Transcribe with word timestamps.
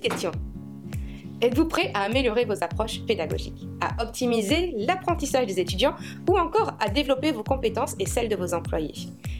question. 0.00 0.32
Êtes-vous 1.40 1.66
prêt 1.66 1.92
à 1.94 2.02
améliorer 2.02 2.44
vos 2.44 2.64
approches 2.64 3.00
pédagogiques, 3.06 3.68
à 3.80 4.02
optimiser 4.02 4.74
l'apprentissage 4.76 5.46
des 5.46 5.60
étudiants 5.60 5.94
ou 6.28 6.36
encore 6.36 6.72
à 6.80 6.88
développer 6.88 7.30
vos 7.30 7.44
compétences 7.44 7.94
et 8.00 8.06
celles 8.06 8.28
de 8.28 8.34
vos 8.34 8.54
employés? 8.54 8.94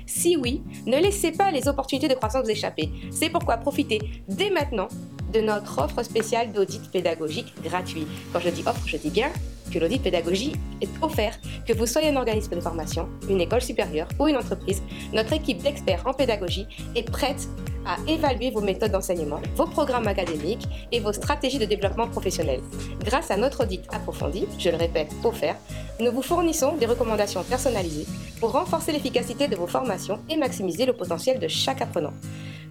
Si 0.06 0.36
oui, 0.36 0.62
ne 0.86 0.96
laissez 0.96 1.32
pas 1.32 1.50
les 1.50 1.66
opportunités 1.66 2.06
de 2.06 2.14
croissance 2.14 2.44
vous 2.44 2.50
échapper. 2.50 2.88
C'est 3.10 3.30
pourquoi 3.30 3.56
profitez 3.56 4.00
dès 4.28 4.50
maintenant 4.50 4.88
de 5.32 5.40
notre 5.40 5.82
offre 5.82 6.02
spéciale 6.04 6.52
d'audit 6.52 6.88
pédagogique 6.90 7.52
gratuit. 7.64 8.06
Quand 8.32 8.40
je 8.40 8.50
dis 8.50 8.62
offre, 8.64 8.86
je 8.86 8.96
dis 8.96 9.10
bien 9.10 9.30
que 9.72 9.78
l'audit 9.78 10.00
pédagogie 10.00 10.52
est 10.80 10.88
offert. 11.02 11.38
Que 11.66 11.72
vous 11.72 11.86
soyez 11.86 12.08
un 12.08 12.16
organisme 12.16 12.54
de 12.54 12.60
formation, 12.60 13.08
une 13.28 13.40
école 13.40 13.60
supérieure 13.60 14.08
ou 14.18 14.28
une 14.28 14.36
entreprise, 14.36 14.82
notre 15.12 15.32
équipe 15.32 15.62
d'experts 15.62 16.06
en 16.06 16.14
pédagogie 16.14 16.66
est 16.94 17.10
prête 17.10 17.48
à 17.88 17.96
évaluer 18.06 18.50
vos 18.50 18.60
méthodes 18.60 18.92
d'enseignement, 18.92 19.40
vos 19.56 19.66
programmes 19.66 20.06
académiques 20.06 20.68
et 20.92 21.00
vos 21.00 21.12
stratégies 21.12 21.58
de 21.58 21.64
développement 21.64 22.06
professionnel. 22.06 22.60
Grâce 23.04 23.30
à 23.30 23.36
notre 23.36 23.64
audit 23.64 23.82
approfondi, 23.90 24.46
je 24.58 24.68
le 24.68 24.76
répète, 24.76 25.10
offert, 25.24 25.56
nous 25.98 26.12
vous 26.12 26.22
fournissons 26.22 26.76
des 26.76 26.86
recommandations 26.86 27.42
personnalisées 27.42 28.06
pour 28.38 28.52
renforcer 28.52 28.92
l'efficacité 28.92 29.48
de 29.48 29.56
vos 29.56 29.66
formations 29.66 30.20
et 30.28 30.36
maximiser 30.36 30.86
le 30.86 30.92
potentiel 30.92 31.40
de 31.40 31.48
chaque 31.48 31.80
apprenant. 31.80 32.12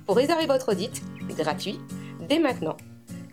Pour 0.05 0.15
réserver 0.15 0.45
votre 0.45 0.71
audit 0.71 1.01
gratuit, 1.37 1.79
dès 2.29 2.39
maintenant, 2.39 2.77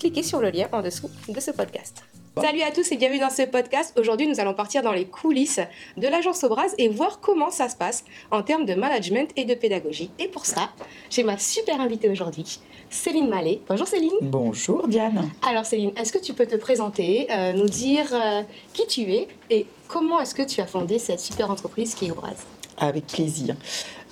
cliquez 0.01 0.23
sur 0.23 0.41
le 0.41 0.51
lien 0.51 0.67
en 0.73 0.83
dessous 0.83 1.11
de 1.29 1.39
ce 1.39 1.51
podcast. 1.51 2.03
Salut 2.41 2.63
à 2.63 2.73
tous 2.73 2.91
et 2.91 2.97
bienvenue 2.97 3.21
dans 3.21 3.31
ce 3.31 3.43
podcast. 3.43 3.97
Aujourd'hui, 3.97 4.27
nous 4.27 4.41
allons 4.41 4.55
partir 4.55 4.83
dans 4.83 4.91
les 4.91 5.05
coulisses 5.05 5.61
de 5.97 6.09
l'agence 6.09 6.43
Obraz 6.43 6.75
et 6.79 6.89
voir 6.89 7.21
comment 7.21 7.51
ça 7.53 7.69
se 7.69 7.77
passe 7.77 8.05
en 8.33 8.43
termes 8.43 8.67
de 8.67 8.75
management 8.75 9.31
et 9.37 9.45
de 9.45 9.55
pédagogie. 9.55 10.11
Et 10.19 10.27
pour 10.27 10.45
ça, 10.45 10.71
j'ai 11.11 11.23
ma 11.23 11.39
super 11.39 11.81
invitée 11.81 12.09
aujourd'hui, 12.09 12.59
Céline 12.91 13.29
Mallet. 13.29 13.61
Bonjour 13.69 13.87
Céline. 13.87 14.11
Bonjour 14.21 14.89
Diane. 14.89 15.31
Alors 15.49 15.65
Céline, 15.65 15.93
est-ce 15.97 16.13
que 16.13 16.19
tu 16.19 16.35
peux 16.35 16.47
te 16.47 16.57
présenter, 16.57 17.29
euh, 17.31 17.53
nous 17.53 17.69
dire 17.69 18.09
euh, 18.13 18.43
qui 18.73 18.85
tu 18.89 19.03
es 19.13 19.29
et 19.51 19.67
comment 19.87 20.21
est-ce 20.21 20.35
que 20.35 20.43
tu 20.43 20.61
as 20.61 20.67
fondé 20.67 20.99
cette 20.99 21.21
super 21.21 21.53
entreprise 21.53 21.95
qui 21.95 22.07
est 22.07 22.11
Obraz 22.11 22.35
Avec 22.79 23.07
plaisir. 23.07 23.55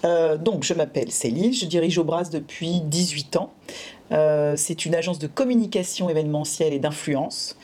Euh, 0.05 0.37
donc, 0.37 0.65
je 0.65 0.75
m'appelle 0.75 1.11
Céline, 1.11 1.53
je 1.53 1.67
dirige 1.67 1.99
Obraz 1.99 2.31
depuis 2.31 2.81
18 2.81 3.37
ans. 3.37 3.53
c'est 4.57 4.85
une 4.85 4.95
agence 4.95 5.19
de 5.19 5.27
communication 5.27 6.11
événementielle 6.11 6.73
et 6.73 6.79
d'influence. 6.79 7.57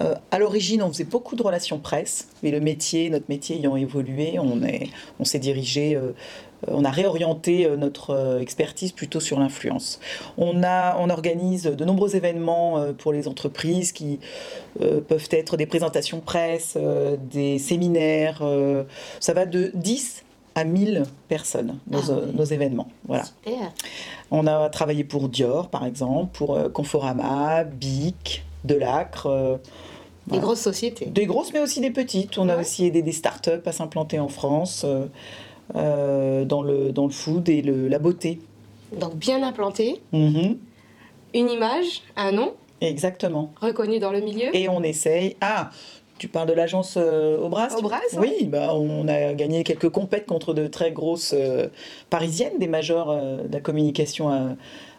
Euh, 0.00 0.14
à 0.30 0.38
l'origine, 0.38 0.82
on 0.82 0.88
faisait 0.88 1.04
beaucoup 1.04 1.34
de 1.36 1.42
relations 1.42 1.78
presse, 1.78 2.28
mais 2.42 2.50
le 2.50 2.60
métier, 2.60 3.10
notre 3.10 3.26
métier 3.28 3.56
ayant 3.56 3.76
évolué, 3.76 4.38
on, 4.38 4.62
est, 4.62 4.88
on 5.18 5.24
s'est 5.24 5.38
dirigé, 5.38 5.96
euh, 5.96 6.12
on 6.68 6.84
a 6.84 6.90
réorienté 6.90 7.66
euh, 7.66 7.76
notre 7.76 8.38
expertise 8.40 8.92
plutôt 8.92 9.20
sur 9.20 9.40
l'influence. 9.40 9.98
On, 10.36 10.62
on 10.62 11.10
organise 11.10 11.64
de 11.64 11.84
nombreux 11.84 12.14
événements 12.16 12.92
pour 12.98 13.12
les 13.12 13.28
entreprises 13.28 13.92
qui 13.92 14.20
peuvent 14.78 15.28
être 15.30 15.56
des 15.56 15.66
présentations 15.66 16.20
presse, 16.20 16.76
des 17.30 17.58
séminaires. 17.58 18.42
ça 19.20 19.32
va 19.32 19.46
de 19.46 19.70
10 19.74 20.24
à 20.58 20.64
1000 20.64 21.04
personnes, 21.28 21.78
nos, 21.88 22.10
ah 22.10 22.20
nos 22.34 22.44
événements. 22.44 22.88
Voilà. 23.06 23.24
Super. 23.24 23.72
On 24.30 24.46
a 24.46 24.68
travaillé 24.68 25.04
pour 25.04 25.28
Dior, 25.28 25.68
par 25.68 25.86
exemple, 25.86 26.36
pour 26.36 26.58
Conforama, 26.72 27.64
Bic, 27.64 28.44
Delacre. 28.64 29.58
Des 30.30 30.38
grosses 30.38 30.60
sociétés. 30.60 31.06
Des 31.06 31.26
grosses, 31.26 31.52
mais 31.52 31.60
aussi 31.60 31.80
des 31.80 31.90
petites. 31.90 32.38
On 32.38 32.48
a 32.48 32.56
aussi 32.56 32.86
aidé 32.86 33.02
des 33.02 33.12
startups 33.12 33.62
à 33.64 33.72
s'implanter 33.72 34.18
en 34.18 34.28
France 34.28 34.84
euh, 34.84 35.06
euh, 35.74 36.44
dans, 36.44 36.62
le, 36.62 36.92
dans 36.92 37.06
le 37.06 37.12
food 37.12 37.48
et 37.48 37.62
le, 37.62 37.88
la 37.88 37.98
beauté. 37.98 38.40
Donc 38.98 39.16
bien 39.16 39.42
implanté. 39.42 40.00
Mm-hmm. 40.12 40.56
Une 41.34 41.50
image, 41.50 42.02
un 42.16 42.32
nom. 42.32 42.54
Exactement. 42.80 43.52
Reconnu 43.60 43.98
dans 43.98 44.12
le 44.12 44.20
milieu. 44.20 44.54
Et 44.54 44.68
on 44.68 44.82
essaye. 44.82 45.36
Ah, 45.40 45.70
tu 46.18 46.28
parles 46.28 46.48
de 46.48 46.52
l'agence 46.52 46.94
euh, 46.96 47.38
Aubras 47.38 47.74
Aubras 47.76 48.00
Oui, 48.16 48.46
bah, 48.46 48.74
on 48.74 49.08
a 49.08 49.32
gagné 49.34 49.64
quelques 49.64 49.88
compètes 49.88 50.26
contre 50.26 50.54
de 50.54 50.66
très 50.66 50.90
grosses 50.90 51.34
parisiennes, 52.10 52.58
des 52.58 52.68
majors 52.68 53.14
de 53.14 53.52
la 53.52 53.60
communication 53.60 54.28
à, 54.28 54.56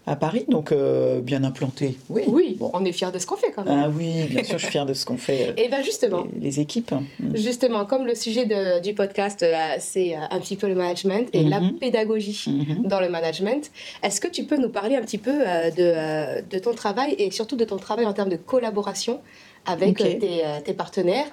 à 0.09 0.15
Paris, 0.15 0.45
donc 0.47 0.71
euh, 0.71 1.21
bien 1.21 1.43
implanté. 1.43 1.95
Oui, 2.09 2.23
oui 2.27 2.55
bon. 2.57 2.71
on 2.73 2.83
est 2.83 2.91
fiers 2.91 3.11
de 3.13 3.19
ce 3.19 3.27
qu'on 3.27 3.35
fait 3.35 3.51
quand 3.51 3.63
même. 3.63 3.79
Ah 3.85 3.89
oui, 3.95 4.23
bien 4.23 4.43
sûr, 4.43 4.57
je 4.57 4.63
suis 4.63 4.71
fier 4.71 4.85
de 4.85 4.95
ce 4.95 5.05
qu'on 5.05 5.17
fait. 5.17 5.53
Et 5.55 5.67
bien 5.69 5.83
justement, 5.83 6.25
les, 6.39 6.59
équipes. 6.59 6.93
Mm. 7.19 7.35
Justement, 7.35 7.85
comme 7.85 8.07
le 8.07 8.15
sujet 8.15 8.45
de, 8.45 8.81
du 8.81 8.95
podcast, 8.95 9.43
euh, 9.43 9.75
c'est 9.77 10.15
euh, 10.15 10.21
un 10.31 10.39
petit 10.39 10.55
peu 10.55 10.67
le 10.67 10.73
management 10.73 11.29
et 11.33 11.43
la 11.43 11.59
mm-hmm. 11.59 11.77
pédagogie 11.77 12.45
mm-hmm. 12.47 12.87
dans 12.87 12.99
le 12.99 13.09
management, 13.09 13.69
est-ce 14.01 14.19
que 14.19 14.27
tu 14.27 14.45
peux 14.45 14.57
nous 14.57 14.69
parler 14.69 14.95
un 14.95 15.01
petit 15.01 15.19
peu 15.19 15.31
de, 15.31 16.41
de, 16.41 16.59
ton 16.59 16.73
travail 16.73 17.13
et 17.19 17.29
surtout 17.29 17.55
de 17.55 17.65
ton 17.65 17.77
travail 17.77 18.07
en 18.07 18.13
termes 18.13 18.29
de 18.29 18.35
collaboration 18.35 19.19
avec 19.65 19.97
tes, 19.97 20.43
tes 20.65 20.73
partenaires 20.73 21.27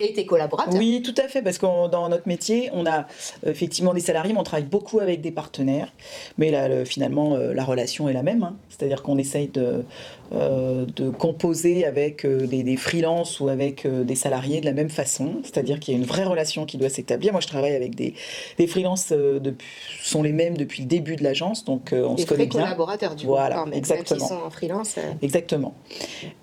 et 0.00 0.12
tes 0.12 0.26
collaborateurs. 0.26 0.74
Oui, 0.74 1.02
tout 1.02 1.14
à 1.22 1.28
fait, 1.28 1.42
parce 1.42 1.58
que 1.58 1.88
dans 1.88 2.08
notre 2.08 2.28
métier, 2.28 2.70
on 2.72 2.86
a 2.86 3.06
effectivement 3.46 3.94
des 3.94 4.00
salariés, 4.00 4.32
mais 4.32 4.40
on 4.40 4.44
travaille 4.44 4.66
beaucoup 4.66 5.00
avec 5.00 5.20
des 5.20 5.30
partenaires. 5.30 5.92
Mais 6.38 6.50
là, 6.50 6.84
finalement, 6.84 7.34
euh, 7.34 7.52
la 7.54 7.64
relation 7.64 8.08
est 8.08 8.12
la 8.12 8.22
même. 8.22 8.42
Hein. 8.42 8.56
C'est-à-dire 8.68 9.02
qu'on 9.02 9.18
essaye 9.18 9.48
de, 9.48 9.84
euh, 10.32 10.86
de 10.96 11.10
composer 11.10 11.84
avec 11.84 12.24
euh, 12.24 12.46
des, 12.46 12.62
des 12.62 12.76
freelances 12.76 13.40
ou 13.40 13.48
avec 13.48 13.86
des 13.86 14.14
salariés 14.14 14.60
de 14.60 14.66
la 14.66 14.72
même 14.72 14.90
façon. 14.90 15.36
C'est-à-dire 15.42 15.80
qu'il 15.80 15.94
y 15.94 15.96
a 15.96 16.00
une 16.00 16.06
vraie 16.06 16.24
relation 16.24 16.64
qui 16.66 16.78
doit 16.78 16.88
s'établir. 16.88 17.32
Moi, 17.32 17.40
je 17.40 17.46
travaille 17.46 17.74
avec 17.74 17.94
des, 17.94 18.14
des 18.58 18.66
freelances 18.66 19.08
depuis, 19.12 19.66
sont 20.02 20.22
les 20.22 20.32
mêmes 20.32 20.56
depuis 20.56 20.82
le 20.82 20.88
début 20.88 21.16
de 21.16 21.24
l'agence, 21.24 21.64
donc 21.64 21.90
on 21.92 22.16
se 22.16 22.26
connaît 22.26 22.46
bien. 22.46 22.62
collaborateurs, 22.62 23.14
du 23.14 23.26
voilà, 23.26 23.64
exactement. 23.72 24.20
Même 24.20 24.28
sont 24.28 24.44
en 24.44 24.50
freelance. 24.50 24.96
Exactement. 25.22 25.74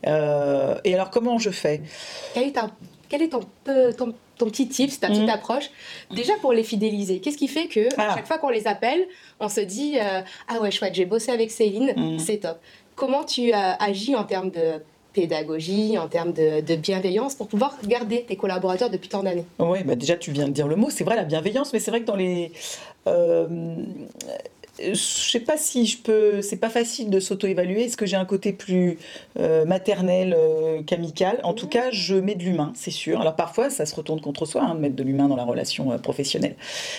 et 0.04 0.94
alors, 0.94 1.10
comment 1.10 1.38
je 1.38 1.50
fais? 1.50 1.82
Quel 2.34 2.44
est 2.44 2.58
un 2.58 2.72
quel 3.10 3.22
est 3.24 3.30
ton, 3.30 3.42
ton, 3.66 4.14
ton 4.38 4.46
petit 4.46 4.68
tips, 4.68 5.00
ta 5.00 5.08
petite 5.08 5.26
mm. 5.26 5.30
approche 5.30 5.70
Déjà 6.12 6.34
pour 6.42 6.54
les 6.54 6.64
fidéliser, 6.64 7.20
qu'est-ce 7.20 7.38
qui 7.38 7.48
fait 7.48 7.68
que 7.68 7.88
à 8.00 8.10
ah. 8.10 8.16
chaque 8.16 8.28
fois 8.28 8.38
qu'on 8.38 8.50
les 8.50 8.68
appelle, 8.68 9.08
on 9.40 9.50
se 9.50 9.62
dit 9.62 9.98
euh, 10.00 10.22
Ah 10.48 10.62
ouais, 10.62 10.72
chouette, 10.72 10.96
j'ai 10.96 11.06
bossé 11.06 11.32
avec 11.32 11.52
Céline, 11.52 11.94
mm. 11.96 12.20
c'est 12.20 12.38
top. 12.38 12.60
Comment 12.96 13.24
tu 13.24 13.52
agis 13.54 14.16
en 14.16 14.26
termes 14.26 14.52
de 14.52 14.82
pédagogie, 15.14 15.98
en 15.98 16.08
termes 16.08 16.34
de, 16.34 16.62
de, 16.62 16.76
bienveillance 16.76 17.34
pour 17.34 17.48
pouvoir 17.48 17.78
garder 17.86 18.24
tes 18.24 18.36
collaborateurs 18.36 18.90
depuis 18.90 19.10
tant 19.10 19.24
d'années? 19.24 19.46
Oui, 19.58 19.84
bah 19.84 19.96
déjà 19.96 20.16
tu 20.16 20.32
viens 20.32 20.48
de 20.48 20.54
dire 20.54 20.68
le 20.68 20.76
mot, 20.76 20.90
c'est 20.90 21.04
vrai 21.04 21.16
la 21.16 21.24
bienveillance, 21.24 21.74
mais 21.74 21.80
c'est 21.80 21.92
vrai 21.92 22.02
que 22.02 22.06
dans 22.06 22.16
les... 22.16 22.52
Euh, 23.08 23.48
je 24.82 24.96
sais 24.96 25.40
pas 25.40 25.58
si 25.58 25.86
je 25.86 25.98
peux. 25.98 26.42
C'est 26.42 26.58
pas 26.58 26.70
facile 26.70 27.10
de 27.10 27.20
s'auto-évaluer. 27.20 27.84
Est-ce 27.84 27.98
que 27.98 28.06
j'ai 28.06 28.16
un 28.16 28.26
côté 28.26 28.54
plus 28.54 28.98
euh, 29.40 29.66
maternel 29.66 30.36
euh, 30.38 30.82
qu'amical? 30.84 31.40
En 31.44 31.54
tout 31.54 31.68
cas, 31.68 31.92
je 31.92 32.16
mets 32.16 32.36
de 32.36 32.44
l'humain, 32.44 32.72
c'est 32.76 32.92
sûr. 32.92 33.22
Alors 33.22 33.36
parfois, 33.36 33.70
ça 33.70 33.86
se 33.86 33.96
retourne 33.96 34.22
contre 34.22 34.46
soi 34.46 34.64
hein, 34.64 34.76
de 34.76 34.80
mettre 34.80 34.96
de 34.96 35.04
l'humain 35.04 35.28
dans 35.28 35.36
la 35.36 35.44
relation 35.44 35.92
euh, 35.92 35.98
professionnelle. 35.98 36.56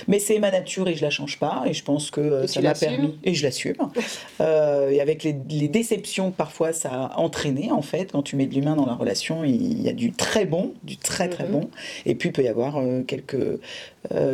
Mais 0.08 0.18
c'est 0.18 0.38
ma 0.38 0.50
nature 0.50 0.88
et 0.88 0.94
je 0.94 1.02
la 1.02 1.10
change 1.10 1.38
pas. 1.38 1.62
Et 1.66 1.72
je 1.72 1.84
pense 1.84 2.10
que 2.10 2.46
ça 2.46 2.60
m'a 2.60 2.74
permis. 2.74 3.18
Et 3.24 3.34
je 3.34 3.44
l'assume. 3.44 3.76
et 4.40 5.00
avec 5.00 5.24
les, 5.24 5.32
déceptions 5.70 6.30
que 6.32 6.36
parfois 6.36 6.72
ça 6.72 6.90
a 6.90 7.18
entraîné, 7.18 7.70
en 7.70 7.82
fait, 7.82 8.12
quand 8.12 8.22
tu 8.22 8.36
mets 8.36 8.46
de 8.46 8.54
l'humain 8.54 8.74
dans 8.74 8.86
la 8.86 8.94
relation, 8.94 9.44
il 9.44 9.80
y 9.82 9.88
a 9.88 9.92
du 9.92 10.12
très 10.12 10.44
bon, 10.44 10.74
du 10.82 10.96
très 10.96 11.28
très 11.28 11.44
mhm. 11.44 11.52
bon. 11.52 11.70
Et 12.06 12.14
puis 12.14 12.30
il 12.30 12.32
peut 12.32 12.42
y 12.42 12.48
avoir 12.48 12.82
quelques 13.06 13.60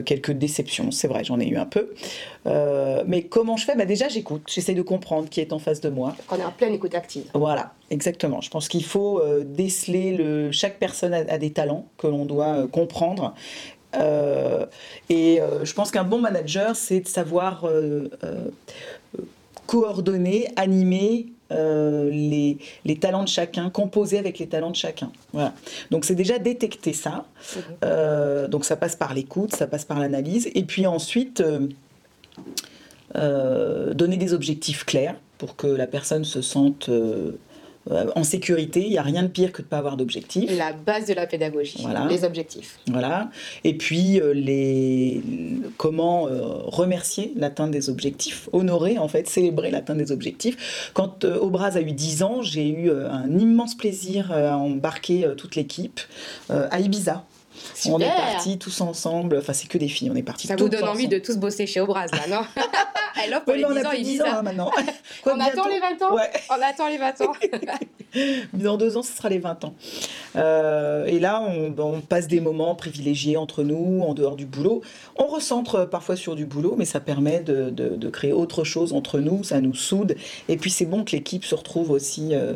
quelques 0.04 0.32
déceptions. 0.32 0.91
C'est 0.91 1.09
vrai, 1.09 1.25
j'en 1.25 1.41
ai 1.41 1.49
eu 1.49 1.56
un 1.56 1.66
peu. 1.66 1.91
mais 3.06 3.25
comment 3.25 3.56
je 3.56 3.65
fais? 3.65 3.77
Bah 3.77 3.84
Déjà, 3.84 4.09
j'écoute. 4.09 4.43
J'essaie 4.47 4.75
de 4.75 4.82
comprendre 4.82 5.28
qui 5.28 5.41
est 5.41 5.53
en 5.53 5.59
face 5.59 5.81
de 5.81 5.88
moi. 5.88 6.15
On 6.31 6.37
est 6.37 6.44
en 6.44 6.53
pleine 6.53 6.75
écoute 6.75 6.94
active. 6.94 7.25
Voilà, 7.34 7.72
exactement. 7.91 8.41
Je 8.41 8.50
pense 8.50 8.69
qu'il 8.69 8.84
faut 8.84 9.21
euh, 9.21 9.44
déceler 9.44 10.16
le. 10.16 10.53
Chaque 10.53 10.78
personne 10.78 11.15
a, 11.15 11.38
des 11.38 11.50
talents 11.50 11.87
que 11.99 12.06
l'on 12.06 12.25
doit 12.25 12.54
euh, 12.54 12.66
comprendre. 12.66 13.34
Euh, 13.97 14.66
et 15.09 15.41
je 15.62 15.72
pense 15.72 15.91
qu'un 15.91 16.04
bon 16.04 16.21
manager, 16.21 16.77
c'est 16.77 17.00
de 17.00 17.09
savoir 17.09 17.66
coordonner, 19.66 20.48
animer 20.56 21.27
les, 21.50 22.58
les, 22.84 22.97
talents 22.98 23.22
de 23.22 23.28
chacun, 23.28 23.71
composer 23.71 24.18
avec 24.18 24.38
les 24.38 24.47
talents 24.47 24.71
de 24.71 24.76
chacun. 24.76 25.10
Voilà. 25.32 25.54
Donc 25.91 26.04
c'est 26.04 26.15
déjà 26.15 26.38
détecter 26.38 26.92
ça. 26.92 27.26
Mhm. 27.56 28.48
donc 28.48 28.65
ça 28.65 28.76
passe 28.76 28.97
par 28.97 29.15
l'écoute, 29.15 29.54
ça 29.54 29.66
passe 29.66 29.84
par 29.84 30.00
l'analyse. 30.00 30.50
Et 30.54 30.65
puis 30.65 30.86
ensuite, 30.86 31.42
euh, 33.15 33.94
donner 33.94 34.16
des 34.16 34.34
objectifs 34.34 34.84
clairs 34.84 35.15
pour 35.38 35.56
que 35.56 35.66
la 35.66 35.86
personne 35.86 36.24
se 36.24 36.42
sente 36.42 36.91
euh, 37.91 38.06
en 38.15 38.24
sécurité. 38.24 38.83
Il 38.84 38.91
n'y 38.91 38.98
a 38.98 39.03
rien 39.03 39.22
de 39.22 39.28
pire 39.28 39.53
que 39.53 39.62
de 39.62 39.66
ne 39.66 39.71
pas 39.71 39.78
avoir 39.78 39.97
d'objectifs. 39.97 40.50
La 40.56 40.72
base 40.72 41.06
de 41.06 41.15
la 41.15 41.27
pédagogie, 41.27 41.86
les 42.09 42.24
objectifs. 42.24 42.78
Voilà. 42.88 43.30
Et 43.65 43.74
puis, 43.74 44.21
euh, 44.21 44.33
les... 44.33 45.22
comment 45.77 46.28
remercier 46.66 47.33
l'atteinte 47.36 47.71
des 47.71 47.88
objectifs, 47.88 48.48
honorer, 48.53 48.98
en 48.98 49.09
fait, 49.09 49.28
célébrer 49.28 49.71
l'atteinte 49.71 49.98
des 49.98 50.12
objectifs. 50.12 50.91
Quand 50.94 51.24
Obraz 51.24 51.77
a 51.77 51.80
eu 51.80 51.92
10 51.92 52.22
ans, 52.22 52.42
j'ai 52.42 52.68
eu 52.68 52.91
un 52.91 53.30
immense 53.38 53.77
plaisir 53.77 54.33
à 54.33 54.56
embarquer 54.56 55.27
toute 55.36 55.56
l'équipe 55.56 56.00
à 56.48 56.80
Ibiza 56.80 57.24
On 57.86 58.00
est 58.00 58.06
partis 58.06 58.58
tous 58.58 58.80
ensemble. 58.80 59.38
Enfin, 59.38 59.53
c'est 59.53 59.68
que 59.68 59.78
des 59.78 59.88
filles. 59.88 60.10
On 60.10 60.16
est 60.16 60.22
partis. 60.22 60.47
Ça 60.47 60.56
vous 60.56 60.68
donne 60.68 60.88
envie 60.88 61.08
de 61.08 61.18
tous 61.18 61.36
bosser 61.36 61.66
chez 61.66 61.80
Obraz, 61.80 62.08
là, 62.12 62.26
non 62.28 62.42
Elle 63.24 63.32
offre 63.32 63.44
pour 63.44 63.54
les 63.54 63.64
10 63.64 63.86
ans, 63.86 63.92
il 63.97 64.04
dit 64.04 64.16
ça. 64.18 64.38
Hein, 64.38 64.42
maintenant. 64.42 64.70
on 65.26 65.41
attend 65.41 65.68
les 65.68 65.80
20 65.80 66.03
ans. 66.03 66.14
Ouais. 66.14 66.30
On 66.50 66.62
attend 66.62 66.88
les 66.88 66.98
20 66.98 67.20
ans. 67.22 67.32
Dans 68.53 68.76
deux 68.76 68.97
ans, 68.97 69.03
ce 69.03 69.12
sera 69.12 69.28
les 69.28 69.38
20 69.38 69.64
ans. 69.64 69.74
Euh, 70.36 71.06
et 71.06 71.18
là, 71.18 71.42
on, 71.42 71.74
on, 71.78 72.00
passe 72.00 72.28
des 72.28 72.41
moments 72.41 72.74
privilégiés 72.74 73.36
entre 73.36 73.62
nous, 73.62 74.02
en 74.02 74.14
dehors 74.14 74.36
du 74.36 74.47
boulot. 74.47 74.82
On 75.16 75.26
recentre 75.26 75.88
parfois 75.88 76.16
sur 76.16 76.34
du 76.34 76.47
boulot, 76.47 76.74
mais 76.76 76.84
ça 76.84 77.00
permet 77.00 77.41
de, 77.41 77.70
de, 77.70 77.88
de 77.88 78.09
créer 78.09 78.32
autre 78.32 78.64
chose 78.64 78.92
entre 78.92 79.18
nous. 79.18 79.44
Ça 79.44 79.60
nous 79.60 79.74
soude. 79.74 80.16
Et 80.48 80.56
puis, 80.56 80.70
c'est 80.70 80.86
bon 80.86 81.04
que 81.04 81.12
l'équipe 81.12 81.44
se 81.44 81.54
retrouve 81.54 81.91
aussi. 81.91 82.34
Euh, 82.34 82.54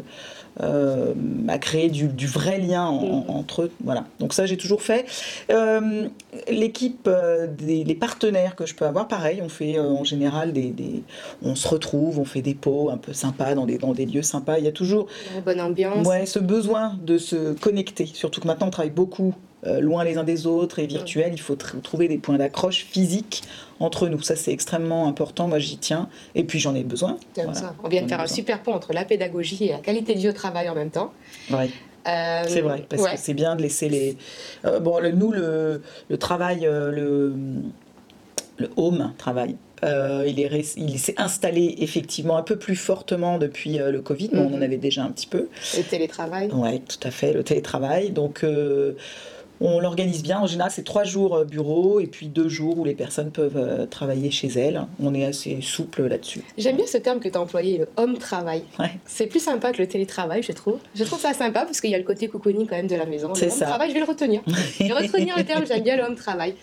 euh, 0.62 1.14
à 1.48 1.58
créer 1.58 1.88
du, 1.88 2.26
vrai 2.26 2.58
lien 2.58 2.90
mm. 2.92 3.24
entre 3.28 3.62
eux. 3.62 3.70
Voilà. 3.84 4.04
Donc 4.18 4.34
ça, 4.34 4.46
j'ai 4.46 4.56
toujours 4.56 4.82
fait. 4.82 5.06
Euh, 5.50 6.08
l'équipe, 6.48 7.08
euh, 7.08 7.46
des 7.46 7.84
les 7.84 7.94
partenaires 7.94 8.56
que 8.56 8.66
je 8.66 8.74
peux 8.74 8.84
avoir, 8.84 9.08
pareil, 9.08 9.40
on 9.42 9.48
fait 9.48 9.78
en 9.78 10.04
général 10.04 10.52
des, 10.52 11.02
On 11.42 11.54
se 11.54 11.66
retrouve, 11.68 12.18
on 12.18 12.24
fait 12.24 12.42
des 12.42 12.54
pots 12.54 12.90
un 12.90 12.98
peu 12.98 13.12
sympas 13.12 13.54
dans 13.54 13.66
des, 13.66 13.78
dans 13.78 13.92
des 13.92 14.06
lieux 14.06 14.22
sympas. 14.22 14.58
Il 14.58 14.64
y 14.64 14.68
a 14.68 14.72
toujours... 14.72 15.06
Une 15.34 15.42
bonne 15.42 15.60
ambiance. 15.60 16.06
Ouais, 16.06 16.26
ce 16.26 16.38
besoin 16.38 16.98
de 17.02 17.18
se 17.18 17.52
connecter. 17.54 18.06
Surtout 18.06 18.40
que 18.40 18.46
maintenant, 18.46 18.68
on 18.68 18.70
travaille 18.70 18.90
beaucoup 18.90 19.34
loin 19.64 20.04
les 20.04 20.16
uns 20.16 20.24
des 20.24 20.46
autres 20.46 20.78
et 20.78 20.86
virtuel. 20.86 21.32
Il 21.32 21.40
faut 21.40 21.56
trouver 21.56 22.08
des 22.08 22.18
points 22.18 22.38
d'accroche 22.38 22.84
physiques 22.84 23.42
entre 23.78 24.08
nous. 24.08 24.22
Ça, 24.22 24.36
c'est 24.36 24.52
extrêmement 24.52 25.06
important. 25.06 25.48
Moi, 25.48 25.58
j'y 25.58 25.76
tiens. 25.76 26.08
Et 26.34 26.44
puis, 26.44 26.58
j'en 26.58 26.74
ai 26.74 26.84
besoin. 26.84 27.18
On 27.82 27.88
vient 27.88 28.02
de 28.02 28.08
faire 28.08 28.20
un 28.20 28.26
super 28.26 28.62
pont 28.62 28.72
entre 28.72 28.92
la 28.92 29.04
pédagogie 29.04 29.66
et 29.66 29.72
la 29.72 29.78
qualité 29.78 30.14
de 30.14 30.18
vie 30.20 30.28
au 30.28 30.32
travail 30.32 30.68
en 30.68 30.74
même 30.74 30.90
temps. 30.90 31.12
Oui. 31.50 31.70
Euh, 32.08 32.42
c'est 32.46 32.60
vrai, 32.60 32.84
parce 32.88 33.02
que 33.06 33.16
c'est 33.16 33.34
bien 33.34 33.56
de 33.56 33.62
laisser 33.62 33.88
les. 33.88 34.16
Euh, 34.64 34.80
bon, 34.80 35.00
nous, 35.14 35.32
le, 35.32 35.82
le 36.08 36.16
travail, 36.16 36.66
euh, 36.66 36.90
le, 36.90 37.34
le 38.56 38.70
home 38.76 39.12
travail, 39.18 39.56
il 39.82 40.40
est 40.40 40.76
il 40.76 40.98
s'est 40.98 41.14
installé 41.18 41.76
effectivement 41.78 42.36
un 42.36 42.42
peu 42.42 42.56
plus 42.56 42.76
fortement 42.76 43.38
depuis 43.38 43.78
le 43.78 44.00
Covid, 44.00 44.30
mais 44.32 44.40
on 44.40 44.46
en 44.46 44.56
mhm. 44.56 44.62
avait 44.62 44.76
déjà 44.76 45.02
un 45.04 45.10
petit 45.10 45.26
peu. 45.26 45.48
Le 45.76 45.82
télétravail. 45.82 46.50
Oui, 46.52 46.80
tout 46.80 47.06
à 47.06 47.10
fait, 47.10 47.32
le 47.32 47.42
télétravail. 47.42 48.10
Donc 48.10 48.44
on 49.60 49.80
l'organise 49.80 50.22
bien. 50.22 50.40
En 50.40 50.46
général, 50.46 50.70
c'est 50.70 50.84
trois 50.84 51.04
jours 51.04 51.36
euh, 51.36 51.44
bureau 51.44 52.00
et 52.00 52.06
puis 52.06 52.28
deux 52.28 52.48
jours 52.48 52.78
où 52.78 52.84
les 52.84 52.94
personnes 52.94 53.30
peuvent 53.30 53.56
euh, 53.56 53.86
travailler 53.86 54.30
chez 54.30 54.48
elles. 54.48 54.86
On 55.02 55.14
est 55.14 55.24
assez 55.24 55.60
souple 55.60 56.06
là-dessus. 56.06 56.42
J'aime 56.56 56.76
bien 56.76 56.86
ce 56.86 56.98
terme 56.98 57.20
que 57.20 57.28
tu 57.28 57.36
as 57.36 57.40
employé, 57.40 57.78
le 57.78 57.88
home 57.96 58.18
travail. 58.18 58.64
C'est 59.04 59.26
plus 59.26 59.40
sympa 59.40 59.72
que 59.72 59.78
le 59.78 59.86
télétravail, 59.86 60.42
je 60.42 60.52
trouve. 60.52 60.78
Je 60.94 61.04
trouve 61.04 61.20
ça 61.20 61.34
sympa 61.34 61.64
parce 61.64 61.80
qu'il 61.80 61.90
y 61.90 61.94
a 61.94 61.98
le 61.98 62.04
côté 62.04 62.28
cocooning 62.28 62.66
quand 62.66 62.76
même 62.76 62.86
de 62.86 62.96
la 62.96 63.06
maison. 63.06 63.34
C'est 63.34 63.50
ça. 63.50 63.66
travail, 63.66 63.90
je 63.90 63.94
vais 63.94 64.00
le 64.00 64.06
retenir. 64.06 64.40
je 64.46 64.84
vais 64.84 64.92
retenir 64.92 65.36
le 65.36 65.44
terme, 65.44 65.66
j'aime 65.66 65.82
bien 65.82 65.96
le 65.96 66.04
home 66.04 66.16
travail. 66.16 66.54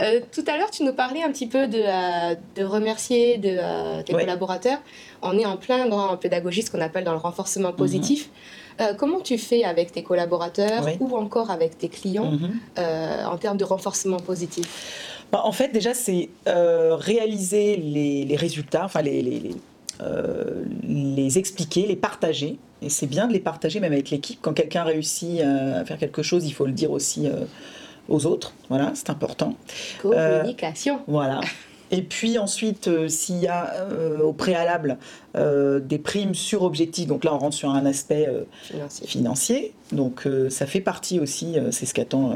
Euh, 0.00 0.20
tout 0.32 0.44
à 0.46 0.56
l'heure, 0.56 0.70
tu 0.70 0.84
nous 0.84 0.92
parlais 0.92 1.22
un 1.22 1.30
petit 1.30 1.46
peu 1.46 1.66
de, 1.66 1.82
de 2.56 2.64
remercier 2.64 3.38
de, 3.38 4.02
tes 4.02 4.12
collaborateurs. 4.12 4.78
On 5.22 5.38
est 5.38 5.46
en 5.46 5.56
plein 5.56 5.86
dans 5.86 6.16
pédagogie, 6.16 6.62
ce 6.62 6.70
qu'on 6.70 6.80
appelle 6.80 7.04
dans 7.04 7.12
le 7.12 7.18
renforcement 7.18 7.72
positif. 7.72 8.26
Mhm. 8.26 8.61
Euh, 8.80 8.94
comment 8.94 9.20
tu 9.20 9.38
fais 9.38 9.64
avec 9.64 9.92
tes 9.92 10.02
collaborateurs 10.02 10.86
ou 11.00 11.16
encore 11.16 11.50
avec 11.50 11.78
tes 11.78 11.88
clients 11.88 12.32
mhm. 12.32 12.50
euh, 12.78 13.24
en 13.24 13.36
termes 13.36 13.56
de 13.56 13.64
renforcement 13.64 14.18
positif 14.18 15.24
bah, 15.30 15.42
En 15.44 15.52
fait, 15.52 15.68
déjà, 15.68 15.94
c'est 15.94 16.30
euh, 16.48 16.96
réaliser 16.96 17.76
les, 17.76 18.36
résultats, 18.36 18.84
enfin 18.84 19.02
les, 19.02 19.22
les, 19.22 19.50
les, 20.82 21.38
expliquer, 21.38 21.86
les 21.86 21.96
partager. 21.96 22.58
Et 22.80 22.88
c'est 22.88 23.06
bien 23.06 23.28
de 23.28 23.32
les 23.32 23.40
partager 23.40 23.78
même 23.78 23.92
avec 23.92 24.10
l'équipe. 24.10 24.38
Quand 24.42 24.52
quelqu'un 24.52 24.82
réussit 24.82 25.40
à 25.40 25.84
faire 25.84 25.98
quelque 25.98 26.22
chose, 26.22 26.46
il 26.46 26.52
faut 26.52 26.66
le 26.66 26.72
dire 26.72 26.90
aussi 26.90 27.28
aux 28.08 28.26
autres. 28.26 28.54
Voilà, 28.68 28.90
c'est 28.94 29.10
important. 29.10 29.54
Communication. 30.00 31.00
voilà. 31.06 31.40
Et 31.92 32.00
puis 32.00 32.38
ensuite, 32.38 32.88
euh, 32.88 33.06
s'il 33.06 33.36
y 33.36 33.46
a 33.46 33.74
euh, 33.74 34.18
au 34.20 34.32
préalable 34.32 34.96
euh, 35.36 35.78
des 35.78 35.98
primes 35.98 36.34
sur 36.34 36.62
objectif, 36.62 37.06
donc 37.06 37.22
là 37.22 37.34
on 37.34 37.38
rentre 37.38 37.54
sur 37.54 37.68
un 37.68 37.84
aspect 37.84 38.28
financier. 39.04 39.74
donc 39.92 40.26
ça 40.48 40.66
fait 40.66 40.80
partie 40.80 41.20
aussi, 41.20 41.56
c'est 41.70 41.84
ce 41.84 41.92
qu'attend 41.92 42.34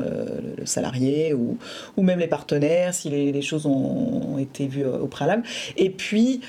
le, 0.58 0.66
salarié 0.66 1.32
ou, 1.32 1.56
ou, 1.96 2.02
même 2.02 2.18
les 2.18 2.26
partenaires, 2.26 2.92
si 2.94 3.08
les, 3.08 3.42
choses 3.42 3.66
ont, 3.66 4.36
été 4.38 4.66
vues 4.66 4.84
au 4.84 5.06
préalable. 5.06 5.42
Et 5.76 5.90
puis, 5.90 6.40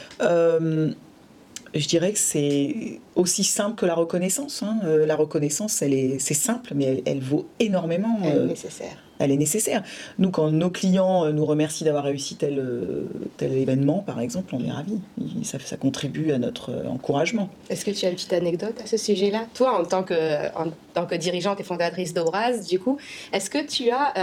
je 1.74 1.88
dirais 1.88 2.14
que 2.14 2.20
c'est 2.20 3.00
aussi 3.16 3.44
simple 3.44 3.76
que 3.76 3.86
la 3.86 3.96
reconnaissance. 3.96 4.64
Hein. 4.64 4.80
la 4.84 5.16
reconnaissance, 5.16 5.82
elle 5.82 5.94
est, 5.94 6.20
c'est 6.20 6.34
simple, 6.34 6.74
mais 6.76 6.86
elle, 6.86 7.02
elle 7.06 7.22
vaut 7.22 7.48
énormément. 7.60 8.20
Elle 8.24 8.44
est 8.44 8.46
nécessaire 8.46 8.98
elle 9.20 9.32
est 9.32 9.38
nécessaire. 9.38 9.84
Nous, 10.20 10.32
quand 10.32 10.52
nos 10.52 10.70
clients 10.70 11.26
euh, 11.26 11.32
nous 11.32 11.46
remercient 11.46 11.84
d'avoir 11.84 12.04
réussi 12.04 12.36
tel, 12.36 12.60
euh, 12.60 13.08
tel 13.38 13.54
événement, 13.54 14.00
par 14.00 14.20
exemple, 14.20 14.54
on 14.56 14.64
est 14.64 14.72
ravis. 14.72 15.00
Ça, 15.44 15.58
ça 15.60 15.78
contribue 15.78 16.32
à 16.32 16.38
notre 16.38 16.72
euh, 16.72 16.88
encouragement. 16.88 17.50
Est-ce 17.70 17.86
que 17.86 17.92
tu 17.92 18.06
as 18.06 18.10
une 18.10 18.16
petite 18.16 18.34
anecdote 18.34 18.80
à 18.84 18.88
ce 18.88 18.98
sujet-là? 18.98 19.46
Toi, 19.54 19.80
en 19.80 19.86
tant 19.86 20.04
que, 20.04 20.48
en 20.56 20.72
tant 20.94 21.06
que 21.06 21.16
dirigeante 21.16 21.60
et 21.60 21.64
fondatrice 21.64 22.14
d'Obraz, 22.14 22.66
du 22.68 22.80
coup, 22.80 22.98
est-ce 23.34 23.50
que 23.50 23.66
tu 23.66 23.90
as 23.92 24.14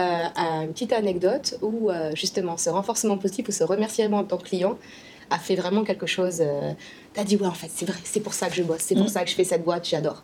une 0.62 0.72
petite 0.72 0.92
anecdote 0.92 1.58
où, 1.62 1.90
justement, 2.14 2.56
ce 2.56 2.70
renforcement 2.70 3.16
positif 3.18 3.48
ou 3.48 3.52
ce 3.52 3.64
remerciement 3.64 4.22
de 4.22 4.28
ton 4.28 4.38
client 4.38 4.78
a 5.34 5.38
fait 5.38 5.56
vraiment 5.56 5.84
quelque 5.84 6.06
chose 6.06 6.42
Tu 7.14 7.20
as 7.20 7.24
dit, 7.24 7.36
ouais, 7.36 7.46
en 7.46 7.52
fait, 7.52 7.70
c'est 7.74 7.86
vrai, 7.86 7.98
c'est 8.04 8.20
pour 8.20 8.34
ça 8.34 8.48
que 8.48 8.54
je 8.54 8.62
bosse, 8.62 8.80
c'est 8.80 8.94
pour 8.94 9.04
mm. 9.04 9.08
ça 9.08 9.24
que 9.24 9.30
je 9.30 9.34
fais 9.34 9.44
cette 9.44 9.64
boîte, 9.64 9.86
j'adore. 9.88 10.22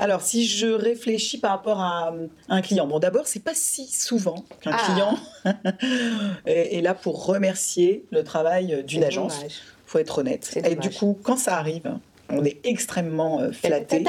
Alors, 0.00 0.22
si 0.22 0.46
je 0.46 0.66
réfléchis 0.66 1.38
par 1.38 1.50
rapport 1.50 1.78
à 1.80 2.14
un 2.48 2.62
client, 2.62 2.86
bon, 2.86 2.98
d'abord, 2.98 3.26
c'est 3.26 3.44
pas 3.44 3.52
si 3.54 3.86
souvent 3.86 4.46
qu'un 4.62 4.72
ah. 4.72 4.84
client 4.86 5.18
est, 6.46 6.80
là 6.80 6.94
pour 6.94 7.26
remercier 7.26 8.06
le 8.10 8.24
travail 8.24 8.82
d'une 8.84 9.04
agence. 9.04 9.42
Il 9.44 9.50
faut 9.84 9.98
être 9.98 10.18
honnête. 10.18 10.58
Et 10.64 10.74
du 10.74 10.88
coup, 10.88 11.18
quand 11.22 11.36
ça 11.36 11.58
arrive, 11.58 11.98
on 12.30 12.44
est 12.44 12.64
extrêmement 12.64 13.40
euh, 13.40 13.52
flatté. 13.52 14.04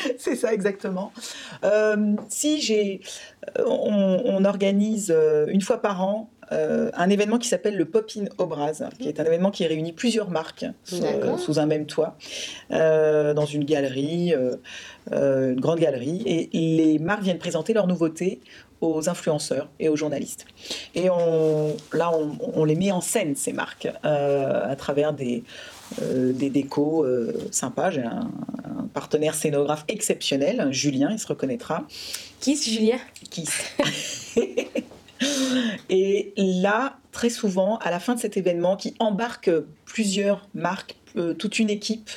c'est 0.18 0.36
ça 0.36 0.52
exactement. 0.52 1.12
Euh, 1.64 2.14
si 2.28 2.60
j'ai, 2.60 3.00
euh, 3.58 3.64
on, 3.66 4.44
organise 4.44 5.14
une 5.48 5.62
fois 5.62 5.80
par 5.80 6.04
an 6.04 6.28
euh, 6.52 6.90
un 6.94 7.10
événement 7.10 7.38
qui 7.38 7.48
s'appelle 7.48 7.76
le 7.76 7.84
Pop-in 7.84 8.24
Obraz, 8.38 8.82
qui 8.98 9.08
est 9.08 9.20
un 9.20 9.24
événement 9.24 9.50
qui 9.50 9.66
réunit 9.66 9.92
plusieurs 9.92 10.30
marques 10.30 10.66
sous, 10.84 11.58
un 11.58 11.66
même 11.66 11.86
toit, 11.86 12.16
euh, 12.70 13.34
dans 13.34 13.46
une 13.46 13.64
galerie, 13.64 14.34
euh, 14.34 15.52
une 15.52 15.60
grande 15.60 15.80
galerie, 15.80 16.22
et 16.26 16.48
les 16.52 16.98
marques 16.98 17.22
viennent 17.22 17.38
présenter 17.38 17.72
leurs 17.72 17.86
nouveautés 17.86 18.40
aux 18.80 19.08
influenceurs 19.08 19.68
et 19.80 19.88
aux 19.88 19.96
journalistes. 19.96 20.46
Et 20.94 21.08
on, 21.08 21.74
là, 21.92 22.12
on, 22.54 22.64
les 22.64 22.74
met 22.74 22.92
en 22.92 23.00
scène, 23.00 23.34
ces 23.34 23.52
marques, 23.52 23.88
à 24.02 24.76
travers 24.76 25.14
des, 25.14 25.44
des 26.02 26.50
décos 26.50 27.06
sympas. 27.50 27.90
J'ai 27.90 28.02
un, 28.02 28.30
un, 28.64 28.86
partenaire 28.92 29.34
scénographe 29.34 29.84
exceptionnel, 29.88 30.68
Julien, 30.72 31.08
il 31.10 31.18
se 31.18 31.26
reconnaîtra. 31.26 31.86
Qui 32.38 32.56
c'est 32.56 32.70
Julien? 32.70 32.98
Qui 33.30 33.46
Et 35.88 36.32
là, 36.36 36.98
très 37.12 37.30
souvent, 37.30 37.78
à 37.78 37.90
la 37.90 38.00
fin 38.00 38.14
de 38.14 38.20
cet 38.20 38.36
événement 38.36 38.76
qui 38.76 38.94
embarque 38.98 39.50
plusieurs 39.84 40.48
marques, 40.54 40.96
euh, 41.16 41.32
toute 41.32 41.58
une 41.58 41.70
équipe, 41.70 42.10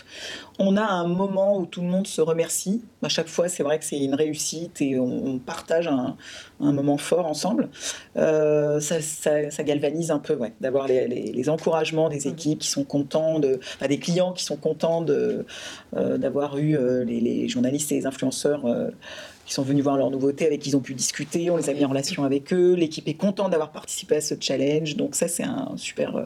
on 0.58 0.76
a 0.76 0.84
un 0.84 1.08
moment 1.08 1.58
où 1.58 1.66
tout 1.66 1.80
le 1.80 1.88
monde 1.88 2.06
se 2.06 2.20
remercie. 2.20 2.84
À 3.02 3.08
chaque 3.08 3.30
fois, 3.30 3.48
c'est 3.48 3.64
vrai 3.64 3.80
que 3.80 3.86
c'est 3.86 3.98
une 3.98 4.14
réussite 4.14 4.82
et 4.82 5.00
on, 5.00 5.40
partage 5.40 5.88
un, 5.88 6.18
moment 6.60 6.98
fort 6.98 7.26
ensemble. 7.26 7.70
Euh, 8.18 8.82
ça, 8.82 9.64
galvanise 9.64 10.12
un 10.12 10.20
peu, 10.20 10.36
ouais, 10.36 10.52
d'avoir 10.60 10.88
les, 10.88 11.50
encouragements 11.50 12.10
des 12.10 12.28
mmh. 12.28 12.34
équipes 12.34 12.60
qui 12.60 12.68
sont 12.68 12.84
contents, 12.84 13.40
de, 13.40 13.62
des 13.88 14.00
clients 14.00 14.34
qui 14.34 14.44
sont 14.44 14.58
contents 14.58 15.06
euh, 15.08 15.46
d'avoir 16.18 16.58
eu 16.58 16.78
les, 17.06 17.22
les, 17.22 17.48
journalistes 17.48 17.94
et 17.94 17.96
les 17.96 18.06
influenceurs 18.06 18.66
qui 19.50 19.56
sont 19.56 19.64
venus 19.64 19.84
voir 19.84 19.98
leurs 19.98 20.12
nouveautés, 20.12 20.46
avec 20.46 20.62
qui 20.62 20.70
ils 20.70 20.78
ont 20.78 20.80
pu 20.80 20.94
discuter, 20.94 21.50
on 21.50 21.58
les 21.58 21.72
a 21.72 21.74
mis 21.74 21.84
en 21.84 21.90
relation 21.90 22.24
avec 22.24 22.54
eux. 22.54 22.76
L'équipe 22.76 23.08
est 23.08 23.16
contente 23.16 23.50
d'avoir 23.50 23.72
participé 23.72 24.18
à 24.18 24.22
ce 24.22 24.36
challenge, 24.40 24.96
donc 24.96 25.16
ça 25.16 25.28
c'est 25.28 25.44
un 25.44 25.74
super, 25.76 26.16
euh, 26.16 26.26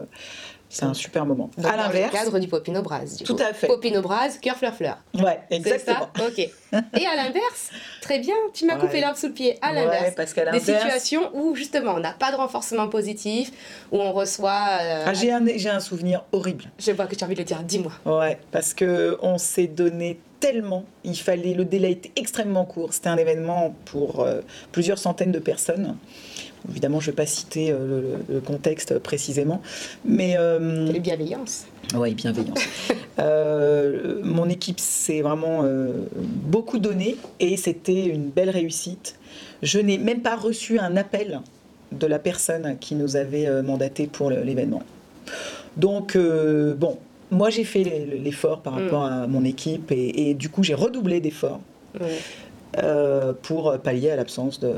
c'est 0.68 0.84
un 0.84 0.92
super 0.92 1.24
moment. 1.24 1.50
Donc, 1.56 1.72
à 1.72 1.74
l'inverse, 1.74 2.12
le 2.12 2.18
cadre 2.18 2.38
du 2.38 2.48
Popino 2.48 2.82
Braz. 2.82 3.22
tout 3.24 3.38
à 3.40 3.54
fait. 3.54 3.66
Popino 3.66 4.02
Braz, 4.02 4.36
cœur 4.42 4.56
fleur 4.56 4.74
fleur. 4.74 4.98
Ouais, 5.14 5.40
exactement. 5.48 6.10
Ça 6.14 6.26
ok. 6.26 6.38
Et 6.38 7.06
à 7.06 7.16
l'inverse, 7.16 7.70
très 8.02 8.18
bien, 8.18 8.34
tu 8.52 8.66
m'as 8.66 8.76
coupé 8.76 9.00
l'herbe 9.00 9.16
sous 9.16 9.28
le 9.28 9.32
pied. 9.32 9.56
À 9.62 9.72
l'inverse, 9.72 10.12
parce 10.14 10.34
qu'à 10.34 10.50
des 10.50 10.60
situations 10.60 11.30
où 11.32 11.54
justement 11.54 11.94
on 11.94 12.00
n'a 12.00 12.12
pas 12.12 12.30
de 12.30 12.36
renforcement 12.36 12.88
positif, 12.88 13.52
où 13.90 14.02
on 14.02 14.12
reçoit. 14.12 14.80
Euh, 14.82 15.04
ah, 15.06 15.14
j'ai 15.14 15.32
un, 15.32 15.42
j'ai 15.56 15.70
un 15.70 15.80
souvenir 15.80 16.26
horrible. 16.32 16.64
Je 16.78 16.90
vois 16.92 17.06
que 17.06 17.14
tu 17.14 17.24
as 17.24 17.26
envie 17.26 17.36
de 17.36 17.40
le 17.40 17.46
dire. 17.46 17.62
Dis-moi. 17.62 17.92
Ouais, 18.04 18.38
parce 18.52 18.74
que 18.74 19.16
on 19.22 19.38
s'est 19.38 19.66
donné 19.66 20.20
tellement, 20.44 20.84
il 21.04 21.16
fallait, 21.16 21.54
le 21.54 21.64
délai 21.64 21.92
était 21.92 22.12
extrêmement 22.16 22.66
court. 22.66 22.92
C'était 22.92 23.08
un 23.08 23.16
événement 23.16 23.74
pour 23.86 24.20
euh, 24.20 24.42
plusieurs 24.72 24.98
centaines 24.98 25.32
de 25.32 25.38
personnes. 25.38 25.96
Évidemment, 26.68 27.00
je 27.00 27.06
ne 27.06 27.12
vais 27.12 27.16
pas 27.16 27.24
citer 27.24 27.70
euh, 27.70 28.18
le, 28.28 28.34
le, 28.34 28.40
contexte 28.42 28.98
précisément, 28.98 29.62
mais... 30.04 30.34
Euh, 30.38 30.92
Les 30.92 31.00
bienveillances. 31.00 31.64
Oui, 31.94 32.12
bienveillance. 32.12 32.60
mon 34.22 34.46
équipe 34.50 34.80
s'est 34.80 35.22
vraiment 35.22 35.64
beaucoup 36.14 36.78
donné 36.78 37.16
et 37.40 37.56
c'était 37.56 38.04
une 38.04 38.28
belle 38.28 38.50
réussite. 38.50 39.16
Je 39.62 39.78
n'ai 39.78 39.96
même 39.96 40.20
pas 40.20 40.36
reçu 40.36 40.78
un 40.78 40.98
appel 40.98 41.40
de 41.92 42.06
la 42.06 42.18
personne 42.18 42.76
qui 42.80 42.96
nous 42.96 43.16
avait 43.16 43.62
mandaté 43.62 44.08
pour 44.08 44.30
l'événement. 44.30 44.82
Donc, 45.76 46.18
bon, 46.18 46.98
moi 47.34 47.50
j'ai 47.50 47.64
fait 47.64 47.84
l'effort 47.84 48.60
par 48.60 48.74
rapport 48.74 49.02
mm. 49.02 49.12
à 49.12 49.26
mon 49.26 49.44
équipe 49.44 49.92
et, 49.92 50.30
et 50.30 50.34
du 50.34 50.48
coup 50.48 50.62
j'ai 50.62 50.74
redoublé 50.74 51.20
d'efforts 51.20 51.60
euh, 52.78 53.32
pour 53.42 53.78
pallier 53.78 54.10
à 54.10 54.16
l'absence 54.16 54.58
de, 54.60 54.72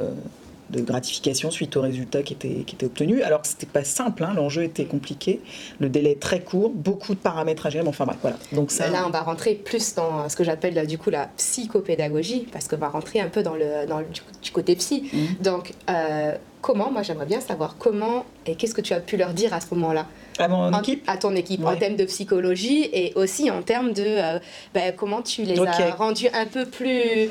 de 0.71 0.81
gratification 0.81 1.51
suite 1.51 1.77
aux 1.77 1.81
résultats 1.81 2.23
qui 2.23 2.33
étaient, 2.33 2.65
qui 2.67 2.75
étaient 2.75 2.87
obtenus. 2.87 3.23
Alors 3.23 3.43
que 3.43 3.49
c'était 3.49 3.67
pas 3.67 3.85
simple, 3.85 4.25
hein, 4.25 4.33
l'enjeu 4.35 4.65
était 4.65 4.85
compliqué, 4.85 5.41
le 5.79 5.89
délai 5.89 6.17
très 6.17 6.41
court, 6.41 6.71
beaucoup 6.71 7.15
de 7.15 7.21
paramètres 7.21 7.67
à 7.67 7.71
gérer, 7.71 7.85
mais 7.85 7.91
enfin 7.91 8.05
bref, 8.05 8.19
voilà. 8.23 8.37
Donc 8.53 8.71
ça... 8.71 8.89
Là, 8.89 9.05
on 9.07 9.11
va 9.11 9.21
rentrer 9.21 9.55
plus 9.55 9.95
dans 9.95 10.29
ce 10.29 10.37
que 10.37 10.45
j'appelle 10.45 10.87
du 10.87 10.99
coup 10.99 11.11
la 11.11 11.27
psychopédagogie, 11.37 12.47
parce 12.53 12.69
qu'on 12.69 12.77
va 12.77 12.89
rentrer 12.89 13.21
un 13.21 13.29
peu 13.29 13.43
dans 13.43 13.55
le, 13.55 13.87
dans 13.87 14.01
le 14.01 14.07
du, 14.43 14.51
côté 14.51 14.75
psy. 14.77 15.09
Mmh. 15.13 15.43
Donc, 15.43 15.73
euh, 15.89 16.33
comment, 16.61 16.91
moi 16.91 17.03
j'aimerais 17.03 17.27
bien 17.27 17.41
savoir 17.41 17.77
comment 17.79 18.25
et 18.47 18.57
qu'est-ce 18.57 18.75
que 18.75 18.81
tu 18.81 18.93
as 18.93 19.01
pu 19.01 19.17
leur 19.17 19.33
dire 19.33 19.55
à 19.55 19.61
ce 19.61 19.73
moment-là? 19.75 20.07
À 20.39 20.49
mon 20.49 20.57
en, 20.57 20.81
équipe? 20.81 21.05
À 21.07 21.17
ton 21.17 21.35
équipe, 21.35 21.61
ouais. 21.61 21.73
en 21.73 21.77
termes 21.77 21.97
de 21.97 22.05
psychologie 22.05 22.89
et 22.93 23.13
aussi 23.15 23.51
en 23.51 23.63
termes 23.63 23.93
de 23.93 24.05
euh, 24.05 24.39
ben, 24.75 24.93
comment 24.95 25.23
tu 25.23 25.43
les 25.43 25.59
okay. 25.59 25.83
as 25.83 25.95
rendus 25.95 26.29
un 26.35 26.47
peu 26.47 26.67
plus 26.67 27.31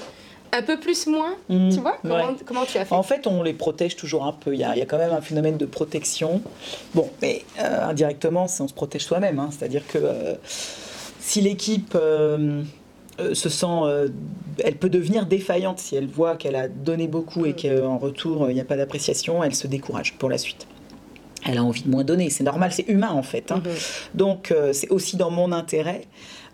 un 0.58 0.62
peu 0.62 0.80
plus 0.80 1.08
moins, 1.08 1.36
mmh, 1.50 1.70
tu 1.70 1.80
vois 1.80 1.98
comment, 2.02 2.16
ouais. 2.16 2.36
comment, 2.46 2.66
tu 2.66 2.78
as 2.78 2.86
fait 2.86 2.96
En 2.96 3.04
fait, 3.04 3.28
on 3.28 3.44
les 3.44 3.54
protège 3.54 3.96
toujours 3.96 4.26
un 4.26 4.32
peu. 4.32 4.54
Il 4.54 4.60
y 4.60 4.64
a, 4.64 4.76
il 4.76 4.80
y 4.80 4.82
a 4.82 4.86
quand 4.86 4.98
même 4.98 5.14
un 5.14 5.22
phénomène 5.22 5.58
de 5.58 5.66
protection. 5.66 6.42
Bon, 6.94 7.10
mais 7.22 7.44
euh, 7.60 7.90
indirectement, 7.90 8.48
on 8.60 8.68
se 8.68 8.74
protège 8.74 9.04
soi-même. 9.04 9.40
Hein. 9.40 9.50
C'est-à-dire 9.52 9.86
que 9.88 9.98
euh, 9.98 10.36
si 11.20 11.42
l'équipe 11.42 11.96
euh, 11.96 12.64
se 13.34 13.50
sent, 13.50 14.12
elle 14.64 14.76
peut 14.76 14.90
devenir 14.90 15.26
défaillante 15.26 15.80
si 15.80 15.96
elle 15.96 16.08
voit 16.08 16.36
qu'elle 16.36 16.56
a 16.56 16.68
donné 16.68 17.08
beaucoup 17.08 17.46
et 17.46 17.56
qu'en 17.56 17.98
retour, 17.98 18.50
il 18.50 18.54
n'y 18.54 18.62
a 18.62 18.66
pas 18.66 18.78
d'appréciation, 18.78 19.44
elle 19.44 19.56
se 19.56 19.68
décourage 19.68 20.14
pour 20.18 20.30
la 20.30 20.38
suite 20.38 20.68
elle 21.46 21.60
a 21.60 21.64
envie 21.64 21.84
de 21.84 21.90
moins 21.90 22.04
donner. 22.04 22.30
C'est 22.30 22.44
normal, 22.44 22.72
c'est 22.74 22.88
humain 22.90 23.12
en 23.12 23.24
fait. 23.24 23.52
Hein. 23.52 23.62
Mmh. 23.64 24.18
Donc 24.18 24.52
euh, 24.52 24.74
c'est 24.74 24.90
aussi 24.90 25.16
dans 25.16 25.32
mon 25.32 25.52
intérêt. 25.52 26.02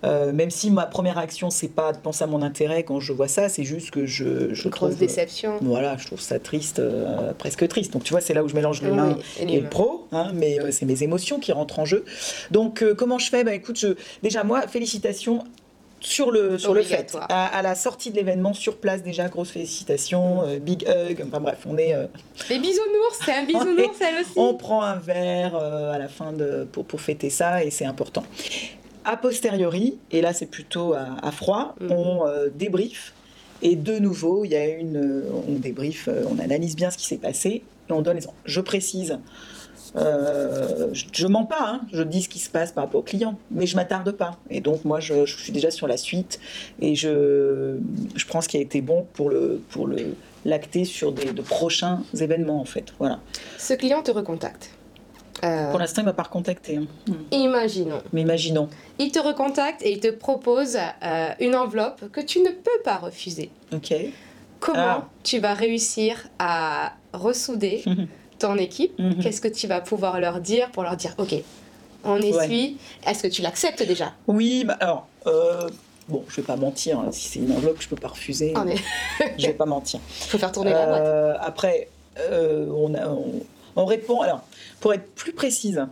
Euh, 0.03 0.31
même 0.31 0.49
si 0.49 0.71
ma 0.71 0.85
première 0.85 1.17
action 1.17 1.49
c'est 1.49 1.67
pas 1.67 1.93
de 1.93 1.97
penser 1.97 2.23
à 2.23 2.27
mon 2.27 2.41
intérêt 2.41 2.83
quand 2.83 2.99
je 2.99 3.13
vois 3.13 3.27
ça, 3.27 3.49
c'est 3.49 3.63
juste 3.63 3.91
que 3.91 4.05
je, 4.05 4.53
je 4.53 4.63
Une 4.63 4.71
trouve 4.71 4.89
grosse 4.89 4.99
déception. 4.99 5.55
Euh, 5.55 5.59
voilà, 5.61 5.97
je 5.97 6.07
trouve 6.07 6.21
ça 6.21 6.39
triste, 6.39 6.79
euh, 6.79 7.33
presque 7.37 7.67
triste. 7.67 7.93
Donc 7.93 8.03
tu 8.03 8.11
vois, 8.11 8.21
c'est 8.21 8.33
là 8.33 8.43
où 8.43 8.49
je 8.49 8.55
mélange 8.55 8.81
l'humain 8.81 9.15
oui, 9.17 9.45
et, 9.47 9.55
et, 9.55 9.59
le 9.59 9.69
pro, 9.69 10.07
hein, 10.11 10.31
mais 10.33 10.59
c'est 10.71 10.85
mes 10.85 11.03
émotions 11.03 11.39
qui 11.39 11.51
rentrent 11.51 11.79
en 11.79 11.85
jeu. 11.85 12.05
Donc 12.51 12.83
comment 12.97 13.19
je 13.19 13.29
fais? 13.29 13.43
Bah 13.43 13.53
écoute, 13.53 13.79
je, 13.79 13.95
déjà 14.23 14.43
moi, 14.43 14.67
félicitations 14.67 15.43
sur 16.01 16.31
le, 16.31 16.57
sur 16.57 16.73
le 16.73 16.81
fait. 16.81 17.15
À, 17.29 17.45
à, 17.45 17.61
la 17.61 17.75
sortie 17.75 18.11
de 18.11 18.15
l'événement, 18.15 18.53
sur 18.53 18.77
place 18.77 19.03
déjà, 19.03 19.29
grosse 19.29 19.51
félicitations, 19.51 20.43
euh, 20.43 20.59
big 20.59 20.83
hug, 20.87 21.23
enfin 21.25 21.39
bref, 21.39 21.59
on 21.67 21.77
est... 21.77 21.93
Euh, 21.93 22.07
Les 22.49 22.59
bisounours, 22.59 23.19
c'est 23.23 23.33
un 23.33 23.43
bisounours 23.45 24.01
elle 24.01 24.21
aussi. 24.21 24.33
On 24.35 24.55
prend 24.55 24.81
un 24.81 24.95
verre 24.95 25.55
euh, 25.55 25.93
à 25.93 25.99
la 25.99 26.07
fin 26.07 26.33
de, 26.33 26.67
pour, 26.71 26.85
pour 26.85 26.99
fêter 26.99 27.29
ça 27.29 27.63
et 27.63 27.69
c'est 27.69 27.85
important. 27.85 28.23
A 29.05 29.17
posteriori, 29.17 29.97
et 30.11 30.21
là 30.21 30.33
c'est 30.33 30.45
plutôt 30.45 30.93
à, 30.93 31.17
à 31.21 31.31
froid, 31.31 31.75
-hmm. 31.79 31.91
on 31.91 32.49
débrief. 32.55 33.13
Et 33.63 33.75
de 33.75 33.99
nouveau, 33.99 34.43
il 34.43 34.51
y 34.51 34.55
a 34.55 34.65
une, 34.67 35.23
on 35.47 35.53
débrief, 35.53 36.09
on 36.31 36.39
analyse 36.39 36.75
bien 36.75 36.89
ce 36.89 36.97
qui 36.97 37.05
s'est 37.05 37.17
passé 37.29 37.49
et 37.89 37.93
on 37.93 38.01
donne 38.01 38.17
les... 38.17 38.25
Je 38.45 38.59
précise, 38.59 39.19
euh, 39.95 40.87
je, 40.93 41.05
je 41.11 41.27
mens 41.27 41.45
pas, 41.45 41.67
hein, 41.67 41.81
je 41.91 42.03
dis 42.03 42.21
ce 42.21 42.29
qui 42.29 42.39
se 42.39 42.49
passe 42.49 42.71
par 42.71 42.85
rapport 42.85 43.01
au 43.01 43.03
client, 43.03 43.37
mais 43.51 43.65
je 43.65 43.75
m'attarde 43.75 44.11
pas. 44.11 44.37
Et 44.49 44.61
donc 44.61 44.85
moi, 44.85 44.99
je, 44.99 45.25
je, 45.25 45.37
suis 45.37 45.51
déjà 45.51 45.71
sur 45.71 45.87
la 45.87 45.97
suite 45.97 46.39
et 46.79 46.95
je, 46.95 47.77
je 48.15 48.25
prends 48.25 48.41
ce 48.41 48.47
qui 48.47 48.57
a 48.57 48.61
été 48.61 48.81
bon 48.81 49.05
pour 49.13 49.29
le 49.29 49.61
pour 49.69 49.87
le 49.87 50.15
l'acter 50.45 50.85
sur 50.85 51.11
des 51.11 51.33
de 51.33 51.41
prochains 51.41 52.01
événements 52.19 52.61
en 52.61 52.65
fait. 52.65 52.93
Voilà. 52.99 53.19
Ce 53.57 53.73
client 53.73 54.01
te 54.01 54.11
recontacte. 54.11 54.71
Euh... 55.43 55.69
Pour 55.71 55.79
l'instant, 55.79 56.01
il 56.01 56.05
m'a 56.05 56.13
pas 56.13 56.23
recontacté. 56.23 56.77
Hein. 56.77 57.13
Imaginons. 57.31 58.01
Mais 58.13 58.21
imaginons. 58.21 58.69
Il 58.99 59.11
te 59.11 59.19
recontacte 59.19 59.81
et 59.81 59.91
il 59.91 59.99
te 59.99 60.09
propose 60.09 60.77
euh, 60.77 61.29
une 61.39 61.55
enveloppe 61.55 62.11
que 62.11 62.21
tu 62.21 62.39
ne 62.39 62.49
peux 62.49 62.81
pas 62.83 62.97
refuser. 62.97 63.49
Ok. 63.73 63.93
Comment 64.59 64.77
ah. 64.77 65.07
tu 65.23 65.39
vas 65.39 65.55
réussir 65.55 66.27
à 66.37 66.93
ressouder 67.13 67.83
ton 68.39 68.57
équipe, 68.57 68.97
mm 68.99 69.09
-hmm. 69.09 69.21
qu'est-ce 69.21 69.41
que 69.41 69.47
tu 69.47 69.67
vas 69.67 69.81
pouvoir 69.81 70.19
leur 70.19 70.39
dire 70.39 70.69
pour 70.71 70.83
leur 70.83 70.95
dire, 70.95 71.13
ok, 71.17 71.33
on 72.03 72.17
essuie, 72.17 72.77
ouais. 72.77 73.11
est-ce 73.11 73.23
que 73.23 73.27
tu 73.27 73.41
l'acceptes 73.41 73.83
déjà? 73.83 74.13
Oui, 74.27 74.63
bah 74.65 74.77
alors, 74.79 75.07
euh, 75.27 75.69
bon, 76.09 76.23
je 76.27 76.35
vais 76.37 76.47
pas 76.51 76.55
mentir, 76.55 76.99
hein, 76.99 77.09
si 77.11 77.27
c'est 77.29 77.39
une 77.39 77.51
enveloppe 77.51 77.81
je 77.81 77.87
peux 77.87 77.95
pas 77.95 78.09
refuser, 78.09 78.53
oh, 78.55 78.61
mais... 78.65 78.75
je 79.37 79.47
vais 79.47 79.53
pas 79.53 79.65
mentir. 79.65 79.99
Il 80.19 80.27
faut 80.31 80.37
faire 80.37 80.51
tourner 80.51 80.73
euh, 80.73 80.79
la 80.79 80.87
boîte. 80.87 81.41
Après, 81.51 81.89
euh, 82.19 82.65
on, 82.83 82.93
a, 82.95 83.07
on, 83.07 83.33
on, 83.75 83.85
répond, 83.85 84.21
alors, 84.21 84.41
pour 84.81 84.93
être 84.93 85.09
plus 85.13 85.31
précise, 85.31 85.87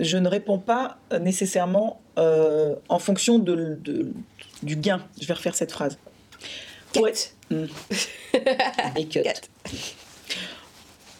je 0.00 0.16
ne 0.16 0.28
réponds 0.28 0.58
pas 0.58 0.98
nécessairement 1.20 2.00
euh, 2.18 2.74
en 2.88 2.98
fonction 2.98 3.38
de, 3.38 3.78
de, 3.80 4.12
du 4.62 4.74
gain. 4.74 5.06
Je 5.20 5.26
vais 5.26 5.34
refaire 5.34 5.54
cette 5.54 5.70
phrase. 5.70 5.98
Pour 6.92 7.06
être... 7.06 7.34
Mm. 7.50 7.66
Et 8.96 9.06
cut. 9.08 9.20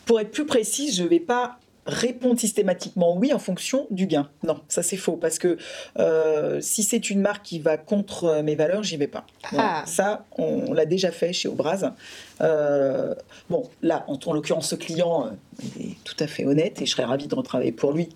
Pour 0.06 0.18
être 0.18 0.30
plus 0.30 0.46
précise, 0.46 0.96
je 0.96 1.02
ne 1.02 1.08
vais 1.08 1.20
pas 1.20 1.58
répondre 1.86 2.38
systématiquement 2.38 3.16
oui 3.16 3.32
en 3.32 3.38
fonction 3.38 3.86
du 3.90 4.06
gain. 4.06 4.28
Non, 4.44 4.60
ça 4.68 4.82
c'est 4.82 4.96
faux 4.96 5.16
parce 5.16 5.38
que 5.38 5.56
euh, 5.98 6.60
si 6.60 6.82
c'est 6.82 7.10
une 7.10 7.20
marque 7.20 7.44
qui 7.44 7.58
va 7.58 7.76
contre 7.76 8.40
mes 8.42 8.54
valeurs, 8.54 8.82
j'y 8.82 8.96
vais 8.96 9.08
pas. 9.08 9.26
Ah. 9.56 9.82
Ça, 9.86 10.24
on, 10.38 10.64
on 10.68 10.72
l'a 10.72 10.86
déjà 10.86 11.10
fait 11.10 11.32
chez 11.32 11.48
Obraz. 11.48 11.92
Euh, 12.40 13.14
bon, 13.50 13.68
là, 13.82 14.04
en, 14.08 14.18
en 14.24 14.32
l'occurrence, 14.32 14.68
ce 14.68 14.74
client 14.74 15.26
euh, 15.26 15.80
est 15.80 15.96
tout 16.04 16.16
à 16.18 16.26
fait 16.26 16.44
honnête 16.44 16.80
et 16.80 16.86
je 16.86 16.90
serais 16.92 17.04
ravie 17.04 17.26
de 17.26 17.34
retravailler 17.34 17.72
pour 17.72 17.92
lui 17.92 18.08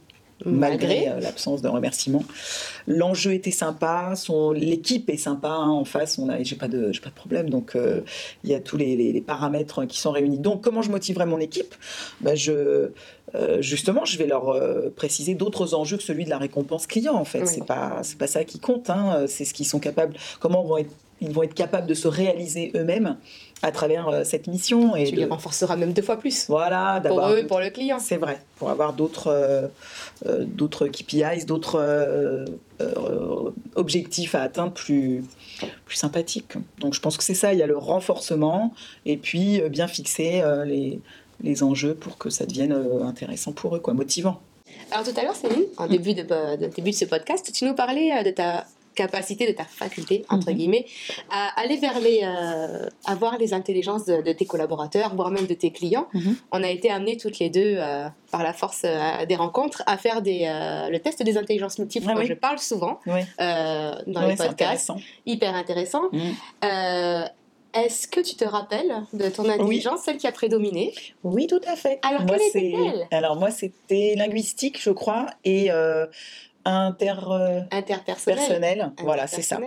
malgré, 0.44 1.06
malgré 1.06 1.20
l'absence 1.20 1.62
de 1.62 1.68
remerciements. 1.68 2.24
L'enjeu 2.86 3.32
était 3.32 3.50
sympa, 3.50 4.14
son, 4.16 4.52
l'équipe 4.52 5.08
est 5.10 5.16
sympa 5.16 5.48
hein, 5.48 5.70
en 5.70 5.84
face, 5.84 6.18
on 6.18 6.28
a, 6.28 6.42
j'ai 6.42 6.56
pas 6.56 6.68
de, 6.68 6.92
j'ai 6.92 7.00
pas 7.00 7.10
de 7.10 7.14
problème, 7.14 7.50
donc 7.50 7.74
euh, 7.74 8.02
il 8.44 8.50
y 8.50 8.54
a 8.54 8.60
tous 8.60 8.76
les, 8.76 8.96
les, 8.96 9.12
les, 9.12 9.20
paramètres 9.20 9.84
qui 9.86 9.98
sont 9.98 10.12
réunis. 10.12 10.38
Donc 10.38 10.62
comment 10.62 10.82
je 10.82 10.90
motiverai 10.90 11.26
mon 11.26 11.38
équipe? 11.38 11.74
Ben, 12.20 12.36
je, 12.36 12.90
euh, 13.34 13.60
justement, 13.60 14.04
je 14.04 14.18
vais 14.18 14.26
leur 14.26 14.50
euh, 14.50 14.90
préciser 14.94 15.34
d'autres 15.34 15.74
enjeux 15.74 15.96
que 15.96 16.02
celui 16.02 16.24
de 16.24 16.30
la 16.30 16.38
récompense 16.38 16.86
client. 16.86 17.14
En 17.14 17.24
fait, 17.24 17.40
oui. 17.40 17.48
c'est 17.48 17.66
pas, 17.66 18.00
c'est 18.02 18.18
pas 18.18 18.26
ça 18.26 18.44
qui 18.44 18.58
compte. 18.58 18.90
Hein, 18.90 19.24
c'est 19.26 19.44
ce 19.44 19.54
qu'ils 19.54 19.66
sont 19.66 19.80
capables. 19.80 20.14
Comment 20.40 20.62
vont 20.62 20.78
être, 20.78 20.90
ils 21.20 21.32
vont 21.32 21.42
être 21.42 21.54
capables 21.54 21.86
de 21.86 21.94
se 21.94 22.08
réaliser 22.08 22.72
eux-mêmes 22.74 23.16
à 23.62 23.72
travers 23.72 24.08
euh, 24.08 24.24
cette 24.24 24.46
mission. 24.46 24.96
Et 24.96 25.04
tu 25.04 25.12
de... 25.12 25.16
les 25.16 25.24
renforceras 25.24 25.76
même 25.76 25.92
deux 25.92 26.02
fois 26.02 26.16
plus. 26.16 26.46
Voilà, 26.48 27.02
pour 27.04 27.26
eux 27.28 27.38
et 27.38 27.44
pour 27.44 27.60
le 27.60 27.70
client. 27.70 27.98
C'est 27.98 28.16
vrai, 28.16 28.40
pour 28.58 28.70
avoir 28.70 28.92
d'autres 28.92 29.28
euh, 29.28 29.66
euh, 30.26 30.44
d'autres 30.44 30.86
KPIs, 30.88 31.46
d'autres 31.46 31.78
euh, 31.80 32.44
objectifs 33.74 34.34
à 34.34 34.42
atteindre 34.42 34.72
plus, 34.72 35.24
plus 35.84 35.96
sympathiques. 35.96 36.54
Donc 36.78 36.94
je 36.94 37.00
pense 37.00 37.16
que 37.16 37.24
c'est 37.24 37.34
ça, 37.34 37.52
il 37.52 37.58
y 37.58 37.62
a 37.62 37.66
le 37.66 37.78
renforcement 37.78 38.74
et 39.04 39.16
puis 39.16 39.60
bien 39.70 39.88
fixer 39.88 40.42
les, 40.66 41.00
les 41.42 41.62
enjeux 41.62 41.94
pour 41.94 42.18
que 42.18 42.30
ça 42.30 42.44
devienne 42.46 42.76
intéressant 43.02 43.52
pour 43.52 43.76
eux, 43.76 43.80
quoi, 43.80 43.94
motivant. 43.94 44.40
Alors 44.92 45.04
tout 45.04 45.18
à 45.18 45.22
l'heure, 45.22 45.34
Céline, 45.34 45.64
en 45.78 45.86
début 45.86 46.14
de, 46.14 46.22
de, 46.22 46.66
début 46.66 46.90
de 46.90 46.96
ce 46.96 47.06
podcast, 47.06 47.50
tu 47.52 47.64
nous 47.64 47.74
parlais 47.74 48.22
de 48.22 48.30
ta 48.30 48.66
capacité 49.02 49.46
de 49.46 49.54
ta 49.60 49.66
faculté, 49.82 50.16
entre 50.34 50.48
-hmm. 50.48 50.56
guillemets, 50.58 50.86
à 51.30 51.42
aller 51.60 51.76
vers 51.86 51.98
les, 52.06 52.20
euh, 52.24 52.88
à 53.12 53.14
voir 53.22 53.34
les 53.42 53.50
intelligences 53.60 54.04
de, 54.10 54.16
de, 54.28 54.32
tes 54.38 54.46
collaborateurs, 54.52 55.10
voire 55.18 55.30
même 55.36 55.48
de 55.52 55.56
tes 55.62 55.70
clients. 55.78 56.08
-hmm. 56.12 56.34
On 56.56 56.60
a 56.68 56.70
été 56.76 56.88
amenés 56.96 57.16
toutes 57.22 57.38
les 57.42 57.50
deux, 57.58 57.74
euh, 57.76 58.08
par 58.34 58.42
la 58.48 58.54
force 58.60 58.82
euh, 58.84 59.26
des 59.30 59.38
rencontres, 59.44 59.80
à 59.94 59.96
faire 60.04 60.18
des, 60.28 60.40
euh, 60.46 60.94
le 60.94 60.98
test 61.04 61.18
des 61.30 61.36
intelligences 61.42 61.78
multiples. 61.82 62.08
Ah, 62.10 62.18
oui. 62.18 62.26
Je 62.32 62.36
parle 62.46 62.60
souvent 62.72 62.94
oui. 63.14 63.22
Dans 63.38 64.22
oui, 64.24 64.30
les 64.30 64.36
podcasts. 64.44 64.90
Intéressant. 64.90 64.98
Hyper 65.32 65.52
intéressant. 65.62 66.04
Mm. 66.12 66.32
Est-ce 67.82 68.04
que 68.14 68.22
tu 68.28 68.34
te 68.42 68.46
rappelles 68.56 68.94
de 69.22 69.28
ton 69.36 69.46
intelligence, 69.56 70.00
oui. 70.00 70.04
celle 70.06 70.18
qui 70.20 70.28
a 70.32 70.34
prédominé? 70.40 70.84
Oui, 71.34 71.44
tout 71.52 71.64
à 71.74 71.76
fait. 71.82 71.96
Alors, 72.10 72.22
moi, 72.28 72.36
quelle 72.38 72.48
était-elle? 72.48 73.00
Alors, 73.18 73.34
moi, 73.42 73.50
c'était 73.60 74.14
linguistique, 74.22 74.76
je 74.86 74.92
crois, 75.00 75.26
et 75.54 75.62
inter, 76.66 77.14
Interpersonnel. 77.70 78.38
personnel. 78.38 78.92
Voilà, 79.02 79.26
c'est 79.26 79.42
ça. 79.42 79.58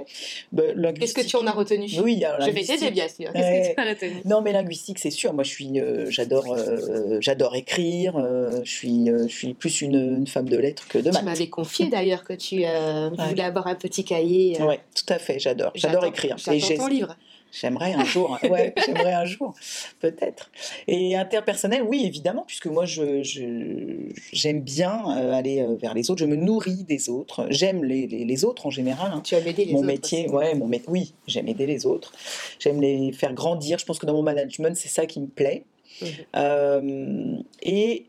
Qu'est-ce 1.00 1.14
que 1.14 1.22
tu 1.26 1.36
en 1.38 1.48
as 1.48 1.52
retenu? 1.52 1.88
Oui, 2.04 2.24
alors, 2.24 2.46
Je 2.46 2.52
vais 2.52 2.64
t'aider, 2.64 2.92
bien 2.92 3.08
sûr. 3.08 3.32
Qu'est-ce 3.34 3.70
que 3.70 3.76
tu 3.76 3.80
as 3.82 3.90
retenu? 3.90 4.22
Non, 4.26 4.42
mais 4.42 4.52
linguistique, 4.52 5.00
c'est 5.00 5.10
sûr. 5.10 5.34
Moi, 5.34 5.44
je 5.44 5.50
suis, 5.50 5.80
euh, 5.80 6.10
j'adore, 6.10 6.54
euh, 6.54 7.18
j'adore 7.22 7.56
écrire. 7.56 8.18
euh, 8.18 8.62
je 8.64 8.70
suis, 8.72 9.06
je 9.08 9.28
suis 9.28 9.54
plus 9.54 9.82
une, 9.82 10.26
femme 10.28 10.50
de 10.50 10.58
lettres 10.58 10.88
que 10.88 10.98
de 10.98 11.06
Tu 11.06 11.12
maths. 11.12 11.24
m'avais 11.24 11.48
confié 11.48 11.88
d'ailleurs 11.88 12.24
que 12.24 12.34
tu 12.34 12.58
voulais 12.58 13.44
avoir 13.44 13.68
un 13.68 13.76
petit 13.76 14.04
cahier. 14.04 14.62
Ouais, 14.62 14.80
tout 14.96 15.12
à 15.14 15.20
fait. 15.20 15.40
J'adore, 15.40 15.72
j'adore 15.76 16.06
écrire. 16.06 16.36
J'ai- 16.38 16.76
ton 16.78 16.88
livre. 16.88 17.16
J'aimerais 17.52 17.94
un 17.94 18.06
jour, 18.06 18.38
ouais, 18.50 18.74
j'aimerais 18.86 19.14
un 19.14 19.26
jour, 19.26 19.56
peut-être. 20.00 20.52
Et 20.88 21.16
interpersonnel, 21.16 21.82
oui, 21.84 22.04
évidemment, 22.06 22.44
puisque 22.46 22.68
moi, 22.68 22.86
je, 22.86 23.24
je- 23.24 24.12
j'aime 24.32 24.62
bien 24.62 25.02
euh, 25.18 25.34
aller 25.34 25.62
euh, 25.62 25.76
vers 25.76 25.94
les 25.94 26.12
autres, 26.12 26.20
je 26.22 26.26
me 26.26 26.36
nourris 26.36 26.84
des 26.84 27.10
autres, 27.10 27.48
j'aime 27.50 27.84
les, 27.84 28.06
les, 28.08 28.24
les 28.26 28.46
autres 28.46 28.66
en 28.68 28.70
général. 28.70 29.12
hein. 29.14 29.22
Tu 29.24 29.36
as 29.36 29.40
aidé 29.40 29.66
les 29.66 29.72
Mon 29.74 29.80
autres 29.80 29.88
métier, 29.88 30.26
aussi. 30.28 30.36
ouais, 30.36 30.54
mon 30.56 30.70
oui, 30.88 31.14
j'aime 31.28 31.48
aider 31.48 31.66
les 31.66 31.86
autres, 31.86 32.14
j'aime 32.60 32.80
les 32.82 33.12
faire 33.14 33.34
grandir. 33.34 33.80
Je 33.80 33.86
pense 33.86 33.98
que 34.00 34.06
dans 34.06 34.14
mon 34.14 34.24
management, 34.24 34.76
c'est 34.76 34.88
ça 34.90 35.06
qui 35.06 35.20
me 35.20 35.28
plaît. 35.28 35.64
Mhm. 36.02 36.08
Euh, 36.36 37.36
et 37.64 38.06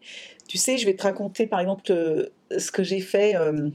tu 0.47 0.59
sais, 0.59 0.77
je 0.77 0.85
vais 0.87 0.95
te 0.95 1.03
raconter 1.03 1.47
par 1.47 1.61
exemple 1.61 1.83
ce 2.57 2.71
que 2.71 2.83
j'ai 2.85 3.01
fait. 3.01 3.37
euh, 3.37 3.71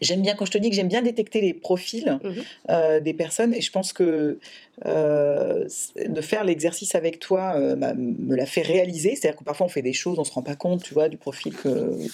J'aime 0.00 0.22
bien, 0.22 0.34
quand 0.36 0.44
je 0.44 0.52
te 0.52 0.58
dis 0.58 0.70
que 0.70 0.76
j'aime 0.76 0.88
bien 0.88 1.02
détecter 1.02 1.40
les 1.40 1.54
profils 1.54 2.18
Mhm. 2.22 2.44
euh, 2.70 3.00
des 3.00 3.14
personnes, 3.14 3.52
et 3.54 3.60
je 3.60 3.70
pense 3.72 3.92
que 3.92 4.38
euh, 4.86 5.66
de 6.06 6.20
faire 6.20 6.44
l'exercice 6.44 6.94
avec 6.94 7.18
toi 7.18 7.54
euh, 7.56 7.74
m'a- 7.74 7.94
me 7.94 8.36
l'a 8.36 8.46
fait 8.46 8.62
réaliser. 8.62 9.16
C'est-à-dire 9.16 9.38
que 9.38 9.44
parfois 9.44 9.66
on 9.66 9.68
fait 9.68 9.82
des 9.82 9.92
choses, 9.92 10.18
on 10.20 10.24
se 10.24 10.32
rend 10.32 10.42
pas 10.42 10.54
compte, 10.54 10.84
tu 10.84 10.94
vois, 10.94 11.08
du 11.08 11.16
profil 11.16 11.52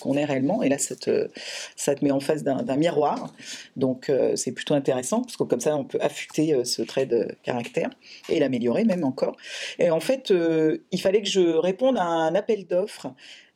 qu'on 0.00 0.14
est 0.16 0.24
réellement, 0.24 0.62
et 0.62 0.68
là 0.70 0.78
ça 0.78 0.96
te, 0.96 1.28
ça 1.76 1.94
te 1.94 2.02
met 2.04 2.10
en 2.10 2.20
face 2.20 2.42
d'un 2.42 2.76
miroir. 2.76 3.34
Donc 3.76 4.10
c'est 4.34 4.52
plutôt 4.52 4.74
intéressant, 4.74 5.20
parce 5.22 5.36
que 5.36 5.42
comme 5.44 5.60
ça 5.60 5.76
on 5.76 5.84
peut 5.84 5.98
affûter 6.00 6.64
ce 6.64 6.80
trait 6.82 7.04
de 7.06 7.28
caractère 7.42 7.90
et 8.30 8.40
l'améliorer 8.40 8.84
même 8.84 9.04
encore. 9.04 9.36
Et 9.78 9.90
en 9.90 10.00
fait, 10.00 10.32
il 10.90 11.00
fallait 11.00 11.20
que 11.22 11.28
je 11.28 11.40
réponde 11.40 11.98
à 11.98 12.04
un 12.04 12.34
appel 12.34 12.66
d'offres, 12.66 13.08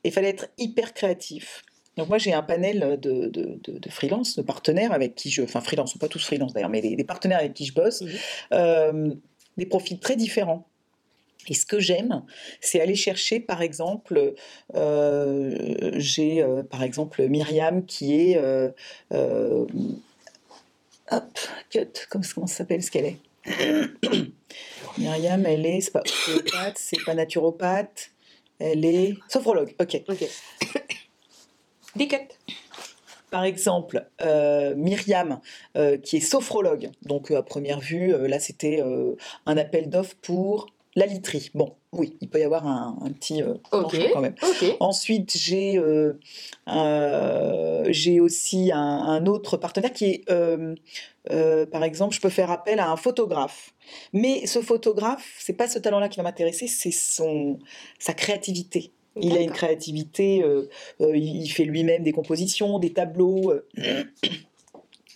et 0.04 0.08
il 0.08 0.12
fallait 0.12 0.28
être 0.28 0.48
hyper 0.58 0.92
créatif. 0.92 1.64
Donc 1.98 2.08
moi 2.08 2.16
j'ai 2.18 2.32
un 2.32 2.42
panel 2.42 2.98
de, 3.00 3.26
de, 3.26 3.58
de, 3.62 3.78
de 3.78 3.90
freelance, 3.90 4.36
de 4.36 4.42
partenaires 4.42 4.92
avec 4.92 5.14
qui 5.16 5.30
je, 5.30 5.42
enfin 5.42 5.60
freelance, 5.60 5.92
sont 5.92 5.98
pas 5.98 6.08
tous 6.08 6.24
freelance 6.24 6.52
d'ailleurs, 6.54 6.70
mais 6.70 6.80
des, 6.80 6.94
des 6.96 7.04
partenaires 7.04 7.38
avec 7.40 7.52
qui 7.54 7.66
je 7.66 7.74
bosse, 7.74 8.00
Mhm. 8.02 8.10
euh, 8.54 9.14
des 9.56 9.66
profils 9.66 9.98
très 9.98 10.14
différents. 10.16 10.66
Et 11.48 11.54
ce 11.54 11.66
que 11.66 11.80
j'aime, 11.80 12.22
c'est 12.60 12.80
aller 12.80 12.94
chercher, 12.94 13.40
par 13.40 13.62
exemple, 13.62 14.34
euh, 14.74 15.92
j'ai 15.96 16.42
euh, 16.42 16.62
par 16.62 16.82
exemple 16.82 17.26
Myriam 17.26 17.84
qui 17.84 18.14
est, 18.14 18.38
hop, 21.10 21.38
cut, 21.70 21.86
comment, 22.10 22.24
comment 22.34 22.46
ça 22.46 22.56
s'appelle 22.58 22.82
ce 22.82 22.90
qu'elle 22.90 23.06
est? 23.06 23.18
Myriam, 24.98 25.44
elle 25.46 25.66
est, 25.66 25.80
c'est 25.80 25.90
pas 25.92 26.02
ostéopathe, 26.06 26.76
c'est 26.78 27.02
pas 27.04 27.14
naturopathe, 27.14 28.10
elle 28.58 28.84
est 28.84 29.14
sophrologue, 29.28 29.74
ok. 29.80 30.02
Ok. 30.08 30.24
Des. 31.98 32.08
Par 33.30 33.44
exemple, 33.44 34.08
euh, 34.22 34.74
Myriam, 34.74 35.40
euh, 35.76 35.98
qui 35.98 36.16
est 36.16 36.20
sophrologue, 36.20 36.88
donc 37.02 37.30
euh, 37.30 37.38
à 37.38 37.42
première 37.42 37.78
vue, 37.78 38.14
là 38.26 38.38
c'était 38.38 38.82
un 39.44 39.56
appel 39.58 39.90
d'offres 39.90 40.16
pour 40.22 40.68
la 40.94 41.06
literie. 41.06 41.50
Bon, 41.54 41.74
oui, 41.92 42.16
il 42.20 42.28
peut 42.28 42.40
y 42.40 42.42
avoir 42.42 42.66
un, 42.66 42.96
un 43.02 43.10
petit 43.12 43.42
euh, 43.42 43.54
quand 43.70 44.20
même. 44.20 44.34
Ok. 44.42 44.76
Ensuite, 44.80 45.36
j'ai 45.36 45.76
euh, 45.78 46.18
euh, 46.68 47.84
j'ai 47.90 48.18
aussi 48.20 48.72
un, 48.72 48.78
un 48.78 49.26
autre 49.26 49.56
partenaire 49.56 49.92
qui 49.92 50.06
est, 50.06 51.66
par 51.70 51.84
exemple, 51.84 52.14
je 52.14 52.20
peux 52.20 52.30
faire 52.30 52.50
appel 52.50 52.80
à 52.80 52.90
un 52.90 52.96
photographe. 52.96 53.74
Mais 54.12 54.46
ce 54.46 54.60
photographe, 54.60 55.36
c'est 55.38 55.52
pas 55.52 55.68
ce 55.68 55.78
talent-là 55.78 56.08
qui 56.08 56.16
va 56.16 56.22
m'intéresser, 56.22 56.66
c'est 56.66 56.90
son 56.90 57.58
sa 57.98 58.14
créativité. 58.14 58.90
Il 59.22 59.36
a 59.36 59.40
une 59.40 59.50
créativité, 59.52 60.42
euh, 60.42 60.68
euh, 61.00 61.16
il 61.16 61.48
fait 61.48 61.64
lui-même 61.64 62.02
des 62.02 62.12
compositions, 62.12 62.78
des 62.78 62.92
tableaux. 62.92 63.52
euh. 63.52 64.04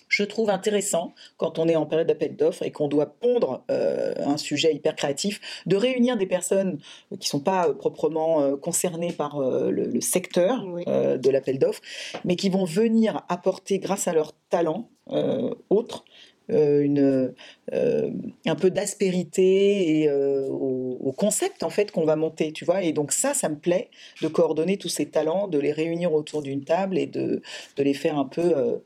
Je 0.09 0.25
trouve 0.25 0.51
intéressant, 0.51 1.15
quand 1.39 1.59
on 1.59 1.67
est 1.69 1.75
en 1.75 1.87
période 1.87 2.07
d'appel 2.07 2.37
d'offres 2.37 2.63
et 2.65 2.71
qu'on 2.71 2.87
doit 2.87 3.07
pondre 3.07 3.65
un 3.71 4.37
sujet 4.37 4.75
hyper 4.75 4.95
créatif, 4.95 5.41
de 5.65 5.75
réunir 5.75 6.19
des 6.19 6.27
personnes 6.27 6.79
qui 7.13 7.17
ne 7.17 7.25
sont 7.25 7.41
pas 7.41 7.73
proprement 7.73 8.55
concernées 8.59 9.15
par 9.15 9.41
le, 9.41 9.87
le 9.87 10.01
secteur 10.03 10.67
Oui. 10.67 10.85
de 10.85 11.31
l'appel 11.31 11.59
d'offres, 11.59 11.81
mais 12.27 12.37
qui 12.37 12.51
vont 12.51 12.67
venir 12.67 13.23
apporter, 13.31 13.79
grâce 13.79 14.07
à 14.07 14.13
leur 14.13 14.35
talent 14.51 14.91
autre, 15.71 16.05
une, 16.53 17.33
euh, 17.73 18.11
un 18.47 18.55
peu 18.55 18.71
d'aspérité 18.71 20.01
et 20.01 20.09
euh, 20.09 20.47
au, 20.49 20.99
au 21.03 21.13
concept 21.13 21.63
en 21.63 21.71
fait 21.71 21.91
qu'on 21.91 22.05
va 22.05 22.17
monter, 22.17 22.53
tu 22.53 22.65
vois. 22.65 22.83
Et 22.83 22.93
donc 22.93 23.13
ça, 23.13 23.35
ça 23.35 23.49
me 23.49 23.57
plaît 23.57 23.89
de 24.23 24.29
coordonner 24.29 24.77
tous 24.77 24.89
ces 24.89 25.07
talents, 25.07 25.49
de 25.49 25.59
les 25.59 25.73
réunir 25.73 26.13
autour 26.13 26.43
d'une 26.43 26.65
table 26.65 26.99
et 26.99 27.07
de, 27.07 27.43
de 27.77 27.83
les 27.83 27.95
faire 27.95 28.19
un 28.19 28.25
peu, 28.27 28.43
euh, 28.57 28.77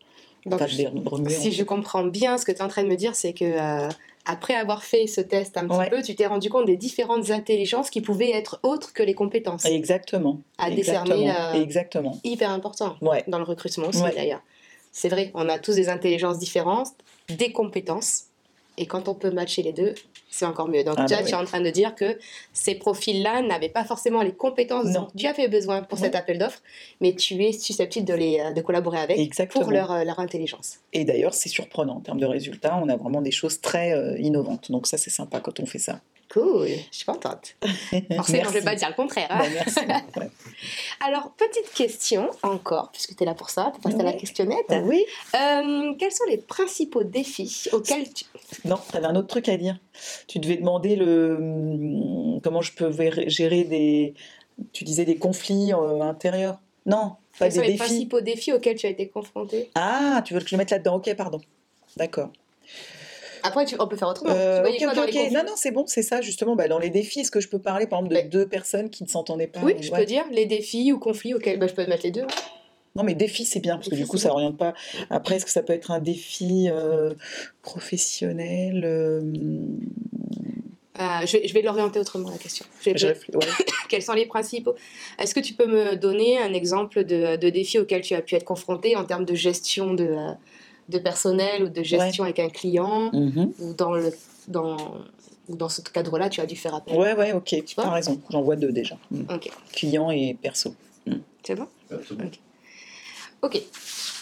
Donc, 0.45 0.61
enfin, 0.61 0.67
de 0.67 0.79
les 0.79 0.87
remuer. 0.87 1.31
si 1.31 1.53
je 1.53 1.63
comprends 1.65 2.05
bien, 2.05 2.39
ce 2.39 2.45
que 2.45 2.53
tu 2.53 2.59
es 2.59 2.63
en 2.63 2.69
train 2.69 2.83
de 2.85 2.89
me 2.89 2.97
dire, 2.97 3.15
c'est 3.15 3.33
que 3.33 3.45
euh, 3.45 3.89
après 4.25 4.55
avoir 4.55 4.83
fait 4.83 5.07
ce 5.07 5.21
test 5.21 5.57
un 5.57 5.67
petit 5.69 5.77
Ouais. 5.79 5.89
peu, 5.91 6.03
tu 6.03 6.15
t'es 6.17 6.27
rendu 6.27 6.50
compte 6.50 6.67
des 6.67 6.76
différentes 6.76 7.31
intelligences 7.31 7.91
qui 7.91 8.00
pouvaient 8.00 8.33
être 8.33 8.59
autres 8.65 8.93
que 8.93 9.02
les 9.05 9.15
compétences. 9.15 9.65
Exactement. 9.65 10.41
à 10.59 10.71
Exactement. 10.71 11.05
décerner, 11.17 11.31
euh, 11.59 11.63
Exactement. 11.63 12.19
Hyper 12.25 12.50
important 12.50 12.97
Ouais. 13.00 13.23
dans 13.29 13.39
le 13.39 13.45
recrutement 13.45 13.89
aussi 13.89 14.02
Ouais. 14.02 14.15
d'ailleurs. 14.15 14.43
C'est 14.99 15.11
vrai, 15.11 15.30
on 15.35 15.47
a 15.50 15.59
tous 15.59 15.75
des 15.75 15.91
intelligences 15.91 16.39
différentes, 16.39 16.89
des 17.28 17.52
compétences, 17.52 18.28
et 18.78 18.87
quand 18.87 19.09
on 19.09 19.15
peut 19.15 19.30
matcher 19.30 19.63
les 19.63 19.75
deux, 19.75 19.95
c'est 20.30 20.47
encore 20.47 20.69
mieux. 20.69 20.85
Donc 20.85 20.95
Ah 20.97 21.02
déjà, 21.04 21.21
bah 21.21 21.26
tu 21.28 21.32
es 21.32 21.37
en 21.37 21.45
train 21.45 21.61
de 21.61 21.69
dire 21.69 21.95
que 21.95 22.19
ces 22.54 22.76
profils-là 22.76 23.43
n'avaient 23.43 23.69
pas 23.69 23.85
forcément 23.85 24.23
les 24.23 24.32
compétences 24.32 24.87
Non. 24.87 25.00
dont 25.02 25.09
tu 25.15 25.26
avais 25.26 25.49
besoin 25.49 25.82
pour 25.82 25.99
Non. 25.99 26.04
cet 26.04 26.15
appel 26.15 26.39
d'offres, 26.39 26.63
mais 27.02 27.15
tu 27.15 27.45
es 27.45 27.52
susceptible 27.52 28.06
de, 28.06 28.15
les, 28.15 28.41
euh, 28.41 28.52
de 28.54 28.61
collaborer 28.63 28.97
avec 28.99 29.19
Exactement. 29.19 29.65
pour 29.65 29.71
leur, 29.71 29.93
euh, 29.93 30.04
leur 30.04 30.19
intelligence. 30.19 30.78
Et 30.95 31.04
d'ailleurs, 31.04 31.35
c'est 31.35 31.50
surprenant 31.50 31.97
en 31.97 32.00
termes 32.00 32.19
de 32.21 32.25
résultats. 32.26 32.78
On 32.82 32.89
a 32.89 32.97
vraiment 32.97 33.21
des 33.21 33.30
choses 33.32 33.61
très 33.61 33.93
euh, 33.93 34.19
innovantes. 34.19 34.71
Donc 34.71 34.87
ça, 34.87 34.97
c'est 34.97 35.11
sympa 35.11 35.41
quand 35.41 35.61
on 35.61 35.67
fait 35.67 35.78
ça. 35.78 36.00
Cool, 36.32 36.67
je 36.91 36.97
suis 36.97 37.04
contente. 37.04 37.54
Forcément, 38.17 38.43
je 38.45 38.49
ne 38.49 38.52
vais 38.54 38.62
pas 38.62 38.75
dire 38.75 38.89
le 38.89 38.95
contraire. 38.95 39.28
hein. 39.30 39.39
Bah, 39.41 39.47
merci. 39.54 39.80
Ouais. 40.17 40.30
Alors, 41.06 41.30
petite 41.32 41.73
question 41.75 42.30
encore, 42.43 42.91
puisque 42.91 43.15
tu 43.15 43.23
es 43.23 43.26
là 43.26 43.34
pour 43.34 43.50
ça, 43.50 43.71
pour 43.73 43.80
passer 43.80 44.00
à 44.00 44.02
la 44.02 44.12
questionnette. 44.15 44.65
Ah 44.71 44.80
oui 44.80 45.04
Euh, 45.34 45.95
quels 45.99 46.12
sont 46.12 46.25
les 46.28 46.39
principaux 46.39 47.04
défis 47.04 47.69
auxquels 47.73 48.12
tu... 48.12 48.25
Non, 48.65 48.76
tu 48.91 48.97
avais 48.97 49.06
un 49.06 49.15
autre 49.17 49.28
truc 49.28 49.49
à 49.49 49.56
dire. 49.56 49.78
Tu 50.26 50.39
devais 50.39 50.56
demander 50.56 50.97
le 50.97 51.36
hum, 51.36 52.41
comment 52.43 52.62
je 52.62 52.73
peux 52.73 52.91
gérer 53.28 53.65
des. 53.65 54.15
Tu 54.73 54.84
disais 54.84 55.04
des 55.04 55.17
conflits 55.17 55.73
euh, 55.75 56.00
intérieurs. 56.00 56.58
Non, 56.86 57.17
pas 57.39 57.47
Quels 57.47 57.52
sont 57.52 57.60
des 57.60 57.67
les 57.67 57.73
défis. 57.75 57.78
principaux 57.84 58.21
défis 58.21 58.52
auxquels 58.52 58.76
tu 58.76 58.86
as 58.86 58.91
été 58.91 59.08
confronté 59.08 59.71
Ah, 59.75 60.23
tu 60.25 60.34
veux 60.34 60.41
que 60.41 60.49
je 60.49 60.54
le 60.54 60.58
mette 60.58 60.71
là-dedans? 60.71 60.97
Ok, 60.97 61.15
pardon. 61.15 61.41
D'accord. 61.97 62.30
Après, 63.47 63.65
tu- 63.65 63.76
on 63.78 63.87
peut 63.87 63.97
faire 63.97 64.09
autrement. 64.09 64.30
Euh, 64.35 64.63
ok, 64.65 64.75
ok, 64.82 64.99
ok. 65.09 65.30
Non, 65.32 65.43
non, 65.45 65.52
c'est 65.56 65.71
bon, 65.71 65.85
c'est 65.87 66.02
ça, 66.02 66.21
justement. 66.21 66.56
Bah, 66.56 66.69
dans 66.69 66.78
les 66.78 66.91
défis, 66.91 67.21
est-ce 67.21 67.30
que 67.30 67.41
je 67.41 67.49
peux 67.49 67.59
parler, 67.59 67.87
par 67.87 68.00
exemple, 68.00 68.15
de 68.15 68.21
Mais- 68.23 68.28
deux 68.28 68.47
personnes 68.47 68.91
qui 68.91 69.04
ne 69.04 69.09
s'entendaient 69.09 69.47
pas 69.47 69.61
Oui, 69.63 69.75
ou- 69.78 69.82
je 69.82 69.91
ouais. 69.93 69.99
peux 70.00 70.04
dire 70.06 70.25
les 70.32 70.47
défis 70.47 70.93
ou 70.93 70.99
conflits 70.99 71.35
auxquels 71.35 71.59
bah, 71.59 71.67
je 71.67 71.75
peux 71.75 71.87
mettre 71.87 72.04
les 72.04 72.11
deux. 72.11 72.23
hein. 72.23 72.26
Non, 72.97 73.02
mais 73.02 73.15
défi, 73.15 73.45
c'est 73.45 73.61
bien, 73.61 73.75
parce 73.76 73.87
que 73.89 73.91
Défi, 73.91 74.02
du 74.04 74.09
coup, 74.09 74.17
ça 74.17 74.28
bien. 74.28 74.35
oriente 74.37 74.56
pas. 74.56 74.73
Après, 75.11 75.37
est-ce 75.37 75.45
que 75.45 75.50
ça 75.50 75.63
peut 75.63 75.75
être 75.75 75.91
un 75.91 75.99
défi 76.00 76.69
euh, 76.71 77.13
professionnel 77.63 78.82
euh, 78.85 79.21
Euh, 80.99 81.26
je, 81.26 81.37
vais- 81.37 81.47
je 81.47 81.52
vais 81.52 81.61
l'orienter 81.61 81.99
autrement 82.00 82.30
la 82.30 82.39
question. 82.39 82.65
Je 82.80 82.89
vais 82.91 82.97
je 82.97 83.06
peut-être- 83.09 83.21
réfléchis- 83.26 83.37
ouais. 83.37 83.65
Quels 83.91 84.00
sont 84.02 84.15
les 84.15 84.25
principaux? 84.25 84.75
Est-ce 85.19 85.35
que 85.35 85.41
tu 85.41 85.52
peux 85.52 85.67
me 85.67 85.95
donner 85.95 86.39
un 86.39 86.54
exemple 86.54 87.04
de, 87.04 87.37
de 87.37 87.50
défi 87.50 87.78
auquel 87.78 88.00
tu 88.00 88.15
as 88.15 88.23
pu 88.23 88.35
être 88.35 88.45
confronté 88.47 88.97
en 88.97 89.04
termes 89.04 89.26
de 89.26 89.35
gestion 89.35 89.93
de, 89.93 90.17
de 90.89 90.99
personnel 90.99 91.65
ou 91.65 91.69
de 91.69 91.83
gestion 91.83 92.25
avec 92.25 92.39
un 92.39 92.49
client 92.49 93.11
Mhm. 93.13 93.53
ou 93.61 93.75
dans 93.75 93.93
le 93.95 94.13
dans 94.49 94.77
ou 95.49 95.55
dans 95.57 95.69
ce 95.69 95.81
cadre-là, 95.81 96.29
tu 96.29 96.41
as 96.41 96.47
dû 96.47 96.57
faire 96.57 96.75
appel. 96.75 96.97
Ouais, 96.97 97.15
ouais, 97.15 97.33
ok, 97.33 97.63
tu 97.65 97.75
vois 97.77 97.87
as 97.87 97.91
raison. 97.93 98.21
J'en 98.31 98.43
vois 98.43 98.57
deux 98.57 98.73
déjà. 98.73 98.97
Mm. 99.13 99.23
Ok, 99.33 99.51
Client 99.73 100.11
et 100.11 100.35
perso. 100.41 100.75
c'est 101.45 101.55
bon 101.55 101.67
Absolument. 101.91 102.31
Ok. 103.43 103.63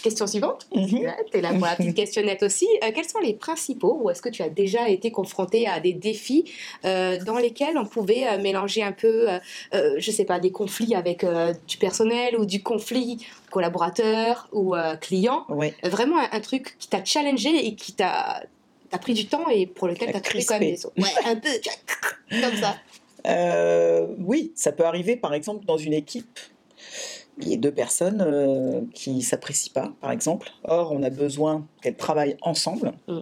Question 0.04 0.26
suivante. 0.26 0.66
Mhm. 0.74 0.86
Tu 1.32 1.38
es 1.38 1.40
là 1.40 1.54
pour 1.54 1.64
la 1.64 1.76
petite 1.76 1.96
questionnette 1.96 2.42
aussi. 2.42 2.66
Euh, 2.84 2.90
quels 2.94 3.08
sont 3.08 3.20
les 3.20 3.32
principaux, 3.32 3.98
ou 4.02 4.10
est-ce 4.10 4.20
que 4.20 4.28
tu 4.28 4.42
as 4.42 4.50
déjà 4.50 4.90
été 4.90 5.10
confronté 5.10 5.66
à 5.66 5.80
des 5.80 5.94
défis 5.94 6.44
euh, 6.84 7.18
dans 7.24 7.38
lesquels 7.38 7.78
on 7.78 7.86
pouvait 7.86 8.26
euh, 8.28 8.36
mélanger 8.38 8.82
un 8.82 8.92
peu, 8.92 9.28
je 9.72 10.10
sais 10.10 10.26
pas, 10.26 10.40
des 10.40 10.50
conflits 10.50 10.94
avec 10.94 11.24
du 11.66 11.78
personnel 11.78 12.38
ou 12.38 12.44
du 12.44 12.62
conflit 12.62 13.26
collaborateur 13.50 14.50
ou 14.52 14.74
client? 15.00 15.46
Ouais. 15.48 15.72
Vraiment 15.82 16.18
un, 16.18 16.28
un 16.32 16.40
truc 16.40 16.76
qui 16.78 16.88
t'a 16.88 17.02
challengé 17.02 17.66
et 17.66 17.74
qui 17.74 17.94
t'a 17.94 18.42
pris 19.00 19.14
du 19.14 19.26
temps 19.26 19.48
et 19.48 19.66
pour 19.66 19.88
lequel 19.88 20.10
A 20.10 20.12
tu 20.12 20.18
as 20.18 20.20
trouvé 20.20 20.44
quand 20.44 20.60
même 20.60 20.74
des. 20.74 21.02
Ouais, 21.02 21.08
un 21.24 21.36
peu 21.36 21.48
comme 22.42 22.56
ça. 22.56 22.76
Oui, 24.18 24.52
ça 24.54 24.70
peut 24.72 24.84
arriver 24.84 25.16
par 25.16 25.32
exemple 25.32 25.64
dans 25.64 25.78
une 25.78 25.94
équipe. 25.94 26.38
Il 27.38 27.48
y 27.48 27.52
ait 27.54 27.58
deux 27.58 27.72
personnes 27.72 28.22
euh, 28.26 28.82
qui 28.94 29.22
s'apprécient 29.22 29.72
pas, 29.72 29.92
par 30.00 30.10
exemple. 30.10 30.50
Or, 30.64 30.92
on 30.92 31.02
a 31.02 31.10
besoin 31.10 31.66
qu'elles 31.82 31.96
travaillent 31.96 32.36
ensemble. 32.42 32.92
Mm. 33.08 33.20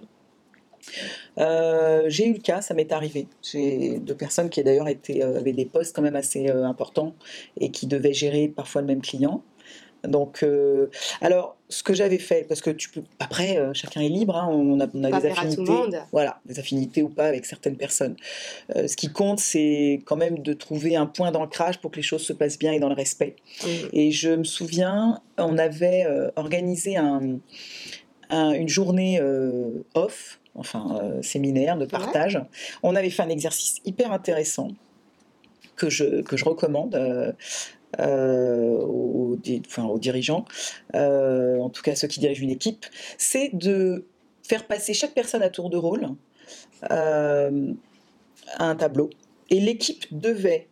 Euh, 1.39 2.05
j'ai 2.09 2.27
eu 2.27 2.33
le 2.35 2.39
cas, 2.41 2.61
ça 2.61 2.75
m'est 2.75 2.93
arrivé. 2.93 3.27
J'ai 3.43 3.99
deux 3.99 4.15
personnes 4.15 4.51
qui 4.51 4.63
d'ailleurs 4.63 4.89
étaient, 4.89 5.23
euh, 5.23 5.39
avaient 5.39 5.53
des 5.53 5.65
postes 5.65 5.95
quand 5.95 6.03
même 6.03 6.17
assez 6.17 6.49
euh, 6.49 6.65
importants 6.65 7.15
et 7.59 7.71
qui 7.71 7.87
devaient 7.87 8.13
gérer 8.13 8.49
parfois 8.49 8.81
le 8.81 8.87
même 8.87 9.01
client. 9.01 9.43
Donc, 10.05 10.43
euh, 10.43 10.89
alors, 11.21 11.57
ce 11.69 11.83
que 11.83 11.95
j'avais 11.95 12.19
fait, 12.19 12.45
parce 12.49 12.61
que 12.61 12.71
tu 12.71 12.89
peux, 12.91 13.03
après, 13.21 13.57
euh, 13.57 13.73
chacun 13.73 14.01
est 14.01 14.09
libre, 14.09 14.37
hein, 14.37 14.49
on 14.51 14.81
a, 14.81 14.87
on 14.93 15.05
a 15.05 15.11
Pas 15.11 15.21
des 15.21 15.29
affinités, 15.45 15.73
voilà, 16.11 16.41
des 16.45 16.59
affinités 16.59 17.03
ou 17.03 17.09
pas 17.09 17.27
avec 17.27 17.47
certaines 17.47 17.77
personnes. 17.77 18.17
Euh, 18.77 18.89
ce 18.89 18.97
qui 18.97 19.09
compte, 19.13 19.39
c'est 19.39 20.01
quand 20.05 20.17
même 20.17 20.41
de 20.41 20.53
trouver 20.55 20.97
un 20.97 21.07
point 21.07 21.31
d'ancrage 21.31 21.79
pour 21.81 21.91
que 21.93 21.97
les 21.97 22.03
choses 22.03 22.23
se 22.23 22.33
passent 22.33 22.59
bien 22.59 22.73
et 22.73 22.81
dans 22.81 22.89
le 22.89 22.95
respect. 22.95 23.37
Et 23.93 24.11
je 24.11 24.31
me 24.31 24.45
souviens, 24.45 25.21
on 25.39 25.57
avait 25.57 26.07
organisé 26.37 26.97
un- 26.97 27.39
un- 28.31 28.53
une 28.53 28.69
journée 28.69 29.21
off, 29.95 30.41
enfin 30.55 31.13
séminaire 31.23 31.77
de 31.79 31.87
partage. 31.87 32.41
On 32.83 32.97
avait 32.97 33.11
fait 33.11 33.23
un 33.23 33.29
exercice 33.29 33.77
hyper 33.85 34.11
intéressant 34.13 34.69
que 35.77 35.89
je, 35.89 36.23
que 36.23 36.37
je 36.37 36.45
recommande. 36.45 36.95
euh, 36.97 37.33
aux, 38.01 39.37
enfin, 39.67 39.85
aux 39.85 39.99
dirigeants, 39.99 40.45
euh, 40.95 41.59
en 41.59 41.69
tout 41.71 41.83
cas 41.83 41.95
ceux 41.95 42.09
qui 42.09 42.21
dirigent 42.21 42.43
une 42.43 42.51
équipe, 42.51 42.87
c'est 43.19 43.51
de 43.55 44.07
faire 44.43 44.67
passer 44.67 44.95
chaque 44.95 45.13
personne 45.15 45.43
à 45.43 45.51
tour 45.51 45.71
de 45.71 45.77
rôle 45.77 46.09
euh, 46.91 47.73
à 48.57 48.65
un 48.65 48.77
tableau. 48.77 49.11
Et 49.51 49.61
l'équipe 49.61 50.07
devait, 50.11 50.69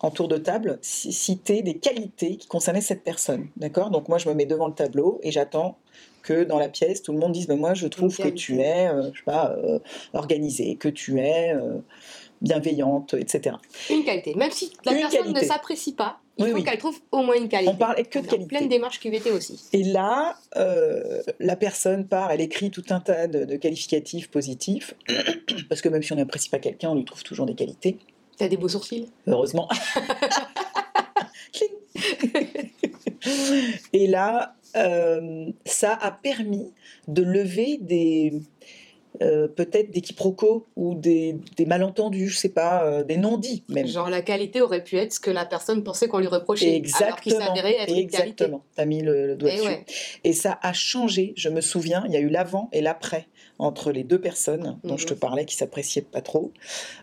en 0.00 0.10
tour 0.10 0.28
de 0.28 0.36
table, 0.38 0.78
ci- 0.82 1.12
citer 1.12 1.62
des 1.62 1.74
qualités 1.74 2.36
qui 2.36 2.46
concernaient 2.48 2.80
cette 2.80 3.02
personne. 3.02 3.48
D'accord? 3.56 3.90
Donc 3.90 4.08
moi, 4.08 4.18
je 4.18 4.28
me 4.28 4.34
mets 4.34 4.46
devant 4.46 4.68
le 4.68 4.74
tableau 4.74 5.20
et 5.22 5.30
j'attends 5.30 5.76
que 6.22 6.44
dans 6.44 6.58
la 6.58 6.68
pièce, 6.68 7.02
tout 7.02 7.12
le 7.12 7.18
monde 7.18 7.32
dise 7.32 7.48
Mais 7.48 7.56
Moi, 7.56 7.74
je 7.74 7.86
trouve 7.88 8.16
que 8.16 8.28
tu 8.28 8.60
es 8.60 8.88
euh, 8.88 9.10
je 9.12 9.18
sais 9.18 9.24
pas, 9.24 9.52
euh, 9.58 9.78
organisée, 10.12 10.76
que 10.76 10.88
tu 10.88 11.18
es 11.20 11.52
euh, 11.54 11.78
bienveillante, 12.40 13.14
etc. 13.14 13.56
Une 13.90 14.04
qualité. 14.04 14.34
Même 14.34 14.50
si 14.50 14.72
la 14.84 14.92
Une 14.92 14.98
personne 15.00 15.20
qualité. 15.24 15.40
ne 15.42 15.46
s'apprécie 15.46 15.92
pas, 15.94 16.20
il 16.40 16.44
Oui, 16.44 16.50
faut 16.50 16.56
oui. 16.56 16.64
qu'elle 16.64 16.78
trouve 16.78 16.98
au 17.12 17.22
moins 17.22 17.36
une 17.36 17.48
qualité. 17.48 17.72
On 17.72 17.76
parlait 17.76 18.04
que 18.04 18.18
de 18.18 18.26
qualité. 18.26 18.46
pleine 18.48 18.68
démarche 18.68 18.98
QVT 19.00 19.30
aussi. 19.30 19.60
Et 19.72 19.84
là, 19.84 20.36
euh, 20.56 21.22
la 21.38 21.56
personne 21.56 22.06
part, 22.06 22.30
elle 22.32 22.40
écrit 22.40 22.70
tout 22.70 22.84
un 22.90 23.00
tas 23.00 23.26
de, 23.26 23.44
de 23.44 23.56
qualificatifs 23.56 24.28
positifs, 24.30 24.94
parce 25.68 25.80
que 25.80 25.88
même 25.88 26.02
si 26.02 26.12
on 26.12 26.16
n'apprécie 26.16 26.48
pas 26.48 26.58
quelqu'un, 26.58 26.90
on 26.90 26.94
lui 26.96 27.04
trouve 27.04 27.22
toujours 27.22 27.46
des 27.46 27.54
qualités, 27.54 27.98
T'as 28.38 28.48
des 28.48 28.56
beaux 28.56 28.68
sourcils 28.68 29.06
heureusement. 29.26 29.68
Et 33.92 34.06
là, 34.06 34.54
euh, 34.76 35.46
ça 35.66 35.98
a 36.00 36.10
permis 36.10 36.72
de 37.08 37.22
lever 37.22 37.78
des 37.80 38.32
euh, 39.22 39.48
peut-être 39.48 39.90
des 39.90 40.00
quiproquos 40.00 40.66
ou 40.76 40.94
des, 40.94 41.36
des 41.56 41.66
malentendus, 41.66 42.28
je 42.28 42.38
sais 42.38 42.48
pas, 42.48 42.84
euh, 42.84 43.04
des 43.04 43.16
non-dits 43.16 43.64
même. 43.68 43.86
Genre 43.86 44.08
la 44.10 44.22
qualité 44.22 44.60
aurait 44.62 44.82
pu 44.82 44.96
être 44.96 45.12
ce 45.12 45.20
que 45.20 45.30
la 45.30 45.44
personne 45.44 45.84
pensait 45.84 46.08
qu'on 46.08 46.18
lui 46.20 46.26
reprochait. 46.26 46.82
Alors 47.00 47.20
qu'il 47.20 47.32
Exactement, 47.32 47.54
s'avérait 47.54 47.74
être 47.76 47.88
une 47.88 48.08
qualité. 48.08 48.12
exactement. 48.12 48.64
T'as 48.76 48.84
mis 48.86 49.02
le, 49.02 49.26
le 49.26 49.36
doigt 49.36 49.50
Et 49.52 49.56
dessus. 49.56 49.68
ouais. 49.68 49.84
Et 50.24 50.32
ça 50.32 50.58
a 50.62 50.72
changé. 50.72 51.34
Je 51.36 51.48
me 51.48 51.60
souviens, 51.60 52.04
il 52.06 52.12
y 52.12 52.16
a 52.16 52.20
eu 52.20 52.28
l'avant 52.28 52.68
et 52.72 52.80
l'après 52.80 53.26
entre 53.58 53.92
les 53.92 54.04
deux 54.04 54.20
personnes 54.20 54.78
dont 54.84 54.96
je 54.96 55.06
te 55.06 55.12
Mhm. 55.14 55.20
parlais, 55.20 55.44
qui 55.44 55.54
s'appréciaient 55.56 56.00
pas 56.02 56.22
trop. 56.22 56.52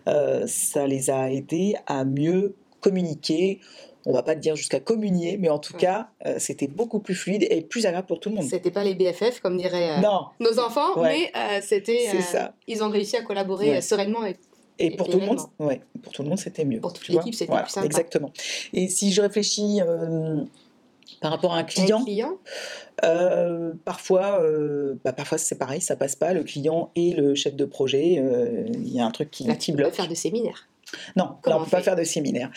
Euh, 0.08 0.46
ça 0.48 0.88
les 0.88 1.10
a 1.12 1.32
aidés 1.32 1.76
à 1.86 2.04
mieux 2.04 2.56
communiquer. 2.82 3.60
On 4.10 4.14
va 4.14 4.24
pas 4.24 4.36
te 4.36 4.40
dire 4.40 4.56
jusqu'à 4.56 4.80
communier, 4.80 5.38
mais 5.38 5.50
en 5.50 5.60
tout 5.60 5.74
Ouais. 5.74 5.80
cas, 5.80 6.08
euh, 6.26 6.36
c'était 6.40 6.68
beaucoup 6.68 7.00
plus 7.00 7.14
fluide 7.14 7.46
et 7.50 7.62
plus 7.62 7.86
agréable 7.86 8.08
pour 8.08 8.20
tout 8.22 8.30
le 8.30 8.36
monde. 8.36 8.46
C'était 8.46 8.72
pas 8.72 8.84
les 8.84 8.96
BFF, 8.96 9.42
comme 9.42 9.58
diraient 9.58 9.98
euh, 9.98 10.02
Non, 10.02 10.28
nos 10.40 10.60
enfants, 10.60 10.98
Ouais. 10.98 11.30
mais 11.36 11.40
euh, 11.40 11.60
c'était. 11.62 12.08
c'est 12.10 12.18
euh, 12.18 12.22
ça. 12.22 12.54
Ils 12.68 12.84
ont 12.84 12.90
réussi 12.90 13.18
à 13.18 13.22
collaborer 13.22 13.70
Ouais. 13.70 13.82
sereinement 13.82 14.26
et 14.26 14.38
Et 14.80 14.86
Et 14.88 14.92
pour 14.96 15.10
tout 15.10 15.20
le 15.20 15.26
monde, 15.26 15.40
ouais, 15.60 15.82
pour 16.04 16.14
tout 16.14 16.24
le 16.24 16.30
monde, 16.30 16.38
c'était 16.38 16.64
mieux. 16.64 16.80
Pour 16.80 16.94
toute 16.94 17.08
l'équipe, 17.10 17.34
c'était 17.34 17.48
Voilà, 17.52 17.64
plus 17.64 17.74
sympa. 17.74 17.86
Exactement. 17.86 18.32
Et 18.74 18.88
si 18.88 19.12
je 19.12 19.22
réfléchis 19.22 19.80
par 21.22 21.32
rapport 21.32 21.54
à 21.54 21.58
un 21.58 21.60
un 21.62 21.64
client. 21.64 22.04
Euh, 23.04 23.74
parfois, 23.86 24.42
euh, 24.42 24.96
bah, 25.04 25.14
parfois 25.14 25.38
c'est 25.38 25.58
pareil, 25.58 25.82
ça 25.82 25.96
passe 25.96 26.16
pas. 26.16 26.34
Le 26.34 26.44
client 26.44 26.92
et 26.96 27.14
le 27.14 27.36
chef 27.36 27.56
de 27.56 27.66
projet, 27.66 28.18
euh, 28.20 28.66
il 28.74 28.92
y 28.94 29.00
a 29.00 29.06
un 29.06 29.12
truc 29.12 29.30
qui, 29.32 29.44
Là, 29.46 29.56
qui 29.56 29.72
peux 29.72 29.78
pas 29.78 29.84
bloque. 29.84 29.94
faire 29.96 30.08
de 30.08 30.16
séminaire. 30.16 30.68
Non, 31.16 31.38
Comment 31.42 31.56
là, 31.56 31.60
on 31.60 31.62
on 31.62 31.66
peut 31.66 31.72
pas 31.72 31.82
faire 31.82 31.96
de 31.96 32.04
séminaire. 32.04 32.50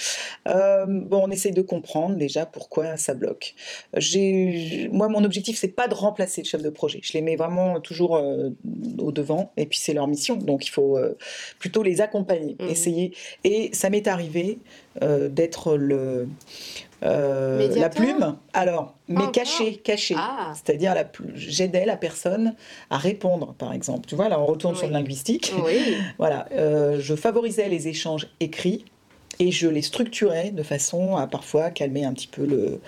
Euh, 0.48 0.86
bon, 0.86 1.22
on 1.24 1.30
essaye 1.30 1.52
de 1.52 1.62
comprendre 1.62 2.16
déjà 2.16 2.46
pourquoi 2.46 2.96
ça 2.96 3.14
bloque. 3.14 3.54
J'ai, 3.96 4.88
moi, 4.92 5.08
mon 5.08 5.24
objectif, 5.24 5.58
c'est 5.58 5.68
pas 5.68 5.88
de 5.88 5.94
remplacer 5.94 6.42
le 6.42 6.46
chef 6.46 6.62
de 6.62 6.70
projet. 6.70 7.00
Je 7.02 7.12
les 7.12 7.22
mets 7.22 7.36
vraiment 7.36 7.80
toujours 7.80 8.16
euh, 8.16 8.50
au 8.98 9.12
devant, 9.12 9.52
et 9.56 9.66
puis 9.66 9.78
c'est 9.78 9.94
leur 9.94 10.06
mission. 10.06 10.36
Donc, 10.36 10.66
il 10.66 10.70
faut 10.70 10.96
euh, 10.96 11.16
plutôt 11.58 11.82
les 11.82 12.00
accompagner, 12.00 12.56
Mhm. 12.60 12.68
essayer. 12.68 13.14
Et 13.44 13.70
ça 13.72 13.90
m'est 13.90 14.06
arrivé 14.06 14.58
d'être 15.30 15.76
le 15.76 16.28
euh, 17.02 17.74
la 17.76 17.88
plume. 17.88 18.36
Alors, 18.52 18.94
mais 19.08 19.18
Encore 19.20 19.32
caché, 19.32 19.76
caché. 19.76 20.14
Ah, 20.18 20.52
C'est-à-dire, 20.54 20.94
j'aidais 21.34 21.84
la 21.86 21.96
personne 21.96 22.54
à 22.90 22.98
répondre, 22.98 23.54
par 23.58 23.72
exemple. 23.72 24.06
Tu 24.08 24.14
vois, 24.14 24.28
là, 24.28 24.38
on 24.40 24.46
retourne 24.46 24.76
sur 24.76 24.86
le 24.86 24.92
linguistique. 24.92 25.52
oui. 25.64 25.96
Voilà, 26.18 26.46
euh, 26.52 26.98
je 27.00 27.14
favorisais 27.14 27.68
les 27.68 27.88
échanges 27.88 28.26
écrits 28.40 28.84
et 29.38 29.50
je 29.52 29.68
les 29.68 29.80
structurais 29.80 30.50
de 30.50 30.62
façon 30.62 31.16
à 31.16 31.26
parfois 31.26 31.70
calmer 31.70 32.04
un 32.04 32.12
petit 32.12 32.26
peu 32.26 32.44
le, 32.44 32.80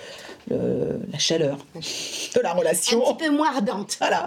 le- 0.51 1.01
la 1.11 1.19
chaleur 1.19 1.57
de 1.75 2.41
la 2.43 2.51
Un 2.51 2.55
relation. 2.55 3.01
petit 3.01 3.25
peu 3.25 3.31
moins 3.31 3.49
ardente. 3.55 3.97
Voilà, 3.99 4.27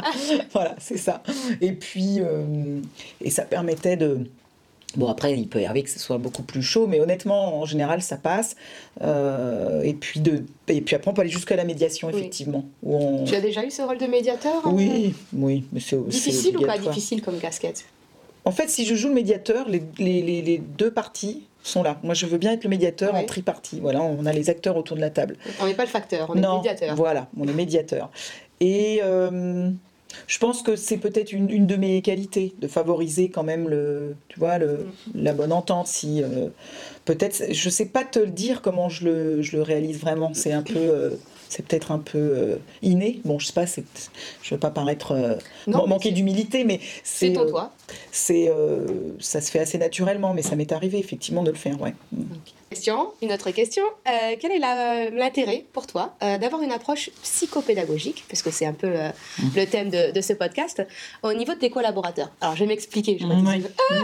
voilà, 0.52 0.76
c'est 0.80 0.98
ça. 0.98 1.22
Et 1.62 1.74
puis, 1.74 2.22
euh, 2.22 2.80
et 3.22 3.30
ça 3.30 3.44
permettait 3.44 3.98
de. 3.98 4.28
Bon, 4.98 5.08
après, 5.08 5.34
il 5.38 5.48
peut 5.48 5.62
y 5.62 5.66
arriver 5.66 5.84
que 5.84 5.90
ce 5.90 6.00
soit 6.00 6.18
beaucoup 6.18 6.44
plus 6.44 6.62
chaud, 6.64 6.88
mais 6.88 7.00
honnêtement, 7.00 7.60
en 7.60 7.66
général, 7.66 8.02
ça 8.02 8.18
passe. 8.18 8.56
Euh, 9.02 9.82
et, 9.84 9.94
puis 9.94 10.20
de, 10.20 10.44
et 10.68 10.82
puis 10.82 10.96
après, 10.96 11.12
on 11.12 11.14
peut 11.14 11.22
aller 11.22 11.30
jusqu'à 11.30 11.56
la 11.56 11.64
médiation, 11.66 12.08
Oui. 12.12 12.20
effectivement. 12.20 12.66
Où 12.84 12.96
on... 12.96 13.24
Tu 13.26 13.36
as 13.36 13.42
déjà 13.42 13.66
eu 13.66 13.72
ce 13.72 13.82
rôle 13.82 13.98
de 13.98 14.06
médiateur 14.08 14.66
euh, 14.66 14.72
Oui, 14.72 15.14
oui, 15.34 15.66
mais 15.74 15.80
c'est 15.80 15.98
c'est 16.10 16.10
Difficile 16.10 16.58
ou 16.58 16.66
pas 16.66 16.78
difficile 16.78 17.22
comme 17.22 17.38
casquette? 17.40 17.86
En 18.46 18.52
fait, 18.52 18.70
si 18.70 18.86
je 18.86 18.96
joue 18.96 19.08
le 19.10 19.14
médiateur, 19.16 19.68
les, 19.68 19.82
les- 19.98 20.22
les- 20.22 20.42
les 20.42 20.58
deux 20.60 20.92
parties 20.92 21.44
sont 21.64 21.82
là. 21.82 21.98
Moi, 22.04 22.14
je 22.14 22.28
veux 22.28 22.38
bien 22.38 22.52
être 22.52 22.64
le 22.64 22.70
médiateur 22.70 23.16
en 23.16 23.24
tripartie. 23.24 23.80
Voilà, 23.80 24.02
on 24.04 24.26
a 24.28 24.32
les 24.34 24.50
acteurs 24.52 24.78
autour 24.78 24.96
de 24.98 25.02
la 25.02 25.10
table. 25.10 25.36
On 25.60 25.66
n'est 25.66 25.74
pas 25.74 25.84
le 25.84 25.90
facteur, 25.90 26.30
on 26.30 26.36
est 26.36 26.40
non, 26.42 26.52
le 26.52 26.58
médiateur. 26.58 26.96
voilà, 26.96 27.28
on 27.40 27.48
est 27.48 27.54
médiateur. 27.54 28.12
Et 28.60 29.00
euh, 29.04 29.70
je 30.28 30.40
pense 30.40 30.62
que 30.62 30.76
c'est 30.76 30.98
peut-être 30.98 31.32
une, 31.32 31.50
une 31.50 31.68
de 31.68 31.76
mes 31.76 32.02
qualités 32.02 32.54
de 32.60 32.68
favoriser 32.68 33.30
quand 33.30 33.44
même 33.44 33.70
le, 33.70 34.16
tu 34.30 34.40
vois, 34.40 34.58
le, 34.58 34.88
la 35.14 35.34
bonne 35.34 35.52
entente. 35.52 35.88
Si 35.88 36.22
euh, 36.24 36.50
peut-être, 37.06 37.52
je 37.52 37.70
sais 37.70 37.86
pas 37.86 38.04
te 38.04 38.20
le 38.20 38.32
dire 38.32 38.62
comment 38.62 38.90
je 38.90 39.06
le, 39.06 39.42
je 39.42 39.56
le 39.58 39.62
réalise 39.62 40.00
vraiment. 40.00 40.32
C'est 40.34 40.52
un 40.52 40.62
peu, 40.64 40.78
euh, 40.78 41.12
c'est 41.50 41.66
peut-être 41.66 41.92
un 41.92 42.00
peu 42.00 42.18
euh, 42.18 42.56
inné. 42.82 43.22
Bon, 43.26 43.40
je 43.40 43.48
sais 43.48 43.54
pas, 43.54 43.66
je 43.66 44.54
veux 44.54 44.60
pas 44.60 44.72
paraître 44.72 45.12
euh, 45.12 45.36
Non, 45.68 45.88
manquer 45.88 46.12
d'humilité, 46.12 46.64
mais 46.64 46.80
C'est 47.04 47.34
toi. 47.34 47.74
c'est, 48.12 48.52
ça 49.20 49.42
se 49.42 49.52
fait 49.52 49.60
assez 49.60 49.78
naturellement, 49.78 50.34
mais 50.34 50.42
ça 50.42 50.56
m'est 50.56 50.72
arrivé 50.72 50.98
effectivement 50.98 51.44
de 51.44 51.52
le 51.52 51.58
faire, 51.58 51.80
ouais. 51.82 51.94
Question, 52.70 53.12
une 53.22 53.32
autre 53.32 53.52
question. 53.52 53.84
Euh, 54.08 54.36
quel 54.40 54.52
est 54.52 54.58
la- 54.60 55.10
l'intérêt 55.12 55.66
pour 55.72 55.86
toi 55.86 56.16
euh, 56.24 56.38
d'avoir 56.40 56.62
une 56.64 56.72
approche 56.72 57.12
psychopédagogique, 57.22 58.26
parce 58.28 58.42
que 58.42 58.50
c'est 58.50 58.66
un 58.66 58.74
peu 58.74 58.88
euh, 58.88 59.10
le 59.56 59.66
thème 59.66 59.90
de, 59.90 60.12
de 60.12 60.22
ce 60.22 60.34
podcast, 60.34 60.82
au 61.22 61.32
niveau 61.34 61.54
de 61.54 61.60
tes 61.60 61.70
collaborateurs? 61.70 62.32
Alors, 62.42 62.56
je 62.56 62.62
vais 62.62 62.68
m'expliquer. 62.68 63.18
je 63.20 63.28
vais 63.28 63.36
Ouais. 63.36 63.60
dire, 63.60 63.70
Ah 63.92 63.96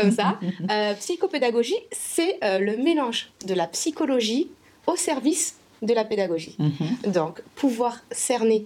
comme 0.00 0.12
ça. 0.12 0.38
Euh, 0.70 0.94
psychopédagogie, 0.94 1.76
c'est 1.90 2.38
euh, 2.44 2.58
le 2.60 2.76
mélange 2.76 3.30
de 3.46 3.52
la 3.54 3.66
psychologie 3.66 4.48
au 4.86 4.94
service 4.96 5.56
de 5.82 5.92
la 5.92 6.04
pédagogie. 6.04 6.54
Mhm. 6.58 7.12
Donc, 7.12 7.42
pouvoir 7.56 7.98
cerner 8.12 8.64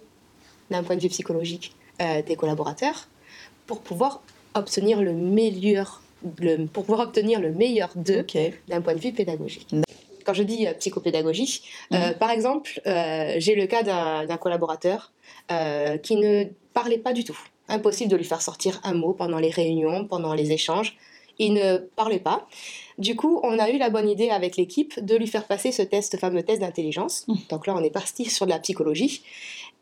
d'un 0.71 0.83
point 0.83 0.95
de 0.97 1.01
vue 1.01 1.09
psychologique 1.09 1.75
euh, 2.03 2.21
tes 2.23 2.37
collaborateurs 2.37 3.09
pour 3.67 3.81
pouvoir 3.81 4.21
obtenir 4.55 5.01
le 5.01 5.13
meilleur, 5.15 6.03
le, 6.41 6.67
pour 6.67 6.85
pouvoir 6.85 7.07
obtenir 7.09 7.41
le 7.41 7.53
meilleur 7.53 7.91
d'eux 7.97 8.25
d'un 8.69 8.81
point 8.81 8.95
de 8.95 9.01
vue 9.01 9.13
pédagogique. 9.13 9.69
Quand 10.25 10.35
je 10.35 10.43
dis 10.43 10.67
euh, 10.67 10.75
psychopédagogie, 10.75 11.63
euh, 11.93 12.09
Mhm. 12.09 12.15
par 12.15 12.31
exemple, 12.31 12.81
euh, 12.87 13.35
j'ai 13.39 13.55
le 13.55 13.67
cas 13.67 13.83
d'un 13.83 14.37
collaborateur 14.37 15.13
euh, 15.51 15.97
qui 15.99 16.17
ne 16.17 16.45
parlait 16.75 16.99
pas 16.99 17.13
du 17.13 17.25
tout. 17.25 17.39
Impossible 17.69 18.11
de 18.11 18.17
lui 18.17 18.25
faire 18.25 18.43
sortir 18.43 18.81
un 18.85 18.95
mot 18.95 19.13
pendant 19.13 19.39
les 19.39 19.51
réunions, 19.51 20.05
pendant 20.07 20.35
les 20.35 20.53
échanges. 20.53 20.97
Il 21.39 21.53
ne 21.55 21.77
parlait 21.79 22.19
pas. 22.19 22.49
Du 22.99 23.15
coup, 23.15 23.41
on 23.45 23.59
a 23.59 23.71
eu 23.71 23.79
la 23.79 23.91
bonne 23.91 24.09
idée 24.09 24.29
avec 24.31 24.57
l'équipe 24.57 25.03
de 25.05 25.15
lui 25.17 25.29
faire 25.29 25.45
passer 25.47 25.71
ce 25.71 25.83
test, 25.83 26.13
ce 26.13 26.17
fameux 26.19 26.43
test 26.43 26.61
d'intelligence. 26.61 27.27
Mhm. 27.29 27.37
Donc 27.51 27.67
là, 27.67 27.75
on 27.77 27.83
est 27.83 27.91
parti 27.91 28.25
sur 28.31 28.45
de 28.45 28.51
la 28.51 28.59
psychologie. 28.59 29.23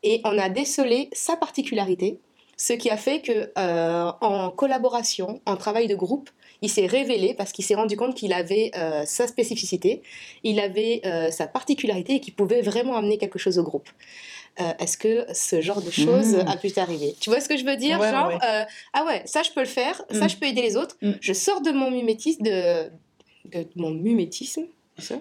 Et 0.03 0.20
on 0.25 0.38
a 0.38 0.49
décelé 0.49 1.09
sa 1.12 1.37
particularité 1.37 2.18
Ce 2.57 2.73
qui 2.73 2.88
a 2.90 2.97
fait 2.97 3.21
que 3.21 3.51
euh, 3.59 4.11
en 4.21 4.51
collaboration, 4.51 5.40
en 5.47 5.57
travail 5.57 5.88
de 5.88 5.95
groupe, 5.95 6.31
il 6.62 6.71
s'est 6.71 6.87
révélé 6.87 7.35
parce 7.35 7.53
qu'il 7.53 7.64
s'est 7.64 7.75
rendu 7.75 7.97
compte 7.97 8.14
qu'il 8.14 8.33
avait 8.33 8.71
euh, 8.77 9.03
sa 9.05 9.27
spécificité, 9.27 10.03
il 10.42 10.59
avait 10.59 11.03
euh, 11.05 11.31
sa 11.31 11.47
particularité 11.47 12.14
et 12.14 12.21
qu'il 12.21 12.35
pouvait 12.35 12.62
vraiment 12.62 12.97
amener 12.97 13.19
quelque 13.19 13.38
chose 13.38 13.59
au 13.59 13.62
groupe. 13.62 13.88
Euh, 14.61 14.73
Est-ce 14.79 14.97
que 14.97 15.27
ce 15.35 15.61
genre 15.61 15.83
de 15.83 15.90
choses 15.90 16.35
Mmh. 16.37 16.49
a 16.49 16.57
pu 16.57 16.73
t'arriver? 16.73 17.14
Tu 17.21 17.29
vois 17.29 17.40
ce 17.40 17.49
que 17.51 17.59
je 17.59 17.64
veux 17.66 17.77
dire? 17.77 18.01
Ouais, 18.01 18.11
Genre, 18.11 18.29
ouais. 18.29 18.38
ah 18.95 19.05
ouais, 19.05 19.21
ça 19.27 19.42
je 19.42 19.51
peux 19.51 19.61
le 19.61 19.66
faire, 19.66 20.01
ça 20.11 20.25
Mm. 20.25 20.29
je 20.31 20.37
peux 20.38 20.47
aider 20.47 20.62
les 20.62 20.77
autres, 20.79 20.97
Mm. 21.03 21.12
je 21.21 21.33
sors 21.35 21.61
de 21.61 21.73
mon 21.73 21.90
mimétisme, 21.90 22.42
de, 22.42 22.85
de 23.53 23.66
mon 23.77 23.90
mimétisme, 23.90 24.62
ça? 24.97 25.16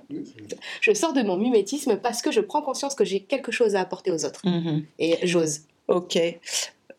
Je 0.80 0.94
sors 0.94 1.12
de 1.12 1.22
mon 1.22 1.36
mimétisme 1.36 1.98
parce 1.98 2.22
que 2.22 2.32
je 2.32 2.40
prends 2.40 2.62
conscience 2.62 2.96
que 2.96 3.04
j'ai 3.04 3.20
quelque 3.20 3.52
chose 3.52 3.76
à 3.76 3.82
apporter 3.82 4.10
aux 4.12 4.24
autres. 4.24 4.42
Et 5.00 5.18
j'ose. 5.24 5.64
Ok. 5.90 6.18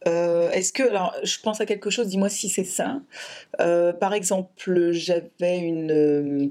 Euh, 0.06 0.50
Est-ce 0.50 0.72
que, 0.72 0.82
alors, 0.84 1.14
je 1.22 1.38
pense 1.42 1.60
à 1.60 1.66
quelque 1.66 1.90
chose, 1.90 2.08
dis-moi 2.08 2.28
si 2.28 2.48
c'est 2.48 2.64
ça. 2.64 3.00
Euh, 3.60 3.92
par 3.92 4.14
exemple, 4.14 4.90
j'avais 4.92 5.58
une, 5.58 5.90
euh, 5.90 6.48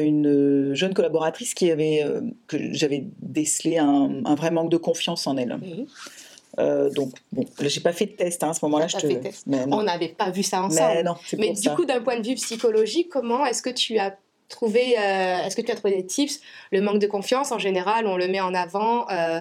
une 0.00 0.74
jeune 0.74 0.94
collaboratrice 0.94 1.54
qui 1.54 1.70
avait, 1.70 2.04
que 2.46 2.56
j'avais 2.72 3.04
décelé 3.20 3.78
un, 3.78 4.22
un 4.24 4.34
vrai 4.34 4.50
manque 4.50 4.70
de 4.70 4.76
confiance 4.76 5.26
en 5.26 5.36
elle. 5.36 5.56
Mhm. 5.56 5.86
Euh, 6.58 6.90
donc, 6.90 7.12
bon, 7.32 7.44
là, 7.60 7.68
j'ai 7.68 7.80
pas 7.80 7.92
fait 7.92 8.06
de 8.06 8.12
test 8.12 8.42
hein, 8.42 8.50
à 8.50 8.54
ce 8.54 8.64
moment-là. 8.64 8.86
Je 8.88 8.94
pas 8.94 9.00
te... 9.00 9.06
fait 9.06 9.14
de 9.14 9.20
test. 9.20 9.46
Mais 9.46 9.66
non, 9.66 9.78
On 9.78 9.82
n'avait 9.84 10.08
pas 10.08 10.30
vu 10.30 10.42
ça 10.42 10.58
mais 10.60 10.66
ensemble. 10.66 11.02
non, 11.04 11.14
c'est 11.24 11.38
Mais 11.38 11.50
du 11.52 11.62
ça. 11.62 11.74
coup, 11.74 11.84
d'un 11.84 12.00
point 12.00 12.18
de 12.18 12.26
vue 12.26 12.34
psychologique, 12.34 13.08
comment 13.08 13.46
est-ce 13.46 13.62
que 13.62 13.70
tu 13.70 13.98
as 13.98 14.16
trouvé, 14.48 14.96
euh, 14.98 15.42
est-ce 15.44 15.54
que 15.54 15.62
tu 15.62 15.70
as 15.70 15.76
trouvé 15.76 15.96
des 15.96 16.06
tips? 16.06 16.40
Le 16.72 16.80
manque 16.82 16.98
de 16.98 17.06
confiance, 17.06 17.52
en 17.52 17.58
général, 17.58 18.06
on 18.06 18.16
le 18.16 18.26
met 18.28 18.40
en 18.40 18.52
avant. 18.54 19.06
euh, 19.10 19.40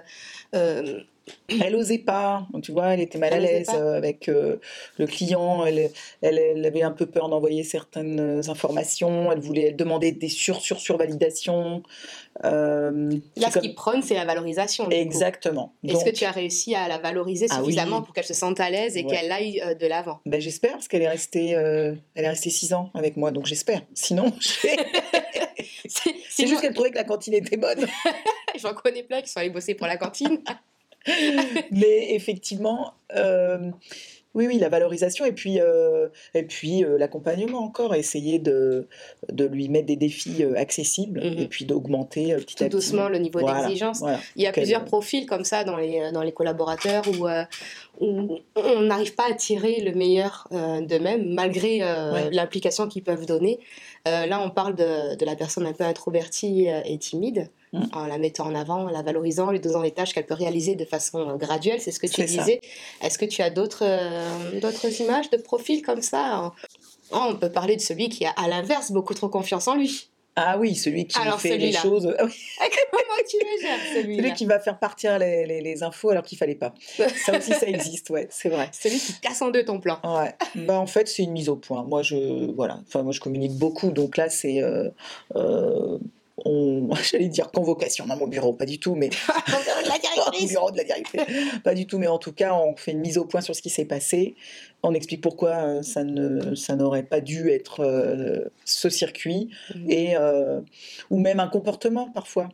Elle 1.63 1.75
osait 1.75 1.97
pas, 1.99 2.47
tu 2.61 2.71
vois, 2.71 2.93
elle 2.93 2.99
était 3.01 3.17
mal 3.17 3.33
à 3.33 3.39
l'aise 3.39 3.69
euh, 3.73 3.97
avec 3.97 4.29
euh, 4.29 4.57
le 4.97 5.07
client, 5.07 5.65
elle, 5.65 5.89
elle, 6.21 6.37
elle 6.37 6.65
avait 6.65 6.83
un 6.83 6.91
peu 6.91 7.05
peur 7.07 7.27
d'envoyer 7.29 7.63
certaines 7.63 8.41
informations, 8.49 9.31
elle 9.31 9.39
voulait 9.39 9.67
elle 9.69 9.75
demandait 9.75 10.11
des 10.11 10.29
sur 10.29 10.61
sur 10.61 10.79
sur 10.79 10.97
validations. 10.97 11.81
Euh, 12.45 13.11
là, 13.35 13.47
ce 13.47 13.53
comme- 13.53 13.61
qui 13.63 13.73
prône, 13.73 14.01
c'est 14.01 14.13
la 14.13 14.25
valorisation. 14.25 14.89
Exactement. 14.91 15.73
Est-ce 15.83 15.93
Donc, 15.93 16.05
que 16.05 16.09
tu 16.11 16.23
as 16.25 16.31
réussi 16.31 16.75
à 16.75 16.87
la 16.87 16.97
valoriser 16.99 17.47
Ah 17.49 17.57
oui. 17.59 17.65
suffisamment 17.65 18.01
pour 18.01 18.13
qu'elle 18.13 18.23
se 18.25 18.33
sente 18.33 18.59
à 18.59 18.69
l'aise 18.69 18.95
et 18.95 19.03
Ouais. 19.03 19.09
qu'elle 19.15 19.31
aille 19.31 19.61
euh, 19.65 19.73
de 19.73 19.87
l'avant? 19.87 20.19
Ben, 20.25 20.39
j'espère 20.39 20.73
parce 20.73 20.87
qu'elle 20.87 21.01
est 21.01 21.09
restée, 21.09 21.49
elle 21.49 21.99
est 22.15 22.29
restée 22.29 22.49
six 22.51 22.73
ans 22.73 22.91
avec 22.93 23.17
moi, 23.17 23.31
donc 23.31 23.45
j'espère. 23.45 23.81
Sinon, 23.93 24.31
c'est 26.29 26.47
juste 26.47 26.61
qu'elle 26.61 26.73
trouvait 26.73 26.91
que 26.91 26.95
la 26.97 27.03
cantine 27.03 27.33
était 27.33 27.57
bonne. 27.57 27.85
J'en 28.61 28.73
connais 28.73 29.03
plein 29.03 29.21
qui 29.21 29.29
sont 29.29 29.39
allés 29.39 29.49
bosser 29.49 29.73
pour 29.75 29.87
la 29.87 29.97
cantine. 29.97 30.39
Mais 31.71 32.13
effectivement, 32.13 32.93
euh, 33.15 33.71
oui, 34.35 34.45
oui, 34.45 34.59
la 34.59 34.69
valorisation 34.69 35.25
et 35.25 35.31
puis, 35.31 35.59
euh, 35.59 36.07
et 36.35 36.43
puis 36.43 36.83
euh, 36.85 36.97
l'accompagnement 36.99 37.59
encore, 37.63 37.95
essayer 37.95 38.37
de, 38.37 38.87
de 39.31 39.45
lui 39.45 39.69
mettre 39.69 39.87
des 39.87 39.95
défis 39.95 40.43
euh, 40.43 40.53
accessibles 40.55 41.19
Mhm. 41.19 41.39
et 41.39 41.47
puis 41.47 41.65
d'augmenter 41.65 42.35
petit 42.35 42.55
Tout 42.55 42.63
à 42.63 42.67
petit. 42.67 42.69
doucement 42.75 43.09
le 43.09 43.17
niveau 43.17 43.39
Voilà, 43.39 43.61
d'exigence. 43.63 43.99
voilà. 43.99 44.19
Il 44.35 44.43
y 44.43 44.47
a 44.47 44.51
plusieurs 44.51 44.85
profils 44.85 45.25
comme 45.25 45.43
ça 45.43 45.63
dans 45.63 45.77
les, 45.77 46.11
dans 46.11 46.21
les 46.21 46.31
collaborateurs 46.31 47.03
où, 47.07 47.27
où 48.05 48.37
on 48.55 48.81
n'arrive 48.81 49.15
pas 49.15 49.29
à 49.31 49.33
tirer 49.33 49.81
le 49.81 49.93
meilleur 49.93 50.47
d'eux-mêmes 50.51 51.33
malgré 51.33 51.79
Ouais. 51.79 52.29
l'implication 52.31 52.87
qu'ils 52.87 53.03
peuvent 53.03 53.25
donner. 53.25 53.59
Euh, 54.07 54.25
là, 54.25 54.41
on 54.41 54.49
parle 54.49 54.75
de, 54.75 55.15
de 55.15 55.25
la 55.25 55.35
personne 55.35 55.65
un 55.65 55.73
peu 55.73 55.83
introvertie 55.83 56.69
euh, 56.69 56.81
et 56.85 56.97
timide, 56.97 57.49
Mm. 57.71 57.83
en 57.93 58.07
la 58.07 58.17
mettant 58.17 58.47
en 58.47 58.55
avant, 58.55 58.85
en 58.85 58.89
la 58.89 59.03
valorisant, 59.03 59.51
lui 59.51 59.59
donnant 59.59 59.83
des 59.83 59.91
tâches 59.91 60.13
qu'elle 60.13 60.25
peut 60.25 60.33
réaliser 60.33 60.75
de 60.75 60.85
façon 60.85 61.19
euh, 61.19 61.35
graduelle, 61.35 61.79
c'est 61.79 61.91
ce 61.91 61.99
que 61.99 62.07
tu 62.07 62.23
disais. 62.23 62.59
Est-ce 63.01 63.19
que 63.19 63.25
tu 63.25 63.43
as 63.43 63.51
d'autres 63.51 63.83
euh, 63.83 64.59
d'autres 64.59 65.01
images 65.01 65.29
de 65.29 65.37
profils 65.37 65.83
comme 65.83 66.01
ça? 66.01 66.51
Oh, 67.11 67.19
On 67.29 67.35
peut 67.35 67.51
parler 67.51 67.75
de 67.75 67.81
celui 67.81 68.09
qui 68.09 68.25
a 68.25 68.31
à 68.31 68.47
l'inverse 68.47 68.91
beaucoup 68.91 69.13
trop 69.13 69.29
confiance 69.29 69.67
en 69.67 69.75
lui. 69.75 70.09
Ah 70.35 70.57
oui, 70.57 70.73
celui 70.75 71.05
qui 71.05 71.19
Alors, 71.19 71.39
fait 71.41 71.57
les 71.57 71.71
choses. 71.73 72.13
ah 72.17 72.23
oui, 72.23 72.33
Comment 72.91 73.27
tu 73.29 73.37
le 73.39 73.61
gères 73.61 73.77
celui-là? 73.93 74.23
Celui 74.23 74.33
qui 74.35 74.45
va 74.45 74.59
faire 74.59 74.79
partir 74.79 75.19
les, 75.19 75.45
les- 75.45 75.59
les 75.61 75.83
infos 75.83 76.09
alors 76.11 76.23
qu'il 76.23 76.37
fallait 76.37 76.55
pas. 76.55 76.73
Ça 77.25 77.37
aussi, 77.37 77.51
ça 77.53 77.67
existe, 77.67 78.09
ouais, 78.09 78.27
c'est 78.31 78.49
vrai. 78.49 78.69
Celui 78.71 78.99
qui 78.99 79.13
casse 79.19 79.41
en 79.41 79.49
deux 79.49 79.65
ton 79.65 79.79
plan. 79.81 79.99
Ouais. 80.03 80.33
Bah, 80.55 80.79
en 80.79 80.87
fait, 80.87 81.07
c'est 81.09 81.23
une 81.23 81.31
mise 81.33 81.49
au 81.49 81.55
point. 81.57 81.83
Moi, 81.83 82.03
je, 82.03 82.51
voilà. 82.53 82.79
Enfin, 82.87 83.03
moi, 83.03 83.11
je 83.11 83.19
communique 83.19 83.57
beaucoup. 83.57 83.91
Donc 83.91 84.15
là, 84.17 84.29
c'est. 84.29 84.61
euh, 84.63 84.89
euh, 85.35 85.97
on... 86.45 86.89
J'allais 87.03 87.27
dire 87.27 87.51
convocation 87.51 88.05
dans 88.05 88.17
mon 88.17 88.27
bureau, 88.27 88.53
pas 88.53 88.65
du 88.65 88.79
tout, 88.79 88.95
mais 88.95 89.09
la 89.47 90.47
bureau 90.47 90.71
de 90.71 90.77
la 90.77 90.83
directrice. 90.83 91.21
pas 91.63 91.73
du 91.73 91.85
tout, 91.85 91.97
mais 91.97 92.07
en 92.07 92.17
tout 92.19 92.33
cas, 92.33 92.53
on 92.53 92.75
fait 92.75 92.91
une 92.91 92.99
mise 92.99 93.17
au 93.17 93.25
point 93.25 93.41
sur 93.41 93.55
ce 93.55 93.61
qui 93.61 93.69
s'est 93.69 93.85
passé. 93.85 94.35
On 94.83 94.93
explique 94.93 95.21
pourquoi 95.21 95.49
euh, 95.49 95.81
ça 95.81 96.03
ne, 96.03 96.55
ça 96.55 96.75
n'aurait 96.75 97.03
pas 97.03 97.19
dû 97.21 97.49
être 97.49 97.81
euh, 97.81 98.45
ce 98.65 98.89
circuit 98.89 99.49
Mhm. 99.75 99.91
et 99.91 100.15
euh, 100.15 100.61
ou 101.09 101.19
même 101.19 101.39
un 101.39 101.47
comportement 101.47 102.09
parfois. 102.09 102.49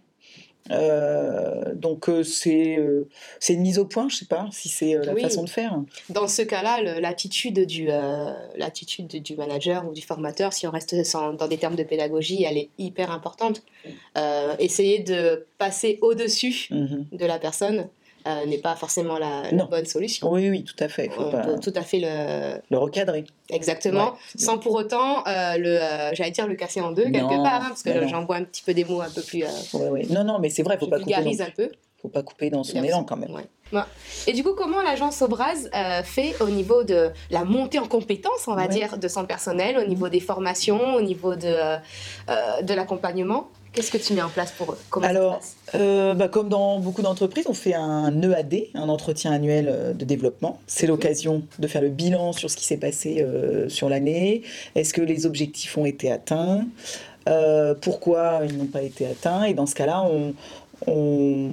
Euh, 0.72 1.76
donc 1.76 2.10
euh, 2.10 2.24
c'est 2.24 2.78
euh, 2.78 3.08
c'est 3.40 3.54
une 3.54 3.62
mise 3.62 3.78
au 3.78 3.86
point, 3.86 4.10
je 4.10 4.16
sais 4.16 4.26
pas 4.26 4.48
si 4.52 4.68
c'est 4.68 4.96
la 4.96 5.14
Oui. 5.14 5.22
façon 5.22 5.44
de 5.44 5.50
faire. 5.50 5.80
Dans 6.10 6.28
ce 6.28 6.42
cas-là, 6.42 6.82
l'attitude 7.00 7.66
du, 7.66 7.88
l'attitude 8.56 9.08
du 9.08 9.36
manager 9.36 9.88
ou 9.88 9.94
du 9.94 10.02
formateur, 10.02 10.54
si 10.54 10.66
on 10.68 10.72
reste 10.72 11.04
sans- 11.04 11.34
dans 11.34 11.48
des 11.48 11.58
termes 11.58 11.76
de 11.76 11.84
pédagogie, 11.84 12.44
elle 12.44 12.58
est 12.58 12.70
hyper 12.80 13.12
importante. 13.12 13.62
Essayer 14.60 15.00
de 15.00 15.46
passer 15.58 16.00
au-dessus 16.02 16.68
Mhm. 16.72 17.06
de 17.12 17.26
la 17.26 17.38
personne 17.40 17.88
euh, 18.28 18.46
n'est 18.46 18.58
pas 18.58 18.76
forcément 18.76 19.18
la, 19.18 19.44
bonne 19.70 19.86
solution. 19.86 20.32
Oui, 20.32 20.50
oui, 20.50 20.64
tout 20.64 20.76
à 20.84 20.88
fait. 20.88 21.06
Il 21.06 21.12
faut 21.12 21.24
On 21.24 21.32
pas 21.32 21.40
peut 21.42 21.60
tout 21.60 21.74
à 21.76 21.82
fait 21.82 22.00
le 22.00 22.60
le 22.70 22.78
recadrer. 22.78 23.26
exactement, 23.50 24.12
Ouais, 24.12 24.18
sans 24.38 24.58
pour 24.58 24.74
autant 24.74 25.24
euh, 25.28 25.58
le, 25.58 25.80
euh, 25.82 26.14
j'allais 26.14 26.32
dire 26.32 26.48
le 26.48 26.56
casser 26.56 26.82
en 26.82 26.92
deux 26.92 27.04
quelque 27.06 27.20
Non, 27.34 27.44
part, 27.44 27.62
hein, 27.64 27.68
parce 27.70 27.84
que 27.84 27.90
non. 27.90 28.08
j'envoie 28.08 28.38
un 28.38 28.44
petit 28.44 28.64
peu 28.64 28.74
des 28.74 28.84
mots 28.86 29.02
un 29.02 29.10
peu 29.10 29.22
plus, 29.22 29.44
Ouais, 29.74 29.90
ouais. 29.90 30.06
Non, 30.10 30.24
non, 30.24 30.40
mais 30.40 30.50
c'est 30.50 30.64
vrai, 30.64 30.78
faut 30.78 30.88
pas 30.88 31.00
couper. 31.00 31.14
Dans, 31.24 31.42
un 31.44 31.50
peu. 31.56 31.70
faut 32.02 32.10
pas 32.10 32.24
couper 32.24 32.50
dans 32.50 32.64
son 32.64 32.84
élan 32.84 33.04
quand 33.04 33.18
même. 33.18 33.32
Et 34.28 34.34
du 34.34 34.44
coup, 34.44 34.54
comment 34.56 34.82
l'agence 34.82 35.22
Obraz 35.22 35.68
euh, 35.74 36.04
fait 36.04 36.36
au 36.42 36.50
niveau 36.50 36.84
de 36.84 37.10
la 37.32 37.44
montée 37.44 37.80
en 37.80 37.88
compétences, 37.88 38.48
on 38.48 38.54
va 38.56 38.64
Ouais. 38.64 38.68
dire, 38.70 38.98
de 38.98 39.08
son 39.08 39.26
personnel, 39.26 39.78
au 39.78 39.86
niveau 39.88 40.08
des 40.10 40.20
formations, 40.20 40.96
au 40.96 41.02
niveau 41.02 41.36
de, 41.36 41.48
euh, 41.48 42.62
de 42.62 42.74
l'accompagnement? 42.74 43.48
Qu'est-ce 43.76 43.92
que 43.92 43.98
tu 43.98 44.14
mets 44.14 44.22
en 44.22 44.30
place 44.30 44.52
pour 44.52 44.72
eux? 44.72 44.78
Comment 44.90 45.06
Alors, 45.08 45.42
Euh, 45.76 46.14
bah, 46.14 46.30
comme 46.30 46.48
dans 46.48 46.80
beaucoup 46.80 47.02
d'entreprises, 47.02 47.46
on 47.50 47.54
fait 47.54 47.74
un 47.74 48.22
EAD, 48.22 48.68
un 48.74 48.88
entretien 48.88 49.32
annuel 49.34 49.68
euh, 49.70 49.94
de 49.94 50.06
développement. 50.06 50.60
C'est 50.68 50.88
l'occasion 50.88 51.44
de 51.60 51.68
faire 51.68 51.82
le 51.82 51.90
bilan 51.90 52.32
sur 52.32 52.50
ce 52.50 52.56
qui 52.56 52.64
s'est 52.66 52.78
passé 52.78 53.18
euh, 53.22 53.68
sur 53.68 53.90
l'année. 53.90 54.44
Est-ce 54.76 54.94
que 54.94 55.02
les 55.02 55.26
objectifs 55.26 55.78
ont 55.78 55.86
été 55.86 56.10
atteints? 56.12 56.66
Euh, 57.28 57.74
Pourquoi 57.80 58.42
ils 58.48 58.58
n'ont 58.58 58.66
pas 58.68 58.82
été 58.84 59.06
atteints? 59.06 59.44
Et 59.44 59.54
dans 59.54 59.66
ce 59.66 59.76
cas-là, 59.76 60.04
on, 60.10 60.34
on, 60.88 61.50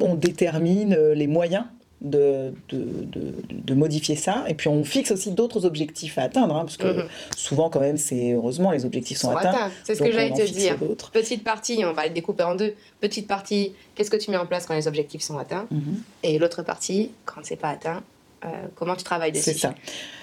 on 0.00 0.14
détermine 0.14 0.96
les 1.14 1.26
moyens 1.26 1.64
de, 2.02 2.52
de, 2.68 2.78
de- 2.78 3.34
de 3.50 3.74
modifier 3.74 4.16
ça. 4.16 4.44
Et 4.48 4.54
puis 4.54 4.68
on 4.68 4.82
fixe 4.84 5.10
aussi 5.12 5.30
d'autres 5.30 5.64
objectifs 5.64 6.18
à 6.18 6.22
atteindre, 6.22 6.56
hein, 6.56 6.64
parce 6.64 6.76
que 6.76 6.86
Mhm. 6.88 7.04
souvent 7.36 7.70
quand 7.70 7.80
même, 7.80 7.96
c'est 7.96 8.32
heureusement 8.32 8.70
les 8.72 8.84
objectifs 8.84 9.18
sont, 9.18 9.30
Sont 9.30 9.36
atteints. 9.36 9.50
atteints. 9.50 9.70
C'est 9.84 9.94
ce 9.94 10.02
que 10.02 10.10
j'allais 10.12 10.30
te 10.32 10.50
dire. 10.50 10.76
Petite 11.12 11.44
partie, 11.44 11.82
on 11.84 11.92
va 11.92 12.06
le 12.08 12.12
découper 12.12 12.42
en 12.42 12.54
deux. 12.54 12.74
Petite 13.00 13.26
partie, 13.28 13.72
qu'est-ce 13.94 14.10
que 14.10 14.16
tu 14.16 14.30
mets 14.30 14.36
en 14.36 14.46
place 14.46 14.66
quand 14.66 14.74
les 14.74 14.88
objectifs 14.88 15.22
sont 15.22 15.38
atteints 15.38 15.66
Mhm. 15.70 16.02
Et 16.24 16.38
l'autre 16.38 16.62
partie, 16.62 17.10
quand 17.24 17.40
c'est 17.44 17.56
pas 17.56 17.68
atteint, 17.70 18.02
euh, 18.44 18.48
comment 18.74 18.96
tu 18.96 19.04
travailles 19.04 19.30
dessus 19.32 19.44
C'est 19.52 19.58
ça. 19.58 19.74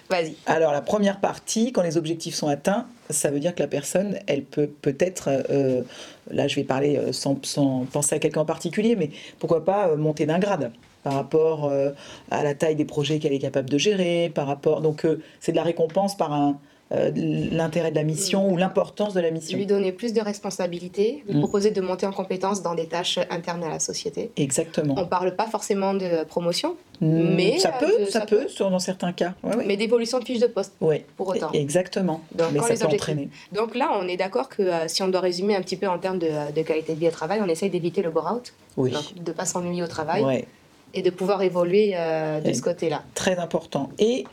Vas-y. 0.09 0.33
Alors 0.47 0.71
la 0.73 0.81
première 0.81 1.19
partie, 1.19 1.71
quand 1.71 1.83
les 1.83 1.95
objectifs 1.95 2.33
sont 2.35 2.47
atteints, 2.47 2.87
ça 3.11 3.29
veut 3.31 3.39
dire 3.39 3.53
que 3.55 3.61
la 3.61 3.67
personne, 3.67 4.17
elle 4.27 4.43
peut 4.43 4.67
peut-être, 4.67 5.29
euh, 5.49 5.83
là 6.31 6.47
je 6.47 6.55
vais 6.55 6.63
parler 6.63 6.97
euh, 6.97 7.13
sans, 7.13 7.37
sans 7.45 7.85
penser 7.85 8.15
à 8.15 8.19
quelqu'un 8.19 8.41
en 8.41 8.45
particulier, 8.45 8.95
mais 8.95 9.11
pourquoi 9.37 9.63
pas 9.63 9.87
euh, 9.89 9.95
monter 9.97 10.25
d'un 10.25 10.39
grade 10.39 10.71
par 11.03 11.13
rapport 11.13 11.65
euh, 11.65 11.91
à 12.31 12.43
la 12.43 12.53
taille 12.53 12.75
des 12.75 12.85
projets 12.85 13.19
qu'elle 13.19 13.33
est 13.33 13.39
capable 13.39 13.69
de 13.69 13.77
gérer, 13.77 14.31
par 14.33 14.47
rapport, 14.47 14.81
donc 14.81 15.05
euh, 15.05 15.21
c'est 15.39 15.51
de 15.51 15.57
la 15.57 15.63
récompense 15.63 16.17
par 16.17 16.33
un, 16.33 16.57
euh, 16.91 17.12
l'intérêt 17.15 17.91
de 17.91 17.95
la 17.95 18.03
mission 18.03 18.49
ou 18.51 18.57
l'importance 18.57 19.13
de 19.13 19.19
la 19.21 19.29
mission. 19.29 19.55
Lui 19.57 19.67
donner 19.67 19.91
plus 19.91 20.12
de 20.12 20.21
responsabilités, 20.21 21.23
lui 21.29 21.35
Mm. 21.38 21.39
proposer 21.41 21.69
de 21.71 21.81
monter 21.81 22.05
en 22.07 22.12
compétence 22.12 22.63
dans 22.63 22.73
des 22.73 22.88
tâches 22.88 23.19
internes 23.29 23.63
à 23.63 23.69
la 23.69 23.79
société. 23.79 24.31
Exactement. 24.38 24.95
On 24.97 25.05
parle 25.05 25.35
pas 25.35 25.45
forcément 25.45 25.93
de 25.93 26.23
promotion, 26.25 26.75
Mm, 27.01 27.35
mais, 27.35 27.59
ça 27.59 27.69
peut, 27.71 27.93
de- 28.01 28.05
ça, 28.05 28.19
ça 28.21 28.25
peut, 28.25 28.47
sur- 28.49 28.69
dans 28.71 28.79
certains 28.79 29.13
cas. 29.13 29.33
Ouais, 29.43 29.55
ouais. 29.55 29.63
mais 29.67 29.77
d'évolution 29.77 30.19
de 30.19 30.25
fiche 30.25 30.39
de 30.39 30.47
poste 30.47 30.73
Ouais. 30.81 31.05
pour 31.15 31.29
autant. 31.29 31.51
Exactement. 31.53 32.21
Donc, 32.35 32.47
mais 32.53 32.59
ça 32.59 32.73
les 32.73 32.79
peut 32.79 32.85
entraîner. 32.88 33.29
Donc 33.53 33.73
là, 33.75 33.91
on 34.01 34.05
est 34.07 34.17
d'accord 34.17 34.49
que 34.49 34.63
euh, 34.63 34.88
si 34.88 35.01
on 35.03 35.07
doit 35.07 35.21
résumer 35.21 35.55
un 35.55 35.62
petit 35.62 35.77
peu 35.77 35.88
en 35.88 35.97
termes 35.99 36.19
de, 36.19 36.27
de 36.53 36.62
qualité 36.63 36.95
de 36.95 36.99
vie 36.99 37.07
au 37.07 37.12
travail, 37.12 37.39
on 37.41 37.47
essaye 37.47 37.69
d'éviter 37.69 38.01
le 38.01 38.09
bore-out, 38.09 38.51
Oui. 38.75 38.93
de 39.15 39.31
pas 39.31 39.45
s'ennuyer 39.45 39.81
au 39.83 39.88
travail. 39.88 40.45
Et 40.93 41.02
de 41.02 41.10
pouvoir 41.10 41.41
évoluer 41.41 41.93
euh, 41.95 42.41
de 42.41 42.49
Et- 42.49 42.54
ce 42.54 42.62
côté-là. 42.62 43.04
très 43.15 43.38
important. 43.38 43.89
Et 43.99 44.25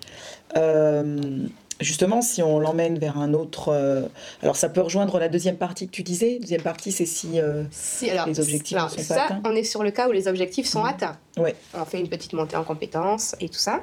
euh, 0.57 1.47
justement, 1.81 2.23
si 2.23 2.43
on 2.43 2.59
l'emmène 2.59 2.99
vers 2.99 3.19
un 3.19 3.35
autre. 3.35 3.69
euh, 3.71 4.03
alors, 4.43 4.57
ça 4.57 4.69
peut 4.69 4.81
rejoindre 4.81 5.19
la 5.19 5.29
deuxième 5.29 5.57
partie 5.57 5.87
que 5.87 5.93
tu 5.93 6.03
disais. 6.03 6.39
Deuxième 6.41 6.63
partie, 6.63 6.93
c'est 6.93 7.07
si. 7.07 7.39
Si, 7.71 8.11
alors, 8.11 8.27
Les 8.27 8.41
objectifs 8.41 8.77
alors, 8.77 8.91
sont 8.91 8.97
pas 8.97 9.03
ça, 9.03 9.25
atteints. 9.25 9.43
on 9.45 9.55
est 9.55 9.65
sur 9.65 9.83
le 9.83 9.91
cas 9.91 10.09
où 10.09 10.13
les 10.13 10.29
objectifs 10.29 10.67
sont 10.67 10.81
Mhm. 10.83 10.89
atteints. 10.89 11.17
Ouais. 11.37 11.55
On 11.75 11.85
fait 11.85 12.01
une 12.01 12.09
petite 12.09 12.33
montée 12.33 12.57
en 12.57 12.65
compétences 12.65 13.35
et 13.41 13.49
tout 13.49 13.59
ça. 13.59 13.81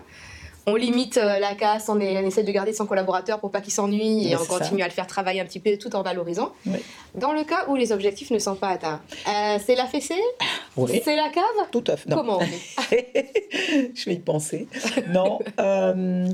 On 0.65 0.76
limite 0.76 1.17
euh, 1.17 1.39
la 1.39 1.56
casse, 1.56 1.89
on, 1.89 1.99
est- 1.99 2.17
on 2.17 2.26
essaie 2.26 2.43
de 2.43 2.52
garder 2.52 2.71
son 2.71 2.86
collaborateur 2.86 3.39
pour 3.39 3.52
pas 3.52 3.60
qu'il 3.60 3.73
s'ennuie 3.73 4.30
et 4.32 4.36
on 4.36 4.39
ça. 4.39 4.45
continue 4.60 4.82
à 4.82 4.86
le 4.88 4.93
faire 4.93 5.08
travailler 5.08 5.41
un 5.41 5.45
petit 5.45 5.60
peu 5.60 5.78
tout 5.78 5.93
en 5.95 6.04
valorisant. 6.04 6.54
Dans 7.15 7.34
le 7.34 7.43
cas 7.43 7.65
où 7.67 7.76
les 7.76 7.91
objectifs 7.91 8.32
ne 8.32 8.39
sont 8.39 8.56
pas 8.56 8.69
atteints, 8.69 9.02
euh, 9.28 9.58
c'est 9.65 9.76
la 9.76 9.86
fessée? 9.86 10.21
Oui, 10.78 11.02
C'est 11.04 11.15
la 11.17 11.30
cave? 11.30 11.67
Tout 11.71 11.84
à 11.88 11.97
fait. 11.97 12.10
Non. 12.10 12.15
Comment 12.17 12.38
on 12.38 12.82
fait? 12.82 13.32
Je 13.93 14.06
vais 14.06 14.13
y 14.15 14.19
penser. 14.19 14.67
Non, 15.10 15.39
euh, 15.60 16.28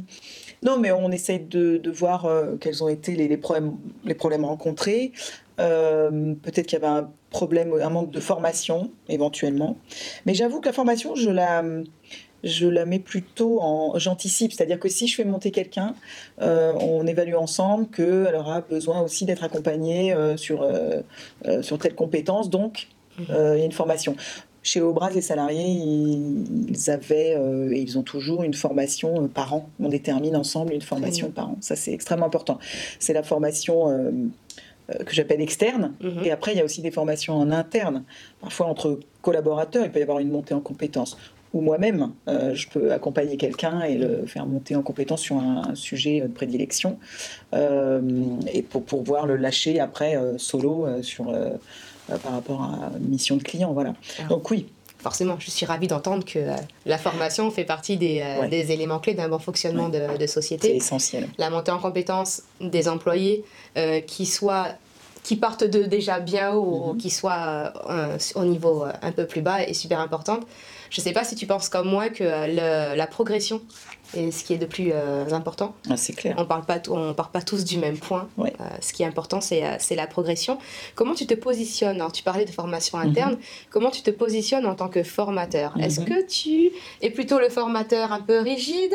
non, 0.61 0.77
mais 0.77 0.91
on 0.91 1.09
essaie 1.11 1.39
de, 1.39 1.77
de 1.77 1.91
voir 1.91 2.25
euh, 2.25 2.55
quels 2.61 2.83
ont 2.83 2.89
été 2.89 3.15
les, 3.15 3.27
les 3.27 3.37
problèmes, 3.37 3.77
les 4.05 4.13
problèmes 4.15 4.45
rencontrés. 4.45 5.11
Peut-être 5.57 6.67
qu'il 6.67 6.79
y 6.79 6.83
avait 6.83 6.87
un 6.99 7.09
problème, 7.31 7.73
un 7.81 7.89
manque 7.89 8.11
de 8.11 8.19
formation 8.21 8.91
éventuellement. 9.09 9.75
Mais 10.25 10.33
j'avoue 10.33 10.61
que 10.61 10.67
la 10.67 10.73
formation, 10.73 11.15
je 11.15 11.29
la, 11.29 11.63
je 12.43 12.67
la 12.67 12.86
mets 12.86 12.99
plutôt 12.99 13.62
en, 13.62 13.97
j'anticipe. 13.99 14.54
C'est-à-dire 14.54 14.80
que 14.80 14.89
si 14.89 15.08
je 15.08 15.15
fais 15.15 15.25
monter 15.25 15.52
quelqu'un, 15.52 15.95
euh, 16.41 16.73
on 16.73 17.06
évalue 17.08 17.36
ensemble 17.36 17.88
qu'elle 17.88 18.36
aura 18.36 18.62
besoin 18.62 19.02
aussi 19.02 19.25
d'être 19.25 19.43
accompagnée 19.43 20.13
euh, 20.13 20.38
sur, 20.38 20.62
euh, 20.62 21.02
euh, 21.45 21.62
sur 21.62 21.78
telle 21.78 21.95
compétence. 21.95 22.49
Donc, 22.49 22.88
euh, 23.30 23.56
il 23.56 23.60
y 23.60 23.62
a 23.63 23.65
une 23.65 23.71
formation. 23.71 24.15
Chez 24.62 24.82
Obras, 24.82 25.12
les 25.12 25.21
salariés, 25.21 25.67
ils 25.67 26.89
avaient 26.89 27.36
euh, 27.36 27.71
et 27.73 27.80
ils 27.80 27.97
ont 27.97 28.04
toujours 28.04 28.43
une 28.43 28.54
formation 28.54 29.23
euh, 29.23 29.28
par 29.28 29.54
an. 29.54 29.69
On 29.80 29.89
détermine 29.89 30.36
ensemble 30.36 30.73
une 30.73 30.82
formation 30.82 31.32
par 31.32 31.49
an. 31.49 31.58
Ça, 31.62 31.75
c'est 31.75 31.93
extrêmement 31.93 32.25
important. 32.25 32.60
C'est 32.99 33.13
la 33.13 33.23
formation 33.23 33.89
euh, 33.89 34.12
que 35.06 35.13
j'appelle 35.13 35.41
externe. 35.41 35.93
Mhm. 36.02 36.25
Et 36.25 36.32
après, 36.32 36.54
il 36.54 36.58
y 36.58 36.62
a 36.62 36.65
aussi 36.65 36.82
des 36.82 36.91
formations 36.91 37.36
en 37.36 37.52
interne. 37.52 38.04
Parfois, 38.41 38.65
entre 38.67 38.99
collaborateurs, 39.21 39.86
il 39.86 39.91
peut 39.91 39.99
y 39.99 40.04
avoir 40.04 40.19
une 40.19 40.30
montée 40.30 40.54
en 40.54 40.62
compétences. 40.62 41.17
Ou 41.53 41.62
moi-même, 41.62 42.12
euh, 42.27 42.53
je 42.53 42.67
peux 42.69 42.91
accompagner 42.91 43.35
quelqu'un 43.38 43.81
et 43.81 43.97
le 43.97 44.25
faire 44.27 44.45
monter 44.45 44.75
en 44.75 44.83
compétence 44.83 45.21
sur 45.21 45.38
un, 45.38 45.63
un 45.71 45.75
sujet 45.75 46.21
de 46.21 46.27
prédilection. 46.27 46.99
Euh, 47.53 48.01
et 48.53 48.62
pour 48.62 48.83
pouvoir 48.83 49.25
le 49.25 49.35
lâcher 49.35 49.79
après 49.79 50.15
euh, 50.15 50.38
solo 50.38 50.88
sur, 51.01 51.25
par 52.23 52.31
rapport 52.33 52.62
à 52.63 52.91
une 52.99 53.09
mission 53.09 53.35
de 53.38 53.43
client. 53.43 53.73
Voilà. 53.73 53.93
Ah. 54.19 54.23
Donc 54.29 54.49
oui, 54.51 54.67
Forcément, 55.01 55.38
je 55.39 55.49
suis 55.49 55.65
ravie 55.65 55.88
d'entendre 55.88 56.25
que 56.25 56.39
la 56.85 56.97
formation 56.97 57.49
fait 57.51 57.63
partie 57.63 57.95
des, 57.95 58.21
Ouais. 58.41 58.49
des 58.49 58.73
éléments 58.73 58.99
clés 58.99 59.13
d'un 59.13 59.29
bon 59.29 59.39
fonctionnement 59.39 59.88
de, 59.88 59.97
de 59.97 60.07
c'est 60.19 60.27
société. 60.27 60.75
essentiel. 60.75 61.29
La 61.38 61.49
montée 61.49 61.71
en 61.71 61.79
compétences 61.79 62.41
des 62.59 62.89
employés 62.89 63.45
qui 64.07 64.25
soient 64.25 64.67
qui 65.23 65.38
partent 65.38 65.63
de 65.63 65.83
déjà 65.83 66.19
bien 66.19 66.51
haut 66.53 66.89
ou 66.89 66.93
Mhm. 66.93 66.97
qui 66.97 67.09
soient 67.12 67.71
au 68.35 68.43
niveau 68.43 68.83
un 69.01 69.12
peu 69.13 69.25
plus 69.25 69.39
bas 69.41 69.63
est 69.63 69.73
super 69.73 70.01
importante. 70.01 70.41
Je 70.89 71.02
ne 71.02 71.04
sais 71.04 71.12
pas 71.13 71.23
si 71.23 71.36
tu 71.36 71.45
penses 71.45 71.69
comme 71.69 71.88
moi 71.88 72.10
que 72.10 72.23
euh, 72.23 72.95
la 72.95 73.08
progression 73.08 73.62
est 74.15 74.31
ce 74.31 74.43
qui 74.43 74.53
est 74.53 74.57
de 74.57 74.65
plus 74.65 74.91
euh, 74.93 75.25
important. 75.31 75.75
Ah, 75.89 75.97
c'est 75.97 76.13
clair. 76.13 76.35
On 76.37 76.45
parle 76.45 76.65
pas, 76.65 76.79
on 76.89 77.13
part 77.13 77.29
pas 77.29 77.41
tous 77.41 77.63
du 77.63 77.77
même 77.77 77.97
point. 77.97 78.27
Ouais. 78.37 78.53
Euh, 78.59 78.65
ce 78.81 78.93
qui 78.93 79.03
est 79.03 79.05
important, 79.05 79.41
c'est 79.41 79.63
euh, 79.65 79.75
c'est 79.79 79.95
la 79.95 80.07
progression. 80.07 80.57
Comment 80.95 81.13
tu 81.13 81.25
te 81.27 81.33
positionnes 81.33 81.95
Alors, 81.97 82.11
Tu 82.11 82.23
parlais 82.23 82.45
de 82.45 82.51
formation 82.51 82.97
interne. 82.97 83.37
Comment 83.69 83.91
tu 83.91 84.01
te 84.01 84.09
positionnes 84.11 84.65
en 84.65 84.75
tant 84.75 84.87
que 84.89 85.03
formateur? 85.03 85.73
Est-ce 85.79 86.01
Mhm. 86.01 86.05
que 86.07 86.27
tu 86.27 86.71
es 87.01 87.09
plutôt 87.09 87.39
le 87.39 87.49
formateur 87.49 88.11
un 88.11 88.21
peu 88.21 88.39
rigide 88.39 88.93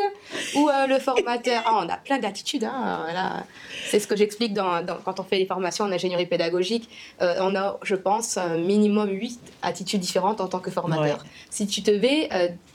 ou 0.55 0.69
euh, 0.69 0.87
le 0.87 0.99
formateur 0.99 1.63
Ah, 1.67 1.81
On 1.85 1.89
a 1.89 1.97
plein 1.97 2.19
d'attitudes. 2.19 2.63
Hein. 2.65 3.43
C'est 3.89 3.99
ce 3.99 4.07
que 4.07 4.15
j'explique 4.15 4.53
dans, 4.53 4.81
dans- 4.83 4.97
quand 5.03 5.19
on 5.19 5.23
fait 5.23 5.37
les 5.37 5.45
formations 5.45 5.85
en 5.85 5.91
ingénierie 5.91 6.25
pédagogique. 6.25 6.89
On 7.21 7.55
a, 7.55 7.77
je 7.83 7.95
pense, 7.95 8.37
un 8.37 8.57
minimum 8.57 9.09
8 9.09 9.39
attitudes 9.61 10.01
différentes 10.01 10.41
en 10.41 10.47
tant 10.47 10.59
que 10.59 10.71
formateur. 10.71 11.23
Si 11.49 11.67
tu 11.67 11.81
devais 11.81 12.29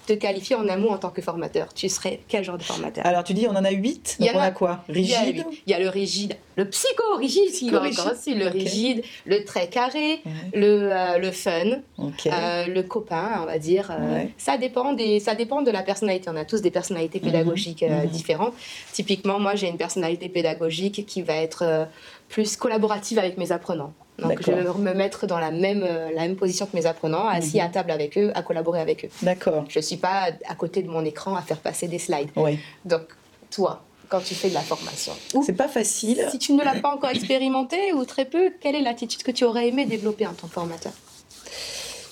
te 0.06 0.12
qualifier 0.14 0.56
en 0.56 0.68
un 0.68 0.76
mot 0.76 0.88
en 0.90 0.98
tant 0.98 1.10
que 1.10 1.22
formateur, 1.22 1.72
tu 1.74 1.88
serais 1.88 2.20
quel 2.30 2.44
genre 2.44 2.56
de 2.56 2.62
formateur? 2.62 3.04
Alors 3.04 3.24
tu 3.24 3.34
dis 3.34 3.46
on 3.48 3.50
en 3.56 3.64
a 3.64 3.70
huit, 3.70 4.16
Il 4.18 4.24
y 4.24 4.28
donc 4.28 4.36
en 4.36 4.38
on 4.38 4.42
a- 4.42 4.46
a 4.46 4.50
quoi? 4.52 4.70
a, 4.70 4.92
Rigide? 4.92 5.44
Il 5.66 5.70
y 5.70 5.74
a 5.74 5.78
le 5.80 5.88
rigide, 5.88 6.36
le 6.56 6.64
psycho-rigide, 6.68 7.74
encore 7.74 8.12
aussi, 8.12 8.34
le 8.34 8.46
rigide, 8.46 9.02
le 9.26 9.44
très 9.44 9.68
carré, 9.68 10.20
Ouais, 10.24 10.30
le, 10.54 10.90
euh, 10.92 11.18
le 11.18 11.30
fun, 11.32 11.80
euh, 11.98 12.66
le 12.66 12.82
copain, 12.82 13.40
on 13.42 13.46
va 13.46 13.58
dire. 13.58 13.90
euh, 13.90 14.14
Ouais. 14.14 14.30
ça, 14.38 14.56
dépend 14.56 14.92
des, 14.92 15.20
ça 15.20 15.34
dépend 15.34 15.62
de 15.62 15.70
la 15.70 15.82
personnalité. 15.82 16.30
On 16.32 16.36
a 16.36 16.44
tous 16.44 16.62
des 16.62 16.70
personnalités 16.70 17.18
Mhm. 17.18 17.24
pédagogiques 17.26 17.82
Mhm. 17.82 18.06
différentes. 18.06 18.54
Typiquement, 18.92 19.38
moi, 19.38 19.54
j'ai 19.56 19.68
une 19.68 19.76
personnalité 19.78 20.28
pédagogique 20.28 21.04
qui 21.06 21.22
va 21.22 21.34
être 21.36 21.86
plus 22.30 22.56
collaborative 22.56 23.18
avec 23.18 23.36
mes 23.36 23.52
apprenants. 23.52 23.92
Donc, 24.18 24.40
je 24.44 24.50
vais 24.52 24.62
me 24.62 24.92
mettre 24.94 25.26
dans 25.26 25.38
la 25.38 25.50
même, 25.50 25.82
euh, 25.82 26.10
la 26.14 26.22
même 26.22 26.36
position 26.36 26.66
que 26.66 26.76
mes 26.76 26.86
apprenants, 26.86 27.26
assis 27.26 27.56
Mhm. 27.58 27.64
à 27.64 27.68
table 27.68 27.90
avec 27.90 28.16
eux, 28.18 28.30
à 28.34 28.42
collaborer 28.42 28.80
avec 28.80 29.04
eux. 29.04 29.08
D'accord. 29.22 29.64
Je 29.68 29.78
ne 29.78 29.82
suis 29.82 29.96
pas 29.96 30.28
à 30.46 30.54
côté 30.54 30.82
de 30.82 30.88
mon 30.88 31.04
écran 31.04 31.34
à 31.36 31.42
faire 31.42 31.58
passer 31.58 31.88
des 31.88 31.98
slides. 31.98 32.28
Oui. 32.36 32.58
Donc, 32.84 33.02
toi, 33.50 33.82
quand 34.10 34.20
tu 34.20 34.34
fais 34.34 34.48
de 34.50 34.54
la 34.54 34.60
formation, 34.60 35.12
C'est 35.44 35.54
pas 35.54 35.68
facile. 35.68 36.24
si 36.30 36.38
tu 36.38 36.52
ne 36.52 36.62
l'as 36.62 36.78
pas 36.80 36.94
encore 36.94 37.10
expérimenté 37.10 37.92
ou 37.94 38.04
très 38.04 38.24
peu, 38.26 38.52
quelle 38.60 38.74
est 38.74 38.82
l'attitude 38.82 39.22
que 39.22 39.30
tu 39.30 39.44
aurais 39.44 39.68
aimé 39.68 39.86
développer 39.86 40.26
en 40.26 40.34
tant 40.34 40.48
que 40.48 40.52
formateur? 40.52 40.92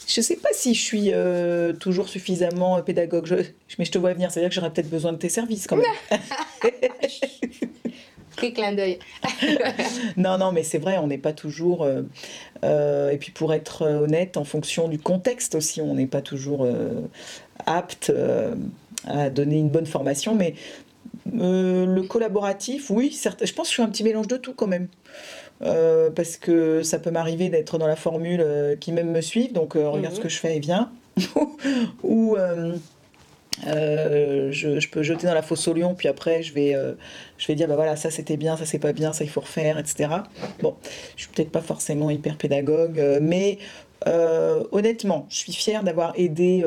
Je 0.07 0.21
sais 0.23 0.37
pas 0.37 0.49
si 0.55 0.75
je 0.75 0.83
suis 0.83 1.13
euh, 1.13 1.75
toujours 1.75 2.09
suffisamment 2.09 2.81
pédagogue, 2.81 3.27
je- 3.27 3.35
mais 3.79 3.85
je 3.85 3.91
te 3.93 3.99
vois 3.99 4.15
venir. 4.15 4.31
C'est-à-dire 4.31 4.49
que 4.49 4.55
j'aurais 4.55 4.71
peut-être 4.73 4.89
besoin 4.89 5.13
de 5.13 5.19
tes 5.19 5.29
services 5.29 5.67
quand 5.67 5.77
même. 5.77 5.85
Quel 8.41 8.53
clin 8.53 8.73
d'œil. 8.73 8.99
non, 10.17 10.39
non, 10.39 10.53
mais 10.53 10.63
c'est 10.63 10.79
vrai, 10.79 10.99
on 10.99 11.07
n'est 11.07 11.19
pas 11.19 11.33
toujours. 11.33 11.83
euh, 11.85 12.03
euh, 12.65 13.11
et 13.11 13.19
puis 13.19 13.33
pour 13.33 13.53
être 13.55 13.83
euh, 13.83 14.01
honnête, 14.01 14.37
en 14.37 14.45
fonction 14.45 14.89
du 14.89 14.99
contexte 14.99 15.55
aussi, 15.55 15.81
on 15.81 15.95
n'est 15.95 16.07
pas 16.07 16.21
toujours 16.23 16.65
euh, 16.65 17.03
apte 17.67 18.13
à 19.07 19.31
donner 19.31 19.59
une 19.59 19.69
bonne 19.71 19.87
formation. 19.87 20.35
Mais 20.35 20.55
le 21.33 22.01
collaboratif, 22.03 22.91
oui, 22.91 23.13
certes, 23.13 23.45
je 23.47 23.53
pense 23.53 23.67
que 23.67 23.71
je 23.71 23.75
suis 23.75 23.83
un 23.83 23.89
petit 23.89 24.05
mélange 24.05 24.29
de 24.29 24.37
tout 24.37 24.55
quand 24.55 24.67
même. 24.67 24.89
Parce 25.61 26.37
que 26.37 26.83
ça 26.83 26.99
peut 26.99 27.11
m'arriver 27.11 27.49
d'être 27.49 27.79
dans 27.79 27.87
la 27.89 27.97
formule 27.97 28.45
qui 28.81 28.93
même 28.93 29.11
me 29.11 29.21
suivent, 29.21 29.53
donc 29.53 29.75
regarde 29.75 30.13
Mhm. 30.13 30.15
ce 30.17 30.21
que 30.21 30.29
je 30.29 30.39
fais 30.39 30.57
et 30.57 30.61
viens. 30.61 30.91
Ou 32.03 32.37
euh, 33.67 34.49
je, 34.53 34.81
je 34.81 34.89
peux 34.89 35.03
jeter 35.03 35.27
dans 35.27 35.35
la 35.35 35.43
fosse 35.43 35.67
au 35.69 35.75
lion, 35.75 35.95
puis 35.95 36.09
après 36.09 36.43
je 36.43 36.53
vais, 36.53 36.75
euh, 36.75 36.93
je 37.39 37.47
vais 37.47 37.55
dire 37.55 37.69
bah 37.69 37.77
voilà, 37.77 37.97
ça 37.97 38.11
c'était 38.11 38.37
bien, 38.37 38.57
ça 38.57 38.65
c'est 38.67 38.79
pas 38.79 38.93
bien, 38.93 39.13
ça 39.13 39.25
il 39.25 39.31
faut 39.31 39.41
refaire, 39.41 39.79
etc. 39.79 40.11
Bon, 40.63 40.77
je 41.17 41.23
suis 41.23 41.33
peut-être 41.33 41.51
pas 41.51 41.61
forcément 41.61 42.11
hyper 42.11 42.37
pédagogue, 42.37 42.99
euh, 43.01 43.19
mais 43.21 43.59
honnêtement, 44.73 45.27
je 45.29 45.37
suis 45.37 45.53
fière 45.53 45.83
d'avoir 45.83 46.15
aidé 46.17 46.65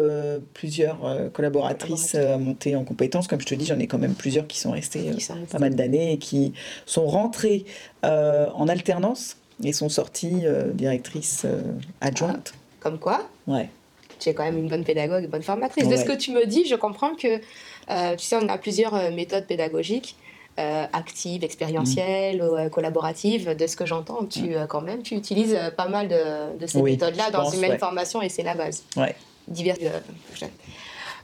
plusieurs 0.54 1.32
collaboratrices 1.34 2.14
à 2.14 2.38
monter 2.38 2.76
en 2.76 2.84
compétences. 2.84 3.28
Comme 3.28 3.42
je 3.42 3.48
te 3.48 3.56
dis, 3.56 3.66
j'en 3.66 3.80
ai 3.80 3.88
quand 3.88 3.98
même 3.98 4.14
plusieurs 4.14 4.46
qui 4.46 4.60
sont 4.60 4.72
restées 4.72 5.10
pas 5.50 5.58
mal 5.58 5.74
d'années 5.74 6.12
et 6.12 6.18
qui 6.18 6.54
sont 6.86 7.08
rentrées 7.08 7.66
en 8.04 8.68
alternance 8.68 9.38
et 9.64 9.74
sont 9.74 9.90
sorties 9.90 10.44
directrices 10.74 11.48
adjointes. 12.02 12.54
Comme 12.80 13.00
quoi, 13.00 13.28
Ouais. 13.48 13.70
Tu 14.22 14.30
es 14.30 14.34
quand 14.34 14.44
même 14.46 14.58
une 14.58 14.70
bonne 14.70 14.86
pédagogue, 14.86 15.24
une 15.26 15.30
bonne 15.30 15.42
formatrice. 15.44 15.88
De 15.88 15.98
ce 15.98 16.06
que 16.06 16.16
tu 16.16 16.32
me 16.32 16.46
dis, 16.46 16.66
je 16.66 16.76
comprends 16.76 17.16
que, 17.16 17.28
euh, 17.90 18.16
tu 18.16 18.26
sais, 18.26 18.38
on 18.42 18.48
a 18.48 18.58
plusieurs 18.58 18.94
euh, 18.96 19.12
méthodes 19.12 19.48
pédagogiques. 19.48 20.16
euh, 20.60 20.86
actives, 20.92 21.44
expérientielles 21.46 22.42
ou 22.44 22.58
euh, 22.58 22.68
collaboratives, 22.70 23.56
de 23.56 23.68
ce 23.68 23.76
que 23.78 23.86
j'entends, 23.86 24.26
tu 24.26 24.54
euh, 24.54 24.68
quand 24.68 24.82
même 24.82 25.02
tu 25.02 25.16
utilises 25.16 25.58
pas 25.78 25.88
mal 25.88 26.10
de, 26.10 26.58
de 26.60 26.68
ces 26.68 26.78
Oui, 26.78 26.92
méthodes-là 26.92 27.32
dans 27.32 27.44
pense, 27.44 27.54
une 27.56 27.62
même 27.62 27.72
ouais. 27.72 27.78
formation 27.78 28.22
et 28.22 28.28
c'est 28.28 28.44
la 28.44 28.54
base. 28.54 28.84
Ouais. 28.98 29.16
Divers, 29.48 29.78
euh. 29.82 30.00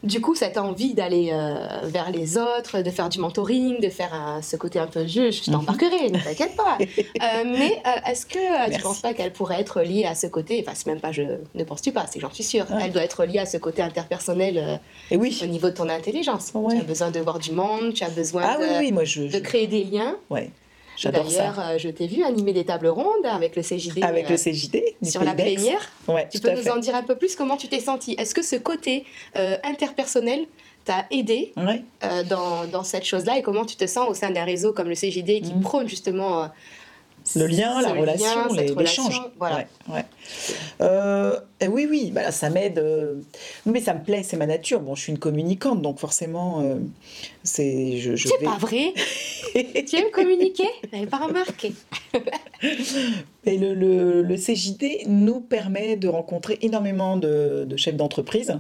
Du 0.04 0.22
coup, 0.22 0.36
cette 0.36 0.58
envie 0.58 0.94
d'aller 0.94 1.30
euh, 1.32 1.56
vers 1.84 2.12
les 2.12 2.38
autres, 2.38 2.82
de 2.82 2.90
faire 2.92 3.10
du 3.10 3.20
mentoring, 3.20 3.80
de 3.82 3.90
faire 3.90 4.12
euh, 4.14 4.42
ce 4.42 4.56
côté 4.56 4.78
un 4.80 4.88
peu 4.88 5.08
juge, 5.08 5.44
je 5.46 5.52
t'embarquerai, 5.52 6.10
ne 6.12 6.20
t'inquiète 6.20 6.56
pas. 6.56 6.78
Euh, 6.88 7.44
mais 7.46 7.82
est-ce 8.10 8.26
que 8.26 8.34
tu 8.34 8.70
Merci. 8.70 8.80
penses 8.82 9.02
pas 9.02 9.14
qu'elle 9.14 9.34
pourrait 9.34 9.60
être 9.60 9.82
liée 9.82 10.06
à 10.06 10.14
ce 10.14 10.28
côté, 10.28 10.64
enfin 10.66 10.74
c'est 10.76 10.86
même 10.86 11.00
pas 11.00 11.12
je 11.12 11.24
ne 11.56 11.64
penses-tu 11.64 11.92
pas, 11.92 12.06
c'est 12.08 12.20
j'en 12.20 12.32
suis 12.32 12.44
sûre, 12.44 12.66
Ouais. 12.70 12.78
elle 12.86 12.92
doit 12.92 13.04
être 13.04 13.26
liée 13.26 13.40
à 13.40 13.46
ce 13.48 13.58
côté 13.58 13.82
interpersonnel 13.82 14.80
Et 15.12 15.18
oui. 15.18 15.40
au 15.44 15.48
niveau 15.48 15.70
de 15.70 15.74
ton 15.74 15.90
intelligence. 15.90 16.52
Ouais. 16.54 16.76
Tu 16.76 16.82
as 16.82 16.84
besoin 16.84 17.12
de 17.12 17.20
voir 17.20 17.40
du 17.40 17.52
monde, 17.52 17.94
tu 17.94 18.04
as 18.04 18.10
besoin 18.10 18.44
Ah 18.46 18.58
de, 18.58 18.64
oui, 18.64 18.70
oui, 18.80 18.92
moi 18.92 19.04
je. 19.04 19.24
de 19.24 19.30
je- 19.30 19.38
créer 19.40 19.68
des 19.68 19.84
liens. 19.84 20.16
Ouais. 20.30 20.52
J'adore 20.98 21.30
ça. 21.30 21.38
D'ailleurs, 21.38 21.60
euh, 21.60 21.78
je 21.78 21.90
t'ai 21.90 22.08
vu 22.08 22.24
animer 22.24 22.54
des 22.54 22.66
tables 22.66 22.88
rondes 22.88 23.26
avec 23.26 23.56
le 23.56 23.62
CJD 23.62 24.04
Avec 24.04 24.26
euh, 24.26 24.30
le 24.32 24.36
CJD. 24.38 24.84
du 25.02 25.10
sur 25.12 25.24
la 25.24 25.34
plénière. 25.34 25.90
Ouais, 26.08 26.28
Tu 26.32 26.40
peux 26.40 26.52
nous 26.52 26.58
fait. 26.64 26.72
en 26.72 26.78
dire 26.78 26.96
un 26.96 27.04
peu 27.04 27.16
plus 27.16 27.36
comment 27.36 27.56
tu 27.56 27.68
t'es 27.68 27.80
senti 27.80 28.16
Est-ce 28.18 28.34
que 28.34 28.42
ce 28.44 28.56
côté 28.56 29.06
euh, 29.38 29.58
interpersonnel 29.64 30.46
t'a 30.86 31.06
aidé 31.12 31.54
Ouais. 31.56 31.84
euh, 32.04 32.24
dans, 32.24 32.66
dans 32.66 32.84
cette 32.84 33.06
chose-là? 33.06 33.38
Et 33.38 33.42
comment 33.44 33.64
tu 33.66 33.76
te 33.76 33.86
sens 33.86 34.10
au 34.10 34.14
sein 34.14 34.32
d'un 34.32 34.44
réseau 34.46 34.74
comme 34.74 34.90
le 34.90 34.96
CJD 34.96 35.42
qui 35.42 35.54
Mhm. 35.54 35.62
prône 35.62 35.88
justement 35.88 36.44
euh, 36.44 36.48
Le 37.36 37.46
lien, 37.46 37.80
la 37.82 37.94
relation, 37.94 38.48
l'échange. 38.78 39.22
Voilà. 39.38 39.66
Ouais. 39.90 40.06
Euh, 41.62 41.66
Eh 41.66 41.68
oui, 41.68 41.88
oui, 41.90 42.12
bah 42.14 42.22
là, 42.22 42.32
ça 42.32 42.50
m'aide. 42.50 42.78
euh, 42.80 43.16
Mais 43.66 43.82
ça 43.82 43.94
me 43.94 44.04
plaît, 44.04 44.22
c'est 44.24 44.38
ma 44.38 44.46
nature. 44.46 44.80
Bon, 44.80 44.96
je 44.96 45.02
suis 45.02 45.12
une 45.12 45.20
communicante, 45.20 45.82
donc 45.82 46.00
forcément, 46.00 46.62
euh, 46.62 46.76
c'est. 47.44 47.98
Je, 47.98 48.16
je 48.16 48.28
C'est 48.28 48.38
vais- 48.40 48.46
pas 48.46 48.58
vrai 48.58 48.94
Tu 49.86 49.96
aimes 49.96 50.12
communiquer? 50.12 50.68
J'avais 50.94 51.08
pas 51.08 51.18
remarqué. 51.18 51.74
Et 53.46 53.58
le, 53.58 53.74
le- 53.74 54.22
le 54.24 54.36
CJD 54.36 55.04
nous 55.08 55.40
permet 55.40 55.96
de 55.96 56.08
rencontrer 56.08 56.58
énormément 56.62 57.16
de, 57.18 57.66
de 57.66 57.78
chefs 57.78 57.96
d'entreprise, 57.96 58.60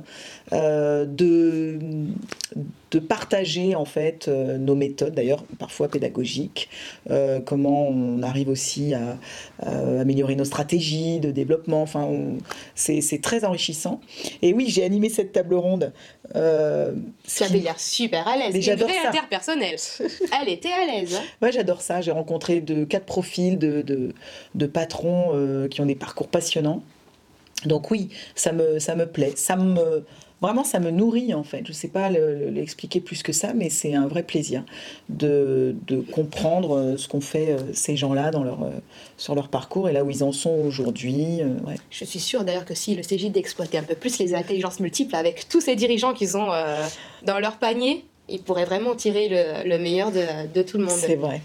euh, 0.53 1.05
de, 1.05 1.77
de 2.91 2.99
partager 2.99 3.75
en 3.75 3.83
fait 3.85 4.27
euh, 4.29 4.57
nos 4.57 4.75
méthodes, 4.75 5.13
d'ailleurs 5.13 5.43
parfois 5.59 5.89
pédagogiques, 5.89 6.69
euh, 7.09 7.39
comment 7.41 7.89
on 7.89 8.21
arrive 8.23 8.47
aussi 8.49 8.93
à, 8.93 9.17
à 9.61 9.99
améliorer 9.99 10.35
nos 10.35 10.45
stratégies 10.45 11.19
de 11.19 11.31
développement. 11.31 11.81
Enfin, 11.81 12.03
on- 12.03 12.37
c'est 12.75 12.86
c'est 13.01 13.21
très 13.21 13.43
enrichissant. 13.45 14.01
Et 14.41 14.53
oui, 14.53 14.65
j'ai 14.69 14.83
animé 14.83 15.09
cette 15.09 15.31
table 15.31 15.55
ronde. 15.55 15.91
euh, 16.35 16.93
Tu 17.27 17.43
avais 17.43 17.59
l'air 17.59 17.79
super 17.79 18.27
à 18.27 18.37
l'aise. 18.37 18.49
Mais 18.53 18.57
Une 18.59 18.61
j'adore 18.63 18.87
vraie 18.89 18.97
ça. 19.01 19.09
interpersonnelle. 19.09 19.77
Elle 20.41 20.49
était 20.49 20.71
à 20.71 20.85
l'aise. 20.85 21.15
hein. 21.15 21.23
Ouais, 21.41 21.51
j'adore 21.51 21.81
ça. 21.81 22.01
J'ai 22.01 22.11
rencontré 22.11 22.61
de 22.61 22.83
quatre 22.85 23.05
profils 23.05 23.57
de, 23.57 23.81
de, 23.81 24.13
de 24.55 24.65
patrons 24.65 25.31
euh, 25.33 25.67
qui 25.67 25.81
ont 25.81 25.85
des 25.85 25.95
parcours 25.95 26.27
passionnants. 26.27 26.81
Donc 27.65 27.89
oui, 27.91 28.09
ça 28.35 28.51
me, 28.51 28.79
ça 28.79 28.95
me 28.95 29.05
plaît. 29.07 29.33
Ça 29.35 29.55
me, 29.55 30.05
vraiment, 30.41 30.63
ça 30.63 30.79
me 30.79 30.91
nourrit 30.91 31.33
en 31.33 31.43
fait. 31.43 31.61
Je 31.65 31.69
ne 31.71 31.73
sais 31.75 31.87
pas 31.87 32.09
le- 32.09 32.35
le- 32.35 32.49
l'expliquer 32.49 32.99
plus 32.99 33.23
que 33.23 33.31
ça, 33.31 33.53
mais 33.53 33.69
c'est 33.69 33.93
un 33.95 34.07
vrai 34.07 34.23
plaisir 34.23 34.63
de, 35.09 35.75
de 35.87 35.97
comprendre 36.01 36.77
euh, 36.77 36.97
ce 36.97 37.07
qu'ont 37.07 37.21
fait 37.21 37.51
euh, 37.51 37.57
ces 37.73 37.95
gens-là 37.95 38.31
dans 38.31 38.43
leur, 38.43 38.63
euh, 38.63 38.69
sur 39.17 39.35
leur 39.35 39.47
parcours 39.49 39.89
et 39.89 39.93
là 39.93 40.03
où 40.03 40.09
ils 40.09 40.23
en 40.23 40.31
sont 40.31 40.51
aujourd'hui. 40.65 41.41
ouais. 41.65 41.75
Je 41.89 42.05
suis 42.05 42.19
sûre 42.19 42.43
d'ailleurs 42.43 42.65
que 42.65 42.75
si 42.75 42.95
le 42.95 43.01
CJ 43.03 43.31
d'exploiter 43.31 43.77
un 43.77 43.83
peu 43.83 43.95
plus 43.95 44.19
les 44.19 44.33
intelligences 44.35 44.79
multiples 44.79 45.15
avec 45.15 45.47
tous 45.49 45.61
ces 45.61 45.75
dirigeants 45.75 46.13
qu'ils 46.13 46.37
ont 46.37 46.51
euh, 46.51 46.85
dans 47.23 47.39
leur 47.39 47.57
panier, 47.57 48.05
ils 48.29 48.41
pourraient 48.41 48.65
vraiment 48.65 48.93
tirer 48.95 49.29
le, 49.29 49.69
le 49.69 49.77
meilleur 49.79 50.11
de, 50.11 50.21
de 50.53 50.61
tout 50.61 50.77
le 50.77 50.83
monde. 50.83 50.93
C'est 50.97 51.15
vrai. 51.15 51.41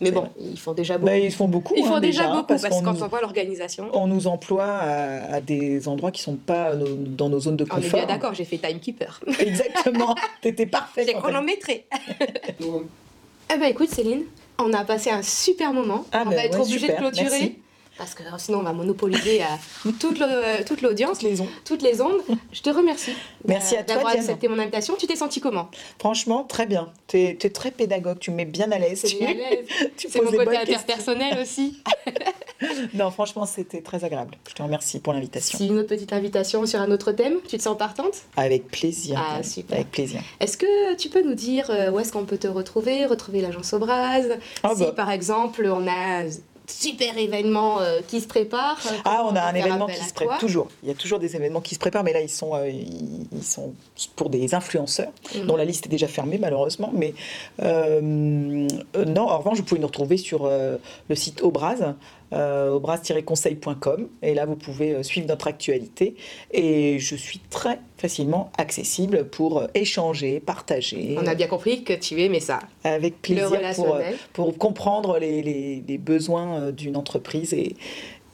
Mais 0.00 0.10
bon, 0.10 0.20
vrai. 0.20 0.30
ils 0.50 0.58
font 0.58 0.72
déjà 0.74 0.98
beaucoup. 0.98 1.06
Bah, 1.06 1.18
ils 1.18 1.32
font 1.32 1.48
beaucoup. 1.48 1.74
ils 1.76 1.84
font 1.84 1.94
hein, 1.94 2.00
déjà, 2.00 2.28
beaucoup 2.28 2.44
parce, 2.44 2.62
qu'on 2.68 2.80
que 2.80 2.84
quand 2.84 2.92
nous- 2.92 3.02
on 3.02 3.08
voit 3.08 3.20
l'organisation, 3.22 3.88
on 3.94 4.06
nous 4.06 4.26
emploie 4.26 4.64
à, 4.66 5.34
à 5.36 5.40
des 5.40 5.88
endroits 5.88 6.10
qui 6.10 6.20
sont 6.22 6.36
pas 6.36 6.74
nos- 6.74 6.96
dans 6.96 7.28
nos 7.30 7.40
zones 7.40 7.56
de 7.56 7.64
on 7.64 7.78
est 7.78 7.82
confort. 7.82 8.00
bien 8.00 8.06
d'accord, 8.06 8.34
j'ai 8.34 8.44
fait 8.44 8.58
timekeeper. 8.58 9.20
Exactement. 9.38 10.14
T'étais 10.42 10.66
parfaite. 10.66 11.06
J'ai 11.08 11.14
chronométré. 11.14 11.86
eh 12.60 13.56
ben 13.58 13.64
écoute 13.64 13.88
Céline, 13.90 14.24
on 14.58 14.72
a 14.72 14.84
passé 14.84 15.10
un 15.10 15.22
super 15.22 15.72
moment. 15.72 16.04
Ah 16.12 16.22
on 16.26 16.30
ben 16.30 16.36
va 16.36 16.44
être 16.44 16.58
ouais, 16.58 16.64
obligé 16.66 16.88
de 16.88 16.92
clôturer. 16.92 17.24
merci. 17.30 17.58
Parce 17.98 18.14
que 18.14 18.22
sinon 18.38 18.58
on 18.58 18.62
va 18.62 18.72
monopoliser 18.72 19.42
euh, 19.42 19.90
toute 20.66 20.82
l'audience, 20.82 21.18
Toutes 21.18 21.28
les 21.28 21.40
ondes. 21.40 21.48
toutes 21.64 21.82
les 21.82 22.00
ondes. 22.00 22.20
Je 22.52 22.60
te 22.60 22.70
remercie. 22.70 23.12
Merci 23.46 23.74
euh, 23.76 23.80
à 23.80 23.82
toi, 23.84 23.94
D'avoir 23.96 24.12
accepté 24.14 24.48
mon 24.48 24.58
invitation. 24.58 24.94
Tu 24.98 25.06
t'es 25.06 25.16
senti 25.16 25.40
comment? 25.40 25.70
Franchement, 25.98 26.44
très 26.44 26.66
bien. 26.66 26.90
Tu 27.08 27.18
es, 27.18 27.34
très 27.50 27.70
pédagogue, 27.70 28.18
tu 28.18 28.30
me 28.30 28.36
mets 28.36 28.44
bien 28.44 28.70
à 28.72 28.78
l'aise. 28.78 29.02
Tu, 29.02 29.16
C'est 30.08 30.20
à 30.20 30.22
mon 30.22 30.30
côté 30.30 30.56
interpersonnel 30.56 31.38
aussi. 31.40 31.82
Non, 32.94 33.10
franchement, 33.10 33.44
c'était 33.44 33.82
très 33.82 34.02
agréable. 34.04 34.34
Je 34.48 34.54
te 34.54 34.62
remercie 34.62 34.98
pour 34.98 35.12
l'invitation. 35.12 35.58
Si 35.58 35.66
une 35.66 35.78
autre 35.78 35.88
petite 35.88 36.14
invitation 36.14 36.64
sur 36.64 36.80
un 36.80 36.90
autre 36.90 37.12
thème, 37.12 37.38
tu 37.46 37.58
te 37.58 37.62
sens 37.62 37.76
partante? 37.76 38.14
Avec 38.36 38.68
plaisir. 38.68 39.22
Ah, 39.22 39.42
super. 39.42 39.76
Avec 39.76 39.90
plaisir. 39.90 40.22
Est-ce 40.40 40.56
que 40.56 40.94
tu 40.94 41.10
peux 41.10 41.22
nous 41.22 41.34
dire 41.34 41.70
euh, 41.70 41.90
où 41.90 42.00
est-ce 42.00 42.12
qu'on 42.12 42.24
peut 42.24 42.38
te 42.38 42.48
retrouver, 42.48 43.04
retrouver 43.04 43.42
l'agence 43.42 43.74
Obraz 43.74 44.22
Ah, 44.62 44.72
Si 44.74 44.84
bah. 44.84 44.92
par 44.92 45.10
exemple 45.10 45.66
on 45.66 45.86
a 45.86 46.22
super 46.70 47.16
événement 47.18 47.80
euh, 47.80 48.00
qui 48.06 48.20
se 48.20 48.26
prépare. 48.26 48.78
euh, 48.86 48.96
Ah, 49.04 49.24
on 49.30 49.34
a 49.36 49.40
un 49.42 49.54
événement 49.54 49.86
qui 49.86 50.02
se 50.02 50.12
prépare. 50.14 50.38
Toujours. 50.38 50.68
Il 50.82 50.88
y 50.88 50.92
a 50.92 50.94
toujours 50.94 51.18
des 51.18 51.36
événements 51.36 51.60
qui 51.60 51.74
se 51.74 51.78
préparent, 51.80 52.04
mais 52.04 52.12
là, 52.12 52.20
ils 52.20 52.28
sont, 52.28 52.54
euh, 52.54 52.68
ils, 52.68 53.26
ils 53.32 53.42
sont 53.44 53.72
pour 54.16 54.30
des 54.30 54.54
influenceurs, 54.54 55.12
Mhm. 55.34 55.46
dont 55.46 55.56
la 55.56 55.64
liste 55.64 55.86
est 55.86 55.90
déjà 55.90 56.06
fermée, 56.08 56.38
malheureusement. 56.38 56.90
Mais 56.94 57.14
non, 57.62 59.22
en 59.28 59.38
revanche, 59.38 59.58
vous 59.58 59.64
pouvez 59.64 59.80
nous 59.80 59.86
retrouver 59.86 60.16
sur 60.16 60.48
le 60.48 61.14
site 61.14 61.42
Obraz, 61.42 61.94
euh, 62.32 62.70
obraz-conseil.com. 62.72 64.08
Et 64.22 64.34
là, 64.34 64.46
vous 64.46 64.56
pouvez 64.56 64.94
euh, 64.94 65.02
suivre 65.02 65.26
notre 65.28 65.46
actualité. 65.46 66.16
Et 66.52 66.98
je 66.98 67.14
suis 67.16 67.40
très 67.50 67.78
facilement 67.98 68.50
accessible 68.58 69.28
pour 69.28 69.58
euh, 69.58 69.66
échanger, 69.74 70.40
partager. 70.40 71.16
On 71.18 71.26
a 71.26 71.34
bien 71.34 71.46
compris 71.46 71.82
que 71.84 71.92
tu 71.92 72.20
aimais 72.22 72.40
ça. 72.40 72.60
Avec 72.84 73.14
Le 73.28 73.34
plaisir 73.34 73.74
pour, 73.74 73.96
pour 74.32 74.58
comprendre 74.58 75.18
les, 75.18 75.42
les- 75.42 75.82
les 75.86 75.98
besoins 75.98 76.70
d'une 76.72 76.96
entreprise 76.96 77.52
et, 77.54 77.76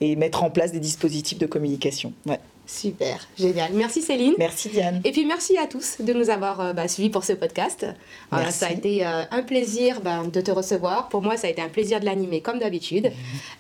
et 0.01 0.17
mettre 0.17 0.43
en 0.43 0.51
place 0.51 0.73
des 0.73 0.81
dispositifs 0.81 1.39
de 1.39 1.47
communication. 1.47 2.13
Ouais. 2.27 2.39
Super, 2.65 3.27
génial. 3.37 3.73
Merci 3.73 4.03
Céline. 4.03 4.35
Merci 4.39 4.69
Diane. 4.69 5.01
Et 5.05 5.11
puis 5.11 5.27
merci 5.27 5.59
à 5.59 5.67
tous 5.67 6.01
de 6.01 6.13
nous 6.13 6.31
avoir 6.31 6.61
euh, 6.61 6.73
bah, 6.73 6.87
suivis 6.87 7.11
pour 7.11 7.25
ce 7.25 7.33
podcast. 7.33 7.85
Euh, 7.85 7.93
Merci. 8.33 8.59
ça 8.59 8.67
a 8.69 8.71
été 8.71 9.05
euh, 9.05 9.25
un 9.31 9.43
plaisir 9.43 10.01
ben, 10.01 10.25
de 10.25 10.41
te 10.41 10.51
recevoir. 10.51 11.09
Pour 11.09 11.23
moi, 11.23 11.37
ça 11.37 11.49
a 11.49 11.51
été 11.51 11.61
un 11.61 11.69
plaisir 11.69 11.99
de 11.99 12.05
l'animer 12.05 12.41
comme 12.41 12.61
d'habitude. 12.61 13.11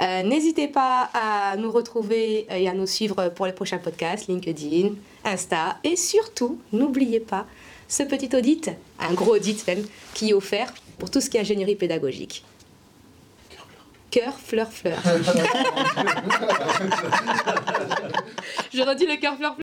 Euh, 0.01 0.23
N'hésitez 0.23 0.69
pas 0.69 1.11
à 1.15 1.57
nous 1.57 1.71
retrouver 1.71 2.47
et 2.49 2.69
à 2.69 2.75
nous 2.75 2.87
suivre 2.87 3.29
pour 3.31 3.47
les 3.47 3.53
prochains 3.53 3.79
podcasts, 3.79 4.29
LinkedIn, 4.29 4.91
Insta. 5.25 5.79
Et 5.83 5.97
surtout, 5.97 6.61
n'oubliez 6.73 7.21
pas 7.21 7.47
ce 7.89 8.05
petit 8.05 8.35
audit, 8.35 8.71
un 9.01 9.13
gros 9.13 9.35
audit 9.35 9.67
même, 9.67 9.85
qui 10.15 10.31
est 10.31 10.35
offert 10.35 10.73
pour 10.99 11.11
tout 11.11 11.21
ce 11.21 11.29
qui 11.29 11.37
est 11.37 11.41
ingénierie 11.41 11.77
pédagogique. 11.77 12.45
Cœur, 14.11 14.39
fleur, 14.39 14.71
fleur. 14.71 14.99
Je 18.73 18.81
redis 18.81 19.07
le 19.07 19.17
cœur, 19.17 19.37
fleur, 19.37 19.55
fleur. 19.55 19.57